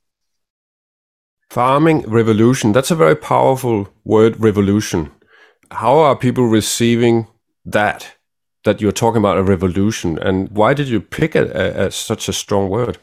Farming 1.50 2.02
revolution, 2.02 2.74
that's 2.74 2.92
a 2.92 2.96
very 2.96 3.16
powerful 3.16 3.88
word, 4.04 4.38
revolution. 4.42 5.12
How 5.72 5.98
are 6.00 6.16
people 6.16 6.46
receiving 6.48 7.28
that? 7.66 8.12
That 8.66 8.82
you're 8.82 8.92
talking 8.92 9.20
about 9.20 9.38
a 9.38 9.44
revolution, 9.44 10.18
and 10.18 10.50
why 10.50 10.74
did 10.74 10.90
you 10.90 11.00
pick 11.00 11.36
it 11.36 11.52
as 11.52 11.96
such 11.96 12.28
a 12.28 12.34
strong 12.34 12.68
word? 12.68 12.98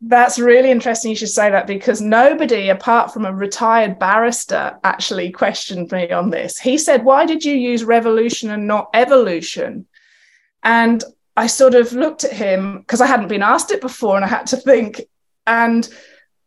That's 0.00 0.38
really 0.38 0.70
interesting 0.70 1.10
you 1.10 1.16
should 1.16 1.28
say 1.28 1.50
that 1.50 1.66
because 1.66 2.00
nobody, 2.00 2.68
apart 2.68 3.12
from 3.12 3.26
a 3.26 3.32
retired 3.34 3.98
barrister, 3.98 4.78
actually 4.84 5.32
questioned 5.32 5.90
me 5.90 6.10
on 6.12 6.30
this. 6.30 6.56
He 6.56 6.78
said, 6.78 7.04
Why 7.04 7.26
did 7.26 7.44
you 7.44 7.54
use 7.54 7.82
revolution 7.82 8.50
and 8.50 8.68
not 8.68 8.90
evolution? 8.94 9.86
And 10.62 11.02
I 11.36 11.48
sort 11.48 11.74
of 11.74 11.92
looked 11.92 12.24
at 12.24 12.32
him 12.32 12.78
because 12.78 13.00
I 13.00 13.06
hadn't 13.06 13.28
been 13.28 13.42
asked 13.42 13.72
it 13.72 13.80
before 13.80 14.16
and 14.16 14.24
I 14.24 14.28
had 14.28 14.46
to 14.48 14.56
think. 14.56 15.02
And 15.46 15.88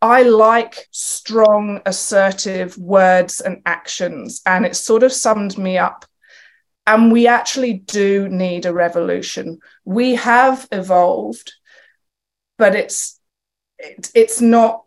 I 0.00 0.22
like 0.22 0.88
strong, 0.90 1.80
assertive 1.86 2.76
words 2.78 3.40
and 3.40 3.62
actions. 3.66 4.42
And 4.46 4.64
it 4.64 4.76
sort 4.76 5.02
of 5.02 5.12
summed 5.12 5.58
me 5.58 5.76
up. 5.76 6.04
And 6.86 7.12
we 7.12 7.26
actually 7.26 7.74
do 7.74 8.28
need 8.28 8.66
a 8.66 8.72
revolution. 8.72 9.60
We 9.84 10.16
have 10.16 10.66
evolved, 10.72 11.52
but 12.58 12.74
it's 12.74 13.20
it, 13.82 14.10
it's 14.14 14.40
not 14.40 14.84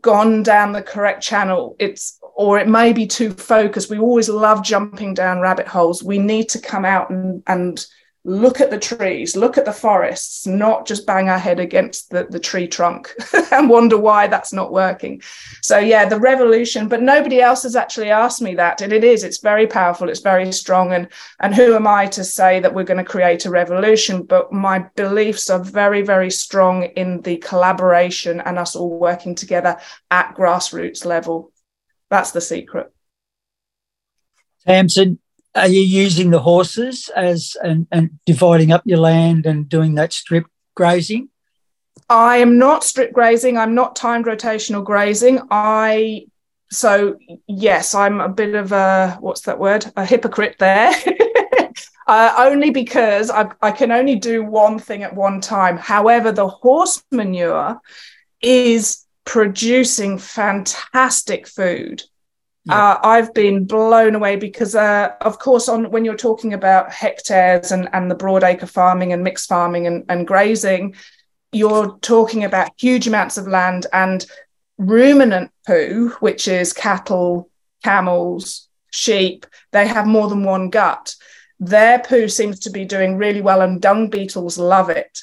gone 0.00 0.42
down 0.42 0.72
the 0.72 0.82
correct 0.82 1.22
channel. 1.22 1.76
It's 1.78 2.18
or 2.36 2.58
it 2.58 2.68
may 2.68 2.92
be 2.92 3.06
too 3.06 3.32
focused. 3.32 3.90
We 3.90 3.98
always 3.98 4.28
love 4.28 4.64
jumping 4.64 5.14
down 5.14 5.40
rabbit 5.40 5.68
holes. 5.68 6.02
We 6.02 6.18
need 6.18 6.48
to 6.50 6.58
come 6.58 6.84
out 6.84 7.10
and 7.10 7.42
and 7.46 7.84
look 8.26 8.60
at 8.60 8.70
the 8.70 8.78
trees, 8.78 9.36
look 9.36 9.58
at 9.58 9.66
the 9.66 9.72
forests, 9.72 10.46
not 10.46 10.86
just 10.86 11.06
bang 11.06 11.28
our 11.28 11.38
head 11.38 11.60
against 11.60 12.08
the, 12.08 12.24
the 12.24 12.40
tree 12.40 12.66
trunk 12.66 13.14
and 13.52 13.68
wonder 13.68 13.98
why 13.98 14.26
that's 14.26 14.52
not 14.52 14.72
working. 14.72 15.20
So, 15.60 15.78
yeah, 15.78 16.06
the 16.06 16.18
revolution, 16.18 16.88
but 16.88 17.02
nobody 17.02 17.42
else 17.42 17.64
has 17.64 17.76
actually 17.76 18.10
asked 18.10 18.40
me 18.40 18.54
that. 18.54 18.80
And 18.80 18.94
it 18.94 19.04
is, 19.04 19.24
it's 19.24 19.38
very 19.38 19.66
powerful, 19.66 20.08
it's 20.08 20.20
very 20.20 20.50
strong. 20.52 20.94
And, 20.94 21.08
and 21.40 21.54
who 21.54 21.74
am 21.74 21.86
I 21.86 22.06
to 22.08 22.24
say 22.24 22.60
that 22.60 22.74
we're 22.74 22.84
going 22.84 23.04
to 23.04 23.04
create 23.04 23.44
a 23.44 23.50
revolution? 23.50 24.22
But 24.22 24.50
my 24.52 24.86
beliefs 24.96 25.50
are 25.50 25.62
very, 25.62 26.00
very 26.00 26.30
strong 26.30 26.84
in 26.84 27.20
the 27.20 27.36
collaboration 27.36 28.40
and 28.40 28.58
us 28.58 28.74
all 28.74 28.98
working 28.98 29.34
together 29.34 29.78
at 30.10 30.34
grassroots 30.34 31.04
level. 31.04 31.52
That's 32.08 32.30
the 32.30 32.40
secret. 32.40 32.90
Tamzin, 34.66 35.18
are 35.54 35.68
you 35.68 35.80
using 35.80 36.30
the 36.30 36.40
horses 36.40 37.08
as 37.14 37.56
and, 37.62 37.86
and 37.92 38.10
dividing 38.26 38.72
up 38.72 38.82
your 38.84 38.98
land 38.98 39.46
and 39.46 39.68
doing 39.68 39.94
that 39.94 40.12
strip 40.12 40.46
grazing? 40.74 41.28
I 42.10 42.38
am 42.38 42.58
not 42.58 42.84
strip 42.84 43.12
grazing. 43.12 43.56
I'm 43.56 43.74
not 43.74 43.96
timed 43.96 44.26
rotational 44.26 44.84
grazing. 44.84 45.40
I 45.50 46.26
so 46.70 47.16
yes, 47.46 47.94
I'm 47.94 48.20
a 48.20 48.28
bit 48.28 48.54
of 48.54 48.72
a 48.72 49.16
what's 49.20 49.42
that 49.42 49.58
word? 49.58 49.86
A 49.96 50.04
hypocrite 50.04 50.56
there. 50.58 50.92
uh, 52.06 52.34
only 52.38 52.70
because 52.70 53.30
I, 53.30 53.50
I 53.62 53.70
can 53.70 53.92
only 53.92 54.16
do 54.16 54.44
one 54.44 54.78
thing 54.78 55.02
at 55.02 55.14
one 55.14 55.40
time. 55.40 55.76
However, 55.76 56.32
the 56.32 56.48
horse 56.48 57.02
manure 57.10 57.80
is 58.40 59.04
producing 59.24 60.18
fantastic 60.18 61.46
food. 61.46 62.02
Yeah. 62.66 62.92
Uh, 62.92 63.00
I've 63.02 63.34
been 63.34 63.66
blown 63.66 64.14
away 64.14 64.36
because, 64.36 64.74
uh, 64.74 65.10
of 65.20 65.38
course, 65.38 65.68
on 65.68 65.90
when 65.90 66.04
you're 66.04 66.16
talking 66.16 66.54
about 66.54 66.92
hectares 66.92 67.72
and, 67.72 67.88
and 67.92 68.10
the 68.10 68.16
broadacre 68.16 68.68
farming 68.68 69.12
and 69.12 69.22
mixed 69.22 69.48
farming 69.48 69.86
and, 69.86 70.04
and 70.08 70.26
grazing, 70.26 70.94
you're 71.52 71.98
talking 71.98 72.44
about 72.44 72.70
huge 72.78 73.06
amounts 73.06 73.36
of 73.36 73.46
land 73.46 73.86
and 73.92 74.24
ruminant 74.78 75.50
poo, 75.66 76.10
which 76.20 76.48
is 76.48 76.72
cattle, 76.72 77.50
camels, 77.82 78.68
sheep. 78.90 79.46
They 79.72 79.86
have 79.86 80.06
more 80.06 80.28
than 80.28 80.42
one 80.42 80.70
gut. 80.70 81.14
Their 81.60 81.98
poo 81.98 82.28
seems 82.28 82.60
to 82.60 82.70
be 82.70 82.84
doing 82.84 83.16
really 83.16 83.42
well, 83.42 83.60
and 83.60 83.80
dung 83.80 84.08
beetles 84.08 84.58
love 84.58 84.88
it. 84.88 85.20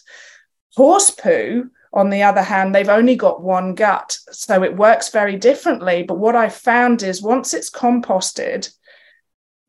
Horse 0.76 1.10
poo 1.10 1.72
on 1.94 2.10
the 2.10 2.24
other 2.24 2.42
hand, 2.42 2.74
they've 2.74 2.88
only 2.88 3.16
got 3.16 3.44
one 3.44 3.76
gut. 3.76 4.18
So 4.32 4.64
it 4.64 4.78
works 4.78 5.10
very 5.10 5.36
differently. 5.36 6.04
But 6.04 6.20
what 6.20 6.36
I 6.36 6.50
found 6.50 7.04
is 7.04 7.22
once 7.22 7.54
it's 7.54 7.70
composted, 7.70 8.72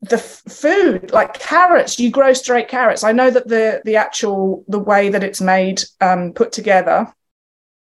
the 0.01 0.17
food 0.17 1.11
like 1.11 1.33
carrots 1.39 1.97
you 1.97 2.11
grow 2.11 2.33
straight 2.33 2.67
carrots 2.67 3.05
i 3.05 3.13
know 3.13 3.29
that 3.29 3.47
the 3.47 3.81
the 3.85 3.95
actual 3.95 4.65
the 4.67 4.79
way 4.79 5.07
that 5.07 5.23
it's 5.23 5.39
made 5.39 5.81
um, 6.01 6.33
put 6.33 6.51
together 6.51 7.07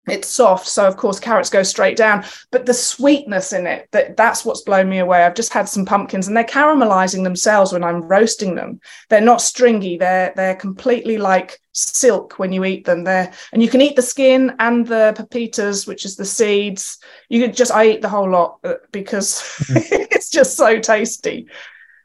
it's 0.08 0.28
soft 0.28 0.68
so 0.68 0.88
of 0.88 0.98
course 0.98 1.20
carrots 1.20 1.50
go 1.50 1.64
straight 1.64 1.98
down 1.98 2.24
but 2.52 2.66
the 2.66 2.74
sweetness 2.74 3.54
in 3.54 3.68
it 3.68 3.88
that 3.92 4.18
that's 4.18 4.46
what's 4.46 4.62
blown 4.62 4.90
me 4.90 5.00
away. 5.00 5.24
I've 5.24 5.36
just 5.36 5.54
had 5.54 5.68
some 5.68 5.86
pumpkins 5.86 6.28
and 6.28 6.36
they're 6.36 6.44
caramelizing 6.44 7.24
themselves 7.24 7.74
when 7.74 7.84
i'm 7.84 8.02
roasting 8.04 8.56
them. 8.56 8.80
They're 9.10 9.22
not 9.22 9.42
stringy 9.42 9.98
they're 9.98 10.34
they're 10.36 10.56
completely 10.56 11.18
like 11.18 11.60
silk 11.74 12.40
when 12.40 12.52
you 12.52 12.66
eat 12.66 12.86
them. 12.86 13.04
There 13.04 13.32
and 13.54 13.62
you 13.62 13.70
can 13.70 13.82
eat 13.82 13.96
the 13.96 14.02
skin 14.02 14.56
and 14.60 14.88
the 14.88 15.14
pepitas 15.18 15.88
which 15.88 16.06
is 16.06 16.16
the 16.16 16.26
seeds. 16.26 16.98
You 17.30 17.42
could 17.42 17.56
just 17.56 17.72
i 17.72 17.88
eat 17.88 18.02
the 18.02 18.10
whole 18.10 18.30
lot 18.30 18.60
uh, 18.64 18.76
because 18.92 19.42
it's 19.70 20.30
just 20.30 20.58
so 20.58 20.80
tasty 20.80 21.48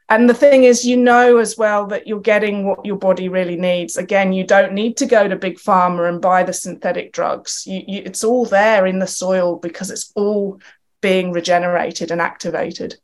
and 0.09 0.29
the 0.29 0.33
thing 0.33 0.65
is, 0.65 0.85
you 0.85 0.97
know 0.97 1.37
as 1.37 1.57
well 1.57 1.87
that 1.87 2.07
you're 2.07 2.19
getting 2.19 2.65
what 2.65 2.85
your 2.85 2.97
body 2.97 3.29
really 3.29 3.55
needs. 3.55 3.97
Again, 3.97 4.33
you 4.33 4.43
don't 4.43 4.73
need 4.73 4.97
to 4.97 5.05
go 5.05 5.27
to 5.27 5.35
Big 5.35 5.57
Pharma 5.57 6.09
and 6.09 6.21
buy 6.21 6.43
the 6.43 6.53
synthetic 6.53 7.13
drugs. 7.13 7.63
You, 7.65 7.83
you, 7.87 8.03
it's 8.05 8.23
all 8.23 8.45
there 8.45 8.85
in 8.85 8.99
the 8.99 9.07
soil 9.07 9.57
because 9.57 9.89
it's 9.89 10.11
all 10.15 10.59
being 11.01 11.31
regenerated 11.31 12.11
and 12.11 12.21
activated. 12.21 12.97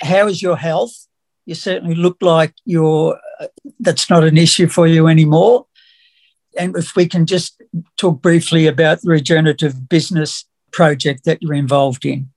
How 0.00 0.26
is 0.26 0.42
your 0.42 0.56
health? 0.56 1.06
You 1.46 1.54
certainly 1.54 1.94
look 1.94 2.18
like 2.20 2.54
you're, 2.64 3.18
that's 3.80 4.10
not 4.10 4.24
an 4.24 4.36
issue 4.36 4.66
for 4.66 4.86
you 4.86 5.08
anymore. 5.08 5.66
And 6.58 6.76
if 6.76 6.94
we 6.94 7.06
can 7.06 7.26
just 7.26 7.60
talk 7.96 8.20
briefly 8.20 8.66
about 8.66 9.00
the 9.00 9.10
regenerative 9.10 9.88
business 9.88 10.44
project 10.72 11.24
that 11.24 11.42
you're 11.42 11.54
involved 11.54 12.04
in. 12.04 12.30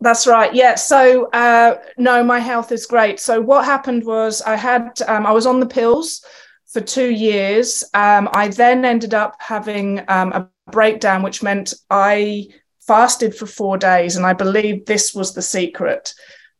That's 0.00 0.26
right. 0.26 0.54
Yeah. 0.54 0.76
So 0.76 1.28
uh, 1.30 1.76
no, 1.98 2.24
my 2.24 2.38
health 2.38 2.72
is 2.72 2.86
great. 2.86 3.20
So 3.20 3.40
what 3.40 3.64
happened 3.64 4.04
was 4.04 4.40
I 4.42 4.56
had 4.56 5.00
um, 5.06 5.26
I 5.26 5.32
was 5.32 5.46
on 5.46 5.60
the 5.60 5.66
pills 5.66 6.24
for 6.66 6.80
two 6.80 7.10
years. 7.10 7.84
Um, 7.92 8.28
I 8.32 8.48
then 8.48 8.84
ended 8.84 9.12
up 9.12 9.36
having 9.38 10.02
um, 10.08 10.32
a 10.32 10.48
breakdown, 10.70 11.22
which 11.22 11.42
meant 11.42 11.74
I 11.90 12.48
fasted 12.86 13.34
for 13.34 13.46
four 13.46 13.76
days, 13.76 14.16
and 14.16 14.24
I 14.24 14.32
believe 14.32 14.86
this 14.86 15.14
was 15.14 15.34
the 15.34 15.42
secret 15.42 16.14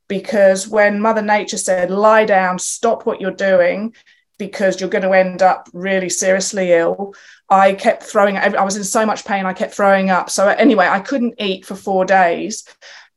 because 0.07 0.69
when 0.69 1.01
Mother 1.01 1.23
Nature 1.23 1.57
said, 1.59 1.91
"Lie 1.91 2.27
down, 2.27 2.59
stop 2.59 3.07
what 3.07 3.23
you're 3.23 3.31
doing," 3.31 3.95
because 4.39 4.81
you're 4.81 4.91
going 4.91 5.05
to 5.05 5.13
end 5.13 5.41
up 5.43 5.69
really 5.73 6.11
seriously 6.11 6.73
ill. 6.73 7.15
I 7.49 7.73
kept 7.73 8.03
throwing. 8.03 8.37
I 8.37 8.63
was 8.65 8.77
in 8.77 8.85
so 8.85 9.07
much 9.07 9.25
pain. 9.25 9.47
I 9.47 9.53
kept 9.53 9.75
throwing 9.75 10.11
up. 10.11 10.29
So 10.31 10.49
anyway, 10.49 10.87
I 10.89 11.01
couldn't 11.01 11.35
eat 11.39 11.65
for 11.65 11.75
four 11.75 12.05
days. 12.05 12.65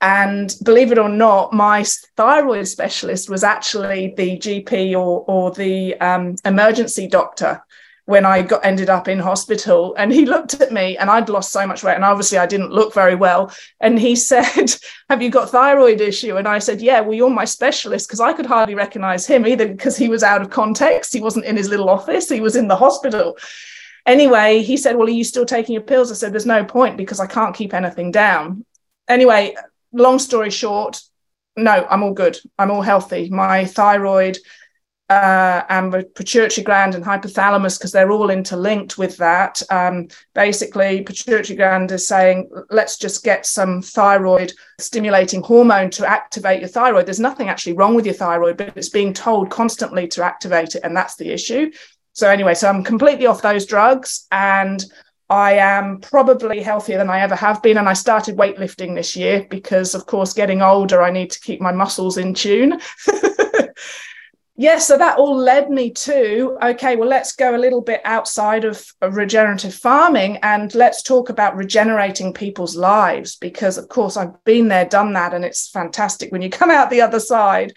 And 0.04 0.54
believe 0.62 0.92
it 0.92 0.98
or 0.98 1.08
not, 1.08 1.54
my 1.54 1.86
thyroid 2.18 2.68
specialist 2.68 3.30
was 3.30 3.42
actually 3.42 4.14
the 4.18 4.38
GP 4.38 4.92
or, 4.92 5.24
or 5.30 5.52
the 5.52 5.96
um, 6.02 6.36
emergency 6.44 7.08
doctor 7.08 7.64
when 8.04 8.26
I 8.26 8.42
got 8.42 8.66
ended 8.66 8.90
up 8.90 9.08
in 9.08 9.18
hospital. 9.18 9.96
And 9.98 10.12
he 10.12 10.26
looked 10.26 10.56
at 10.56 10.74
me 10.74 10.98
and 10.98 11.10
I'd 11.10 11.30
lost 11.30 11.54
so 11.54 11.66
much 11.66 11.84
weight. 11.86 11.96
And 11.96 12.04
obviously 12.04 12.38
I 12.38 12.46
didn't 12.46 12.74
look 12.74 12.94
very 12.94 13.16
well. 13.16 13.54
And 13.80 13.98
he 13.98 14.14
said, 14.32 14.76
Have 15.10 15.22
you 15.22 15.30
got 15.30 15.52
thyroid 15.52 16.02
issue? 16.02 16.36
And 16.36 16.50
I 16.50 16.60
said, 16.60 16.82
Yeah, 16.82 17.00
well, 17.00 17.14
you're 17.14 17.30
my 17.30 17.46
specialist 17.46 18.10
because 18.10 18.20
I 18.20 18.34
could 18.34 18.46
hardly 18.46 18.76
recognize 18.76 19.26
him 19.26 19.48
either 19.48 19.70
because 19.70 19.96
he 19.96 20.10
was 20.10 20.22
out 20.22 20.42
of 20.42 20.50
context. 20.50 21.14
He 21.14 21.22
wasn't 21.22 21.46
in 21.46 21.56
his 21.56 21.70
little 21.70 21.90
office, 21.90 22.28
he 22.28 22.42
was 22.42 22.58
in 22.58 22.68
the 22.68 22.76
hospital. 22.76 23.38
Anyway, 24.06 24.64
he 24.64 24.76
said, 24.76 24.98
Well, 24.98 25.08
are 25.08 25.12
you 25.12 25.24
still 25.24 25.46
taking 25.46 25.72
your 25.72 25.82
pills? 25.82 26.12
I 26.12 26.16
said, 26.16 26.34
There's 26.34 26.46
no 26.46 26.66
point 26.66 26.98
because 26.98 27.22
I 27.22 27.26
can't 27.26 27.56
keep 27.56 27.74
anything 27.74 28.12
down. 28.12 28.66
Anyway, 29.08 29.56
long 29.94 30.20
story 30.20 30.50
short, 30.50 31.02
no, 31.56 31.88
I'm 31.90 32.04
all 32.04 32.14
good. 32.14 32.38
I'm 32.58 32.72
all 32.72 32.82
healthy. 32.82 33.30
My 33.30 33.66
thyroid 33.66 34.38
uh, 35.10 35.64
and 35.70 35.92
pituitary 36.16 36.64
gland 36.64 36.96
and 36.96 37.04
hypothalamus, 37.04 37.78
because 37.78 37.92
they're 37.92 38.12
all 38.12 38.30
interlinked 38.30 38.98
with 38.98 39.18
that. 39.18 39.62
Um, 39.70 40.08
basically, 40.34 41.04
pituitary 41.04 41.58
gland 41.58 41.92
is 41.92 42.08
saying, 42.08 42.50
let's 42.72 42.98
just 42.98 43.24
get 43.24 43.46
some 43.46 43.82
thyroid 43.82 44.54
stimulating 44.80 45.44
hormone 45.44 45.92
to 45.92 46.10
activate 46.10 46.62
your 46.62 46.70
thyroid. 46.70 47.06
There's 47.06 47.20
nothing 47.20 47.50
actually 47.50 47.74
wrong 47.74 47.94
with 47.94 48.06
your 48.06 48.16
thyroid, 48.16 48.58
but 48.58 48.76
it's 48.76 48.90
being 48.90 49.14
told 49.14 49.52
constantly 49.52 50.08
to 50.10 50.24
activate 50.24 50.76
it. 50.76 50.82
And 50.84 50.96
that's 50.96 51.18
the 51.18 51.32
issue. 51.32 51.72
So, 52.14 52.30
anyway, 52.30 52.54
so 52.56 52.70
I'm 52.70 52.84
completely 52.84 53.26
off 53.28 53.42
those 53.42 53.66
drugs 53.66 54.26
and 54.32 54.84
I 55.34 55.54
am 55.54 56.00
probably 56.00 56.62
healthier 56.62 57.00
than 57.00 57.10
I 57.10 57.22
ever 57.22 57.36
have 57.36 57.64
been. 57.64 57.78
And 57.80 57.90
I 57.90 57.94
started 57.94 58.38
weightlifting 58.38 58.94
this 58.94 59.16
year 59.16 59.48
because, 59.50 59.96
of 59.96 60.06
course, 60.06 60.32
getting 60.32 60.62
older, 60.62 61.02
I 61.02 61.10
need 61.10 61.32
to 61.32 61.40
keep 61.40 61.60
my 61.60 61.72
muscles 61.72 62.18
in 62.18 62.36
tune. 62.36 62.80
yeah, 64.56 64.78
so 64.78 64.96
that 64.96 65.18
all 65.18 65.36
led 65.36 65.72
me 65.72 65.90
to 65.90 66.56
okay, 66.62 66.96
well, 66.96 67.10
let's 67.10 67.36
go 67.36 67.56
a 67.56 67.58
little 67.58 67.82
bit 67.82 68.02
outside 68.06 68.64
of, 68.64 68.86
of 69.02 69.16
regenerative 69.16 69.74
farming 69.74 70.38
and 70.44 70.76
let's 70.76 71.02
talk 71.02 71.30
about 71.30 71.58
regenerating 71.58 72.32
people's 72.32 72.76
lives 72.76 73.36
because, 73.36 73.80
of 73.80 73.90
course, 73.90 74.16
I've 74.16 74.44
been 74.44 74.68
there, 74.68 74.86
done 74.86 75.14
that, 75.14 75.34
and 75.34 75.44
it's 75.44 75.68
fantastic 75.68 76.32
when 76.32 76.44
you 76.44 76.52
come 76.52 76.70
out 76.70 76.92
the 76.92 77.02
other 77.02 77.20
side 77.20 77.74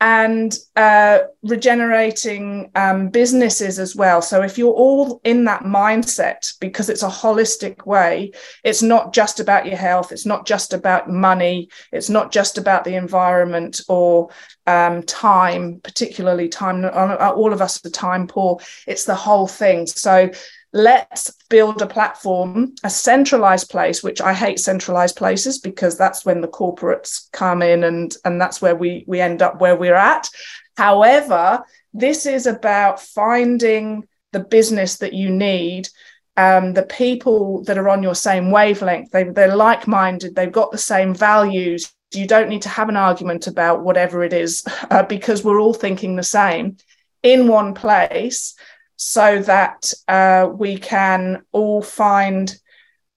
and 0.00 0.58
uh, 0.76 1.20
regenerating 1.42 2.70
um, 2.74 3.08
businesses 3.08 3.78
as 3.78 3.96
well. 3.96 4.20
So, 4.20 4.42
if 4.42 4.58
you're 4.58 4.72
all 4.72 5.20
in 5.24 5.44
that 5.44 5.62
mindset, 5.62 6.52
because 6.60 6.90
it's 6.90 7.02
a 7.02 7.08
holistic 7.08 7.86
way, 7.86 8.32
it's 8.62 8.82
not 8.82 9.14
just 9.14 9.40
about 9.40 9.66
your 9.66 9.76
health, 9.76 10.12
it's 10.12 10.26
not 10.26 10.46
just 10.46 10.74
about 10.74 11.08
money, 11.10 11.70
it's 11.92 12.10
not 12.10 12.30
just 12.30 12.58
about 12.58 12.84
the 12.84 12.94
environment 12.94 13.80
or 13.88 14.28
um, 14.66 15.02
time, 15.04 15.80
particularly 15.82 16.48
time. 16.48 16.84
All 16.84 17.52
of 17.52 17.62
us 17.62 17.84
are 17.84 17.90
time 17.90 18.26
poor, 18.26 18.58
it's 18.86 19.04
the 19.04 19.14
whole 19.14 19.46
thing. 19.46 19.86
So, 19.86 20.30
let's 20.76 21.30
build 21.48 21.80
a 21.80 21.86
platform, 21.86 22.74
a 22.84 22.90
centralized 22.90 23.70
place, 23.70 24.02
which 24.02 24.20
I 24.20 24.34
hate 24.34 24.60
centralized 24.60 25.16
places 25.16 25.58
because 25.58 25.96
that's 25.96 26.24
when 26.24 26.42
the 26.42 26.48
corporates 26.48 27.30
come 27.32 27.62
in 27.62 27.84
and, 27.84 28.14
and 28.24 28.40
that's 28.40 28.60
where 28.60 28.76
we, 28.76 29.04
we 29.06 29.20
end 29.20 29.40
up 29.40 29.60
where 29.60 29.74
we're 29.74 29.94
at. 29.94 30.28
However, 30.76 31.64
this 31.94 32.26
is 32.26 32.46
about 32.46 33.00
finding 33.00 34.06
the 34.32 34.40
business 34.40 34.98
that 34.98 35.14
you 35.14 35.30
need 35.30 35.88
um, 36.36 36.74
the 36.74 36.82
people 36.82 37.64
that 37.64 37.78
are 37.78 37.88
on 37.88 38.02
your 38.02 38.14
same 38.14 38.50
wavelength. 38.50 39.10
They, 39.10 39.24
they're 39.24 39.56
like-minded. 39.56 40.34
They've 40.34 40.52
got 40.52 40.70
the 40.70 40.78
same 40.78 41.14
values. 41.14 41.92
You 42.12 42.26
don't 42.26 42.50
need 42.50 42.62
to 42.62 42.68
have 42.68 42.90
an 42.90 42.96
argument 42.96 43.46
about 43.46 43.82
whatever 43.82 44.22
it 44.22 44.32
is 44.32 44.62
uh, 44.90 45.04
because 45.04 45.42
we're 45.42 45.60
all 45.60 45.74
thinking 45.74 46.16
the 46.16 46.22
same. 46.22 46.76
In 47.22 47.48
one 47.48 47.74
place 47.74 48.54
so 48.96 49.40
that 49.40 49.92
uh, 50.08 50.48
we 50.52 50.78
can 50.78 51.42
all 51.52 51.82
find 51.82 52.56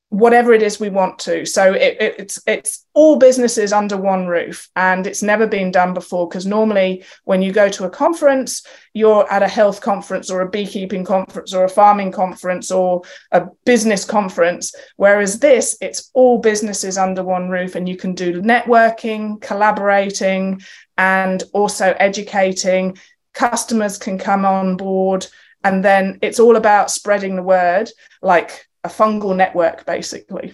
whatever 0.09 0.53
it 0.53 0.63
is 0.63 0.79
we 0.79 0.89
want 0.89 1.19
to. 1.19 1.45
So 1.45 1.73
it, 1.73 1.97
it, 1.99 2.15
it's 2.17 2.41
it's 2.47 2.85
all 2.93 3.17
businesses 3.17 3.71
under 3.71 3.95
one 3.95 4.27
roof, 4.27 4.67
and 4.75 5.05
it's 5.07 5.23
never 5.23 5.47
been 5.47 5.71
done 5.71 5.93
before. 5.93 6.27
Because 6.27 6.45
normally, 6.45 7.05
when 7.23 7.41
you 7.41 7.51
go 7.51 7.69
to 7.69 7.85
a 7.85 7.89
conference, 7.89 8.65
you're 8.93 9.31
at 9.31 9.43
a 9.43 9.47
health 9.47 9.81
conference 9.81 10.29
or 10.29 10.41
a 10.41 10.49
beekeeping 10.49 11.05
conference 11.05 11.53
or 11.53 11.63
a 11.63 11.69
farming 11.69 12.11
conference 12.11 12.71
or 12.71 13.03
a 13.31 13.45
business 13.65 14.03
conference. 14.03 14.73
Whereas 14.97 15.39
this, 15.39 15.77
it's 15.79 16.09
all 16.13 16.39
businesses 16.39 16.97
under 16.97 17.23
one 17.23 17.49
roof, 17.49 17.75
and 17.75 17.87
you 17.87 17.95
can 17.95 18.15
do 18.15 18.41
networking, 18.41 19.39
collaborating, 19.41 20.61
and 20.97 21.43
also 21.53 21.95
educating. 21.99 22.97
Customers 23.33 23.97
can 23.97 24.17
come 24.17 24.45
on 24.45 24.77
board. 24.77 25.27
And 25.63 25.83
then 25.83 26.19
it's 26.21 26.39
all 26.39 26.55
about 26.55 26.89
spreading 26.89 27.35
the 27.35 27.43
word, 27.43 27.91
like 28.21 28.67
a 28.83 28.89
fungal 28.89 29.35
network, 29.35 29.85
basically. 29.85 30.53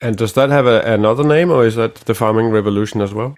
And 0.00 0.16
does 0.16 0.32
that 0.34 0.50
have 0.50 0.66
a, 0.66 0.80
another 0.82 1.24
name, 1.24 1.50
or 1.50 1.66
is 1.66 1.76
that 1.76 1.94
the 1.96 2.14
farming 2.14 2.50
revolution 2.50 3.00
as 3.00 3.12
well? 3.14 3.36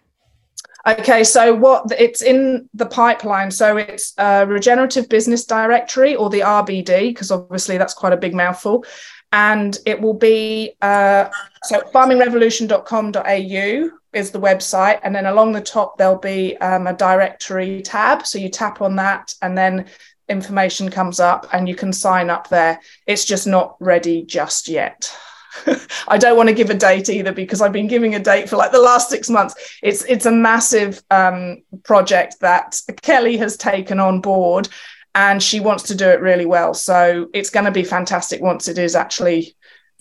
Okay, 0.87 1.25
so 1.25 1.55
what 1.55 1.93
it's 1.99 2.23
in 2.23 2.69
the 2.73 2.87
pipeline. 2.87 3.51
So 3.51 3.77
it's 3.77 4.15
a 4.17 4.47
regenerative 4.47 5.11
business 5.11 5.45
directory 5.45 6.15
or 6.17 6.31
the 6.31 6.41
RBD, 6.41 7.11
because 7.11 7.31
obviously 7.31 7.77
that's 7.77 7.93
quite 7.95 8.15
a 8.15 8.17
big 8.17 8.35
mouthful. 8.35 8.87
And 9.33 9.79
it 9.87 10.01
will 10.01 10.15
be 10.15 10.73
uh, 10.81 11.29
so 11.65 11.81
farmingrevolution.com.au 11.95 13.91
is 14.13 14.31
the 14.31 14.41
website. 14.41 15.01
And 15.03 15.15
then 15.15 15.27
along 15.27 15.53
the 15.53 15.61
top, 15.61 15.99
there'll 15.99 16.19
be 16.19 16.57
um, 16.59 16.87
a 16.87 16.93
directory 16.93 17.83
tab. 17.83 18.27
So 18.27 18.39
you 18.39 18.49
tap 18.49 18.83
on 18.83 18.97
that, 18.97 19.35
and 19.43 19.57
then 19.57 19.87
information 20.29 20.91
comes 20.91 21.21
up 21.21 21.49
and 21.53 21.69
you 21.69 21.75
can 21.75 21.93
sign 21.93 22.31
up 22.31 22.49
there. 22.49 22.81
It's 23.07 23.25
just 23.25 23.47
not 23.47 23.77
ready 23.81 24.23
just 24.23 24.69
yet. 24.69 25.13
I 26.09 26.17
don't 26.17 26.37
want 26.37 26.49
to 26.49 26.55
give 26.55 26.71
a 26.71 26.75
date 26.75 27.09
either 27.09 27.33
because 27.33 27.61
I've 27.61 27.73
been 27.73 27.89
giving 27.89 28.15
a 28.15 28.21
date 28.21 28.49
for 28.49 28.57
like 28.57 28.73
the 28.73 28.81
last 28.81 29.11
six 29.11 29.29
months. 29.29 29.79
It's 29.83 30.05
it's 30.05 30.27
a 30.27 30.33
massive 30.33 31.03
um, 31.11 31.63
project 31.83 32.37
that 32.41 32.81
Kelly 33.03 33.37
has 33.39 33.57
taken 33.57 33.99
on 33.99 34.21
board, 34.21 34.69
and 35.15 35.43
she 35.43 35.61
wants 35.61 35.85
to 35.85 35.95
do 35.95 36.09
it 36.09 36.21
really 36.21 36.47
well. 36.47 36.73
So 36.73 37.29
it's 37.35 37.51
going 37.51 37.67
to 37.67 37.73
be 37.73 37.85
fantastic 37.85 38.41
once 38.41 38.69
it 38.69 38.79
is 38.79 38.95
actually 38.95 39.57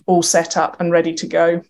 all 0.06 0.22
set 0.22 0.56
up 0.56 0.80
and 0.80 0.92
ready 0.92 1.14
to 1.14 1.26
go. 1.26 1.62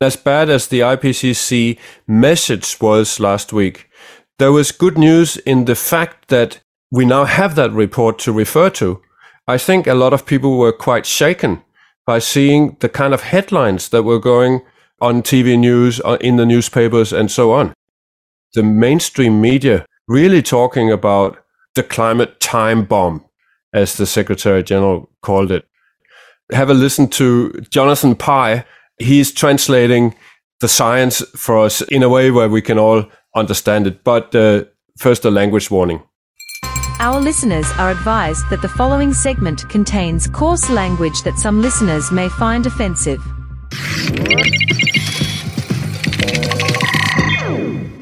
As 0.00 0.14
bad 0.14 0.50
as 0.50 0.68
the 0.68 0.80
IPCC 0.80 1.78
message 2.06 2.78
was 2.80 3.18
last 3.18 3.50
week, 3.50 3.88
there 4.38 4.52
was 4.52 4.70
good 4.70 4.98
news 4.98 5.38
in 5.38 5.64
the 5.64 5.74
fact 5.74 6.28
that 6.28 6.60
we 6.90 7.06
now 7.06 7.24
have 7.24 7.54
that 7.54 7.72
report 7.72 8.18
to 8.20 8.32
refer 8.32 8.68
to. 8.70 9.00
I 9.48 9.56
think 9.56 9.86
a 9.86 9.94
lot 9.94 10.12
of 10.12 10.26
people 10.26 10.58
were 10.58 10.72
quite 10.72 11.06
shaken 11.06 11.62
by 12.04 12.18
seeing 12.18 12.76
the 12.80 12.90
kind 12.90 13.14
of 13.14 13.22
headlines 13.22 13.88
that 13.88 14.02
were 14.02 14.18
going 14.18 14.60
on 15.00 15.22
TV 15.22 15.58
news, 15.58 16.00
uh, 16.04 16.18
in 16.20 16.36
the 16.36 16.46
newspapers, 16.46 17.12
and 17.12 17.30
so 17.30 17.52
on. 17.52 17.72
The 18.52 18.62
mainstream 18.62 19.40
media 19.40 19.86
really 20.08 20.42
talking 20.42 20.92
about 20.92 21.38
the 21.74 21.82
climate 21.82 22.38
time 22.38 22.84
bomb, 22.84 23.24
as 23.72 23.96
the 23.96 24.06
Secretary 24.06 24.62
General 24.62 25.08
called 25.22 25.50
it. 25.50 25.66
Have 26.52 26.70
a 26.70 26.74
listen 26.74 27.08
to 27.08 27.64
Jonathan 27.70 28.14
Pie 28.14 28.64
he's 28.98 29.32
translating 29.32 30.14
the 30.60 30.68
science 30.68 31.20
for 31.36 31.58
us 31.58 31.82
in 31.82 32.02
a 32.02 32.08
way 32.08 32.30
where 32.30 32.48
we 32.48 32.62
can 32.62 32.78
all 32.78 33.04
understand 33.34 33.86
it. 33.86 34.04
But 34.04 34.34
uh, 34.34 34.64
first, 34.98 35.24
a 35.24 35.30
language 35.30 35.70
warning. 35.70 36.02
Our 36.98 37.20
listeners 37.20 37.66
are 37.78 37.90
advised 37.90 38.48
that 38.48 38.62
the 38.62 38.68
following 38.68 39.12
segment 39.12 39.68
contains 39.68 40.26
coarse 40.26 40.70
language 40.70 41.22
that 41.22 41.38
some 41.38 41.60
listeners 41.60 42.10
may 42.10 42.30
find 42.30 42.64
offensive. 42.64 43.20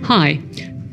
Hi, 0.04 0.40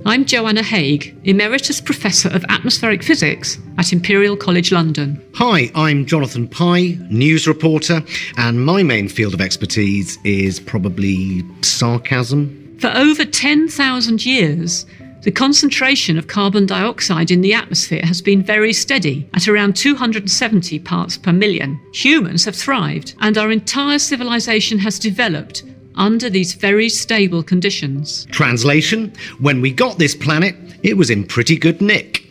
I'm 0.03 0.25
Joanna 0.25 0.63
Haigh, 0.63 1.13
Emeritus 1.25 1.79
Professor 1.79 2.29
of 2.29 2.43
Atmospheric 2.49 3.03
Physics 3.03 3.59
at 3.77 3.93
Imperial 3.93 4.35
College 4.35 4.71
London. 4.71 5.23
Hi, 5.35 5.69
I'm 5.75 6.07
Jonathan 6.07 6.47
Pie, 6.47 6.97
news 7.11 7.47
reporter, 7.47 8.01
and 8.37 8.65
my 8.65 8.81
main 8.81 9.07
field 9.07 9.35
of 9.35 9.41
expertise 9.41 10.17
is 10.23 10.59
probably 10.59 11.43
sarcasm. 11.61 12.77
For 12.79 12.91
over 12.95 13.25
10,000 13.25 14.25
years, 14.25 14.87
the 15.21 15.31
concentration 15.31 16.17
of 16.17 16.25
carbon 16.25 16.65
dioxide 16.65 17.29
in 17.29 17.41
the 17.41 17.53
atmosphere 17.53 18.03
has 18.03 18.23
been 18.23 18.41
very 18.41 18.73
steady 18.73 19.29
at 19.35 19.47
around 19.47 19.75
270 19.75 20.79
parts 20.79 21.15
per 21.15 21.31
million. 21.31 21.79
Humans 21.93 22.45
have 22.45 22.55
thrived, 22.55 23.13
and 23.19 23.37
our 23.37 23.51
entire 23.51 23.99
civilization 23.99 24.79
has 24.79 24.97
developed 24.97 25.63
under 25.95 26.29
these 26.29 26.53
very 26.53 26.89
stable 26.89 27.43
conditions. 27.43 28.25
Translation 28.31 29.13
When 29.39 29.61
we 29.61 29.71
got 29.71 29.97
this 29.97 30.15
planet, 30.15 30.55
it 30.83 30.97
was 30.97 31.09
in 31.09 31.25
pretty 31.25 31.57
good 31.57 31.81
nick. 31.81 32.29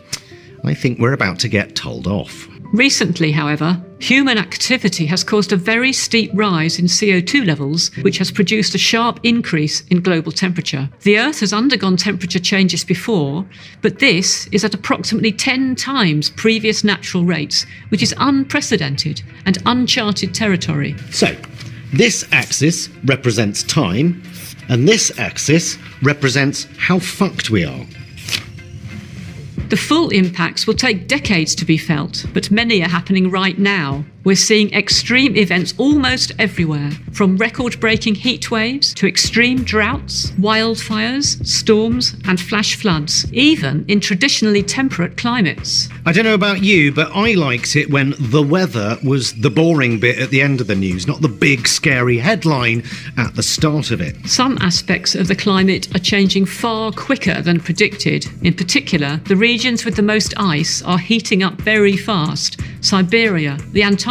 I 0.64 0.74
think 0.74 0.98
we're 0.98 1.12
about 1.12 1.38
to 1.40 1.48
get 1.48 1.74
told 1.76 2.06
off. 2.06 2.48
Recently, 2.72 3.32
however, 3.32 3.82
human 3.98 4.38
activity 4.38 5.04
has 5.06 5.24
caused 5.24 5.52
a 5.52 5.56
very 5.56 5.92
steep 5.92 6.30
rise 6.34 6.78
in 6.78 6.84
CO2 6.84 7.44
levels, 7.44 7.90
which 8.02 8.18
has 8.18 8.30
produced 8.30 8.76
a 8.76 8.78
sharp 8.78 9.18
increase 9.24 9.80
in 9.88 10.00
global 10.00 10.30
temperature. 10.30 10.88
The 11.00 11.18
Earth 11.18 11.40
has 11.40 11.52
undergone 11.52 11.96
temperature 11.96 12.38
changes 12.38 12.84
before, 12.84 13.44
but 13.82 13.98
this 13.98 14.46
is 14.52 14.64
at 14.64 14.74
approximately 14.74 15.32
10 15.32 15.74
times 15.74 16.30
previous 16.30 16.84
natural 16.84 17.24
rates, 17.24 17.66
which 17.88 18.04
is 18.04 18.14
unprecedented 18.18 19.20
and 19.46 19.58
uncharted 19.66 20.32
territory. 20.32 20.94
So, 21.10 21.34
this 21.92 22.24
axis 22.32 22.88
represents 23.04 23.62
time, 23.62 24.22
and 24.68 24.86
this 24.86 25.18
axis 25.18 25.76
represents 26.02 26.66
how 26.78 26.98
fucked 26.98 27.50
we 27.50 27.64
are. 27.64 27.86
The 29.70 29.76
full 29.76 30.10
impacts 30.10 30.66
will 30.66 30.74
take 30.74 31.06
decades 31.06 31.54
to 31.56 31.64
be 31.64 31.78
felt, 31.78 32.26
but 32.34 32.50
many 32.50 32.82
are 32.82 32.88
happening 32.88 33.30
right 33.30 33.58
now. 33.58 34.04
We're 34.22 34.36
seeing 34.36 34.70
extreme 34.74 35.34
events 35.34 35.72
almost 35.78 36.32
everywhere, 36.38 36.90
from 37.12 37.38
record 37.38 37.80
breaking 37.80 38.16
heat 38.16 38.50
waves 38.50 38.92
to 38.94 39.06
extreme 39.06 39.64
droughts, 39.64 40.32
wildfires, 40.32 41.42
storms, 41.46 42.14
and 42.26 42.38
flash 42.38 42.76
floods, 42.76 43.24
even 43.32 43.86
in 43.88 43.98
traditionally 43.98 44.62
temperate 44.62 45.16
climates. 45.16 45.88
I 46.04 46.12
don't 46.12 46.24
know 46.24 46.34
about 46.34 46.62
you, 46.62 46.92
but 46.92 47.10
I 47.14 47.32
liked 47.32 47.76
it 47.76 47.90
when 47.90 48.14
the 48.18 48.42
weather 48.42 48.98
was 49.02 49.32
the 49.40 49.48
boring 49.48 49.98
bit 49.98 50.18
at 50.18 50.28
the 50.28 50.42
end 50.42 50.60
of 50.60 50.66
the 50.66 50.76
news, 50.76 51.06
not 51.06 51.22
the 51.22 51.28
big 51.28 51.66
scary 51.66 52.18
headline 52.18 52.84
at 53.16 53.34
the 53.36 53.42
start 53.42 53.90
of 53.90 54.02
it. 54.02 54.16
Some 54.26 54.58
aspects 54.60 55.14
of 55.14 55.28
the 55.28 55.36
climate 55.36 55.94
are 55.96 56.00
changing 56.00 56.44
far 56.44 56.92
quicker 56.92 57.40
than 57.40 57.58
predicted. 57.58 58.26
In 58.42 58.52
particular, 58.52 59.16
the 59.24 59.36
regions 59.36 59.86
with 59.86 59.96
the 59.96 60.02
most 60.02 60.34
ice 60.36 60.82
are 60.82 60.98
heating 60.98 61.42
up 61.42 61.54
very 61.54 61.96
fast 61.96 62.60
Siberia, 62.82 63.58
the 63.72 63.82
Antarctic, 63.82 64.09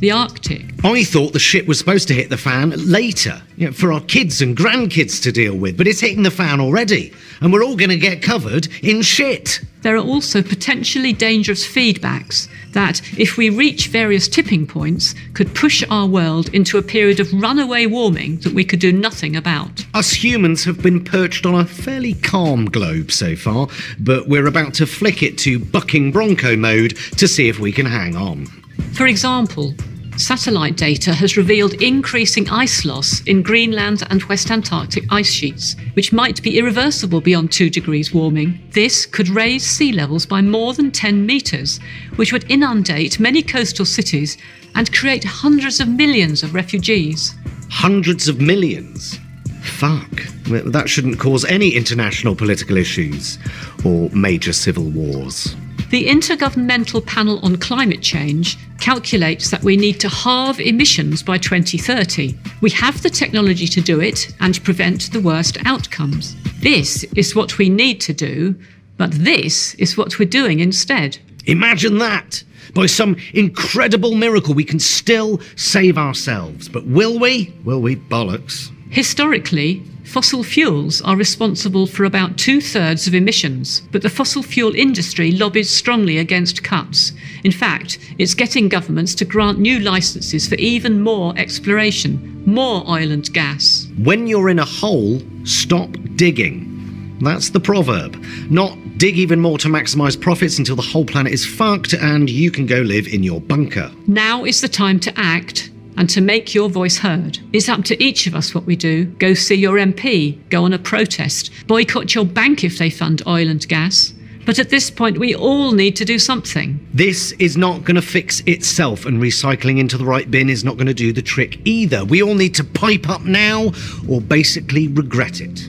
the 0.00 0.10
Arctic. 0.10 0.72
I 0.82 1.04
thought 1.04 1.32
the 1.32 1.38
shit 1.38 1.68
was 1.68 1.78
supposed 1.78 2.08
to 2.08 2.14
hit 2.14 2.30
the 2.30 2.36
fan 2.36 2.70
later, 2.90 3.40
you 3.56 3.66
know, 3.66 3.72
for 3.72 3.92
our 3.92 4.00
kids 4.00 4.42
and 4.42 4.56
grandkids 4.56 5.22
to 5.22 5.30
deal 5.30 5.54
with, 5.54 5.76
but 5.76 5.86
it's 5.86 6.00
hitting 6.00 6.22
the 6.22 6.30
fan 6.30 6.58
already, 6.58 7.12
and 7.40 7.52
we're 7.52 7.62
all 7.62 7.76
going 7.76 7.90
to 7.90 7.96
get 7.96 8.22
covered 8.22 8.66
in 8.82 9.02
shit. 9.02 9.60
There 9.82 9.96
are 9.96 10.04
also 10.04 10.42
potentially 10.42 11.12
dangerous 11.12 11.66
feedbacks 11.66 12.48
that, 12.72 13.00
if 13.18 13.36
we 13.36 13.50
reach 13.50 13.88
various 13.88 14.28
tipping 14.28 14.66
points, 14.66 15.14
could 15.34 15.54
push 15.54 15.84
our 15.90 16.06
world 16.06 16.52
into 16.54 16.76
a 16.78 16.82
period 16.82 17.20
of 17.20 17.32
runaway 17.32 17.86
warming 17.86 18.38
that 18.38 18.52
we 18.52 18.64
could 18.64 18.80
do 18.80 18.92
nothing 18.92 19.36
about. 19.36 19.86
Us 19.94 20.12
humans 20.12 20.64
have 20.64 20.82
been 20.82 21.04
perched 21.04 21.46
on 21.46 21.54
a 21.54 21.64
fairly 21.64 22.14
calm 22.14 22.66
globe 22.66 23.12
so 23.12 23.36
far, 23.36 23.68
but 23.98 24.28
we're 24.28 24.46
about 24.46 24.74
to 24.74 24.86
flick 24.86 25.22
it 25.22 25.38
to 25.38 25.58
bucking 25.58 26.12
bronco 26.12 26.56
mode 26.56 26.96
to 27.16 27.28
see 27.28 27.48
if 27.48 27.58
we 27.58 27.72
can 27.72 27.86
hang 27.86 28.16
on. 28.16 28.46
For 28.94 29.06
example, 29.06 29.74
satellite 30.16 30.76
data 30.76 31.14
has 31.14 31.36
revealed 31.36 31.74
increasing 31.82 32.48
ice 32.50 32.84
loss 32.84 33.22
in 33.22 33.42
Greenland 33.42 34.02
and 34.10 34.22
West 34.24 34.50
Antarctic 34.50 35.04
ice 35.10 35.30
sheets, 35.30 35.74
which 35.94 36.12
might 36.12 36.42
be 36.42 36.58
irreversible 36.58 37.22
beyond 37.22 37.50
2 37.50 37.70
degrees 37.70 38.12
warming. 38.12 38.60
This 38.72 39.06
could 39.06 39.30
raise 39.30 39.64
sea 39.64 39.92
levels 39.92 40.26
by 40.26 40.42
more 40.42 40.74
than 40.74 40.90
10 40.90 41.24
metres, 41.24 41.80
which 42.16 42.32
would 42.32 42.50
inundate 42.50 43.18
many 43.18 43.42
coastal 43.42 43.86
cities 43.86 44.36
and 44.74 44.92
create 44.92 45.24
hundreds 45.24 45.80
of 45.80 45.88
millions 45.88 46.42
of 46.42 46.52
refugees. 46.52 47.34
Hundreds 47.70 48.28
of 48.28 48.40
millions? 48.40 49.18
Fuck. 49.62 50.10
That 50.46 50.88
shouldn't 50.88 51.18
cause 51.18 51.44
any 51.46 51.70
international 51.70 52.36
political 52.36 52.76
issues 52.76 53.38
or 53.84 54.10
major 54.10 54.52
civil 54.52 54.84
wars. 54.84 55.56
The 55.90 56.06
Intergovernmental 56.06 57.04
Panel 57.04 57.40
on 57.40 57.56
Climate 57.56 58.00
Change 58.00 58.56
calculates 58.78 59.50
that 59.50 59.64
we 59.64 59.76
need 59.76 59.98
to 59.98 60.08
halve 60.08 60.60
emissions 60.60 61.20
by 61.20 61.36
2030. 61.36 62.38
We 62.60 62.70
have 62.70 63.02
the 63.02 63.10
technology 63.10 63.66
to 63.66 63.80
do 63.80 64.00
it 64.00 64.32
and 64.38 64.62
prevent 64.62 65.10
the 65.10 65.20
worst 65.20 65.58
outcomes. 65.64 66.36
This 66.60 67.02
is 67.16 67.34
what 67.34 67.58
we 67.58 67.68
need 67.68 68.00
to 68.02 68.12
do, 68.12 68.54
but 68.98 69.10
this 69.10 69.74
is 69.74 69.96
what 69.96 70.16
we're 70.20 70.28
doing 70.28 70.60
instead. 70.60 71.18
Imagine 71.46 71.98
that! 71.98 72.44
By 72.72 72.86
some 72.86 73.16
incredible 73.34 74.14
miracle, 74.14 74.54
we 74.54 74.62
can 74.62 74.78
still 74.78 75.40
save 75.56 75.98
ourselves. 75.98 76.68
But 76.68 76.86
will 76.86 77.18
we? 77.18 77.52
Will 77.64 77.82
we? 77.82 77.96
Bollocks. 77.96 78.70
Historically, 78.90 79.84
fossil 80.02 80.42
fuels 80.42 81.00
are 81.02 81.16
responsible 81.16 81.86
for 81.86 82.04
about 82.04 82.36
two 82.36 82.60
thirds 82.60 83.06
of 83.06 83.14
emissions, 83.14 83.82
but 83.92 84.02
the 84.02 84.10
fossil 84.10 84.42
fuel 84.42 84.74
industry 84.74 85.30
lobbies 85.30 85.70
strongly 85.70 86.18
against 86.18 86.64
cuts. 86.64 87.12
In 87.44 87.52
fact, 87.52 88.00
it's 88.18 88.34
getting 88.34 88.68
governments 88.68 89.14
to 89.14 89.24
grant 89.24 89.60
new 89.60 89.78
licenses 89.78 90.48
for 90.48 90.56
even 90.56 91.02
more 91.02 91.32
exploration, 91.38 92.42
more 92.44 92.82
oil 92.90 93.12
and 93.12 93.32
gas. 93.32 93.86
When 94.02 94.26
you're 94.26 94.48
in 94.48 94.58
a 94.58 94.64
hole, 94.64 95.22
stop 95.44 95.90
digging. 96.16 97.16
That's 97.20 97.50
the 97.50 97.60
proverb. 97.60 98.20
Not 98.50 98.76
dig 98.98 99.18
even 99.18 99.40
more 99.40 99.58
to 99.58 99.68
maximise 99.68 100.20
profits 100.20 100.58
until 100.58 100.74
the 100.74 100.82
whole 100.82 101.04
planet 101.04 101.32
is 101.32 101.46
fucked 101.46 101.92
and 101.92 102.28
you 102.28 102.50
can 102.50 102.66
go 102.66 102.80
live 102.80 103.06
in 103.06 103.22
your 103.22 103.40
bunker. 103.40 103.92
Now 104.08 104.44
is 104.44 104.60
the 104.60 104.68
time 104.68 104.98
to 105.00 105.12
act 105.16 105.70
and 106.00 106.08
to 106.08 106.22
make 106.22 106.54
your 106.54 106.70
voice 106.70 106.96
heard. 106.96 107.38
It's 107.52 107.68
up 107.68 107.84
to 107.84 108.02
each 108.02 108.26
of 108.26 108.34
us 108.34 108.54
what 108.54 108.64
we 108.64 108.74
do. 108.74 109.04
Go 109.04 109.34
see 109.34 109.54
your 109.54 109.76
MP, 109.76 110.38
go 110.48 110.64
on 110.64 110.72
a 110.72 110.78
protest, 110.78 111.52
boycott 111.66 112.14
your 112.14 112.24
bank 112.24 112.64
if 112.64 112.78
they 112.78 112.88
fund 112.88 113.20
oil 113.26 113.46
and 113.48 113.68
gas. 113.68 114.14
But 114.46 114.58
at 114.58 114.70
this 114.70 114.90
point, 114.90 115.18
we 115.18 115.34
all 115.34 115.72
need 115.72 115.96
to 115.96 116.06
do 116.06 116.18
something. 116.18 116.80
This 116.94 117.32
is 117.32 117.58
not 117.58 117.84
going 117.84 117.96
to 117.96 118.02
fix 118.02 118.40
itself, 118.46 119.04
and 119.04 119.20
recycling 119.20 119.78
into 119.78 119.98
the 119.98 120.06
right 120.06 120.30
bin 120.30 120.48
is 120.48 120.64
not 120.64 120.78
going 120.78 120.86
to 120.86 120.94
do 120.94 121.12
the 121.12 121.20
trick 121.20 121.60
either. 121.66 122.02
We 122.02 122.22
all 122.22 122.34
need 122.34 122.54
to 122.54 122.64
pipe 122.64 123.06
up 123.10 123.20
now 123.26 123.70
or 124.08 124.22
basically 124.22 124.88
regret 124.88 125.42
it. 125.42 125.68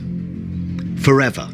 Forever. 0.98 1.50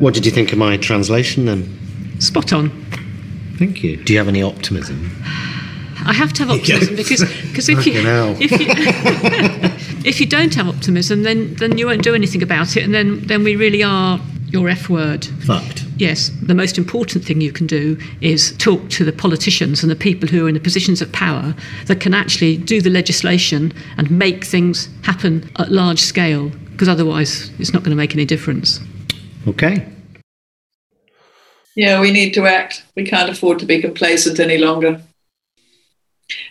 What 0.00 0.14
did 0.14 0.24
you 0.24 0.32
think 0.32 0.50
of 0.50 0.58
my 0.58 0.78
translation 0.78 1.44
then? 1.44 2.20
Spot 2.20 2.54
on. 2.54 2.70
Thank 3.58 3.84
you. 3.84 3.98
Do 3.98 4.14
you 4.14 4.18
have 4.18 4.28
any 4.28 4.42
optimism? 4.42 5.10
I 6.06 6.14
have 6.14 6.32
to 6.32 6.46
have 6.46 6.50
optimism 6.58 6.96
because 6.96 7.20
because 7.20 7.68
if 7.68 7.86
you 7.86 7.92
if 8.40 8.50
you 10.02 10.08
if 10.08 10.18
you 10.18 10.26
don't 10.26 10.54
have 10.54 10.68
optimism, 10.68 11.22
then 11.22 11.54
then 11.56 11.76
you 11.76 11.86
won't 11.86 12.02
do 12.02 12.14
anything 12.14 12.42
about 12.42 12.78
it, 12.78 12.82
and 12.82 12.94
then 12.94 13.20
then 13.26 13.44
we 13.44 13.56
really 13.56 13.82
are 13.82 14.18
your 14.48 14.70
F 14.70 14.88
word. 14.88 15.26
Fucked. 15.44 15.84
Yes, 15.98 16.30
the 16.40 16.54
most 16.54 16.78
important 16.78 17.22
thing 17.26 17.42
you 17.42 17.52
can 17.52 17.66
do 17.66 17.98
is 18.22 18.56
talk 18.56 18.88
to 18.88 19.04
the 19.04 19.12
politicians 19.12 19.82
and 19.82 19.90
the 19.90 19.96
people 19.96 20.30
who 20.30 20.46
are 20.46 20.48
in 20.48 20.54
the 20.54 20.60
positions 20.60 21.02
of 21.02 21.12
power 21.12 21.54
that 21.88 22.00
can 22.00 22.14
actually 22.14 22.56
do 22.56 22.80
the 22.80 22.88
legislation 22.88 23.70
and 23.98 24.10
make 24.10 24.46
things 24.46 24.88
happen 25.02 25.50
at 25.58 25.70
large 25.70 26.00
scale, 26.00 26.48
because 26.72 26.88
otherwise 26.88 27.50
it's 27.58 27.74
not 27.74 27.82
going 27.82 27.90
to 27.90 27.96
make 27.96 28.14
any 28.14 28.24
difference. 28.24 28.80
Okay. 29.48 29.86
Yeah, 31.76 32.00
we 32.00 32.10
need 32.10 32.34
to 32.34 32.46
act. 32.46 32.84
We 32.96 33.04
can't 33.04 33.30
afford 33.30 33.58
to 33.60 33.66
be 33.66 33.80
complacent 33.80 34.40
any 34.40 34.58
longer. 34.58 35.00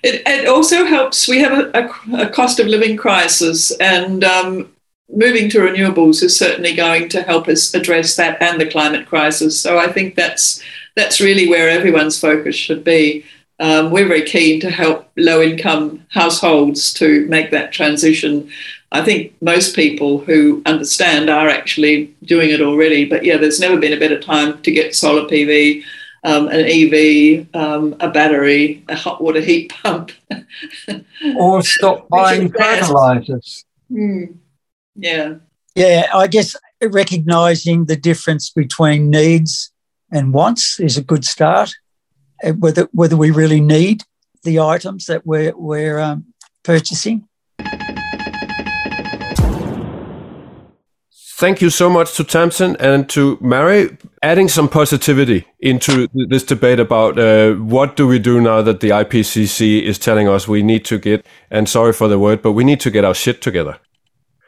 It, 0.04 0.24
it 0.26 0.48
also 0.48 0.86
helps. 0.86 1.28
We 1.28 1.40
have 1.40 1.54
a, 1.54 1.92
a, 2.14 2.24
a 2.26 2.30
cost 2.30 2.60
of 2.60 2.68
living 2.68 2.98
crisis, 2.98 3.72
and 3.80 4.24
um, 4.24 4.72
moving 5.10 5.50
to 5.50 5.60
renewables 5.60 6.24
is 6.24 6.38
certainly 6.38 6.76
going 6.76 7.10
to 7.10 7.22
help 7.22 7.48
us 7.48 7.74
address 7.74 8.16
that 8.16 8.42
and 8.42 8.60
the 8.60 8.70
climate 8.70 9.08
crisis. 9.08 9.60
So 9.60 9.78
I 9.78 9.92
think 9.92 10.16
that's 10.16 10.64
that's 10.96 11.22
really 11.22 11.48
where 11.48 11.70
everyone's 11.70 12.20
focus 12.20 12.56
should 12.56 12.84
be. 12.84 13.26
Um, 13.60 13.92
we're 13.92 14.08
very 14.08 14.24
keen 14.24 14.60
to 14.62 14.70
help 14.70 15.10
low 15.18 15.42
income 15.42 16.06
households 16.10 16.94
to 16.94 17.26
make 17.28 17.52
that 17.52 17.74
transition. 17.74 18.50
I 18.92 19.04
think 19.04 19.34
most 19.42 19.76
people 19.76 20.20
who 20.20 20.62
understand 20.66 21.30
are 21.30 21.48
actually 21.48 22.16
doing 22.24 22.50
it 22.50 22.62
already. 22.62 23.06
But 23.06 23.24
yeah, 23.24 23.38
there's 23.38 23.60
never 23.60 23.78
been 23.78 23.94
a 23.94 24.00
better 24.00 24.20
time 24.20 24.62
to 24.64 24.72
get 24.72 24.96
solar 24.96 25.30
PV, 25.30 25.84
um, 26.24 26.48
an 26.48 26.66
EV, 26.66 27.48
um, 27.54 27.96
a 28.00 28.10
battery, 28.10 28.84
a 28.90 28.96
hot 28.96 29.22
water 29.22 29.42
heat 29.42 29.72
pump. 29.84 30.12
Or 31.36 31.62
stop 31.62 32.10
buying 32.10 32.46
Which 32.46 32.54
fertilizers. 32.54 33.66
Hmm. 33.90 34.24
Yeah. 34.96 35.36
Yeah, 35.76 36.10
I 36.14 36.28
guess 36.28 36.56
recognizing 36.82 37.86
the 37.86 37.96
difference 37.96 38.50
between 38.50 39.10
needs 39.10 39.72
and 40.12 40.34
wants 40.34 40.80
is 40.80 40.98
a 40.98 41.04
good 41.04 41.26
start. 41.26 41.74
Uh, 42.44 42.54
Whether 42.54 42.88
whether 42.92 43.16
we 43.16 43.32
really 43.32 43.62
need 43.62 44.04
the 44.44 44.60
items 44.60 45.06
that 45.06 45.26
we're 45.28 45.56
we're 45.56 46.00
um, 46.00 46.34
purchasing. 46.64 47.29
Thank 51.40 51.62
you 51.62 51.70
so 51.70 51.90
much 51.90 52.18
to 52.18 52.26
Tamzin 52.26 52.76
and 52.82 53.08
to 53.12 53.38
Mary, 53.40 53.98
adding 54.22 54.50
some 54.50 54.68
positivity 54.68 55.48
into 55.62 56.10
this 56.14 56.44
debate 56.44 56.82
about 56.82 57.18
uh, 57.18 57.54
what 57.54 57.96
do 57.96 58.06
we 58.06 58.20
do 58.20 58.42
now 58.42 58.62
that 58.62 58.82
the 58.82 58.90
IPCC 58.90 59.84
is 59.84 59.98
telling 59.98 60.28
us 60.28 60.50
we 60.50 60.62
need 60.62 60.84
to 60.84 60.98
get, 60.98 61.26
and 61.50 61.70
sorry 61.70 61.94
for 61.94 62.10
the 62.10 62.20
word, 62.20 62.42
but 62.42 62.52
we 62.52 62.66
need 62.66 62.82
to 62.82 62.92
get 62.92 63.06
our 63.06 63.14
shit 63.14 63.42
together. 63.42 63.78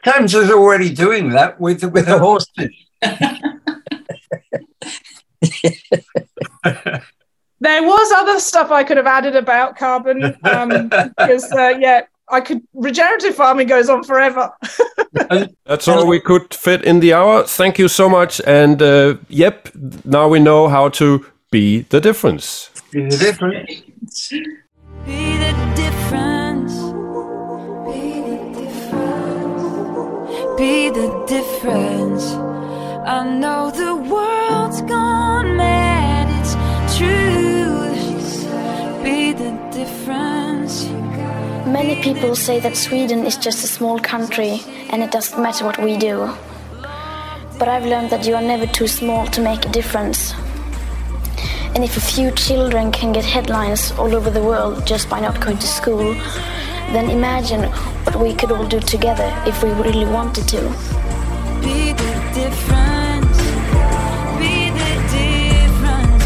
Thames 0.04 0.34
is 0.34 0.50
already 0.50 0.92
doing 0.92 1.30
that 1.30 1.58
with 1.58 1.82
with 1.82 2.04
the 2.04 2.18
horses. 2.18 2.68
There 7.62 7.84
was 7.84 8.10
other 8.10 8.40
stuff 8.40 8.72
I 8.72 8.82
could 8.82 8.96
have 8.96 9.06
added 9.06 9.36
about 9.36 9.76
carbon 9.76 10.36
um, 10.42 10.88
because, 10.88 11.44
uh, 11.52 11.74
yeah, 11.78 12.00
I 12.32 12.40
could. 12.40 12.62
Regenerative 12.72 13.34
farming 13.34 13.68
goes 13.68 13.88
on 13.90 14.02
forever. 14.04 14.50
That's 15.66 15.86
all 15.86 16.06
we 16.06 16.18
could 16.18 16.54
fit 16.54 16.82
in 16.82 17.00
the 17.00 17.12
hour. 17.12 17.44
Thank 17.44 17.78
you 17.78 17.88
so 17.88 18.08
much. 18.08 18.40
And 18.46 18.80
uh, 18.80 19.16
yep, 19.28 19.68
now 20.04 20.28
we 20.28 20.40
know 20.40 20.68
how 20.68 20.88
to 21.00 21.26
be 21.50 21.82
the 21.90 22.00
difference. 22.00 22.70
Be 22.90 23.04
the 23.04 23.18
difference. 23.18 24.30
Be 25.04 25.36
the 25.36 25.52
difference. 25.76 26.74
Be 30.56 30.90
the 30.90 31.24
difference. 31.26 32.24
I 33.04 33.28
know 33.28 33.70
the 33.70 33.94
world's 33.94 34.80
gone 34.82 35.56
mad. 35.56 36.28
It's 36.40 36.54
true. 36.96 37.42
Be 39.02 39.32
the 39.32 39.50
difference. 39.72 40.31
Many 41.72 42.02
people 42.02 42.36
say 42.36 42.60
that 42.60 42.76
Sweden 42.76 43.24
is 43.24 43.38
just 43.38 43.64
a 43.64 43.66
small 43.66 43.98
country 43.98 44.60
and 44.90 45.02
it 45.02 45.10
doesn't 45.10 45.42
matter 45.42 45.64
what 45.64 45.82
we 45.82 45.96
do. 45.96 46.30
But 47.58 47.66
I've 47.66 47.86
learned 47.86 48.10
that 48.10 48.26
you 48.26 48.34
are 48.34 48.42
never 48.42 48.66
too 48.66 48.86
small 48.86 49.26
to 49.28 49.40
make 49.40 49.64
a 49.64 49.70
difference. 49.70 50.34
And 51.74 51.82
if 51.82 51.96
a 51.96 52.00
few 52.00 52.30
children 52.32 52.92
can 52.92 53.14
get 53.14 53.24
headlines 53.24 53.90
all 53.92 54.14
over 54.14 54.28
the 54.28 54.42
world 54.42 54.86
just 54.86 55.08
by 55.08 55.20
not 55.20 55.40
going 55.40 55.56
to 55.56 55.66
school, 55.66 56.12
then 56.92 57.08
imagine 57.08 57.62
what 58.04 58.16
we 58.16 58.34
could 58.34 58.52
all 58.52 58.66
do 58.68 58.78
together 58.78 59.32
if 59.46 59.62
we 59.62 59.70
really 59.70 60.04
wanted 60.04 60.46
to. 60.48 60.60
Be 61.62 61.94
the 62.02 62.14
difference. 62.36 63.38
Be 64.38 64.68
the 64.80 64.92
difference. 65.16 66.24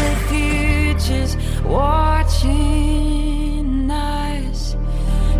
the 0.00 0.12
future's 0.30 1.36
watching. 1.62 2.87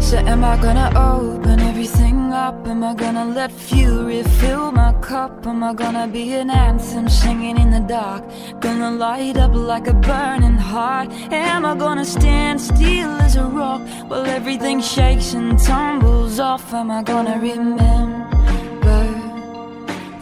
So 0.09 0.17
am 0.17 0.43
I 0.43 0.57
gonna 0.57 0.91
open 0.97 1.61
everything 1.61 2.33
up? 2.33 2.67
Am 2.67 2.83
I 2.83 2.95
gonna 2.95 3.27
let 3.27 3.53
fury 3.53 4.23
fill 4.41 4.73
my 4.73 4.95
cup? 5.03 5.47
Am 5.47 5.63
I 5.63 5.75
gonna 5.75 6.09
be 6.09 6.33
an 6.33 6.49
anthem 6.49 7.11
singing 7.11 7.59
in 7.59 7.71
the 7.71 7.81
dark? 7.81 8.25
Gonna 8.59 8.91
light 8.91 9.37
up 9.37 9.53
like 9.55 9.87
a 9.87 9.93
burning 9.93 10.57
heart? 10.57 11.13
Am 11.31 11.67
I 11.67 11.75
gonna 11.75 12.07
stand 12.07 12.59
still 12.59 13.21
as 13.21 13.37
a 13.37 13.45
rock 13.45 13.83
while 14.09 14.25
everything 14.25 14.81
shakes 14.81 15.35
and 15.35 15.59
tumbles 15.59 16.41
off? 16.41 16.73
Am 16.73 16.91
I 16.91 17.03
gonna 17.03 17.39
remember 17.39 19.01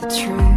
the 0.01 0.09
truth? 0.09 0.56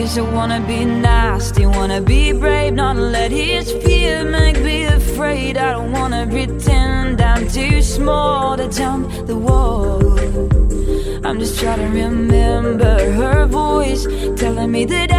Cause 0.00 0.16
I 0.16 0.22
wanna 0.22 0.60
be 0.66 0.82
nasty, 0.86 1.66
wanna 1.66 2.00
be 2.00 2.32
brave, 2.32 2.72
not 2.72 2.96
let 2.96 3.30
his 3.30 3.70
fear 3.84 4.24
make 4.24 4.58
me 4.62 4.84
afraid. 4.84 5.58
I 5.58 5.72
don't 5.72 5.92
wanna 5.92 6.26
pretend 6.26 7.20
I'm 7.20 7.46
too 7.46 7.82
small 7.82 8.56
to 8.56 8.66
jump 8.70 9.26
the 9.26 9.36
wall. 9.36 10.18
I'm 11.22 11.38
just 11.38 11.60
trying 11.60 11.80
to 11.80 12.06
remember 12.06 13.12
her 13.12 13.44
voice 13.44 14.06
telling 14.40 14.72
me 14.72 14.86
that 14.86 15.09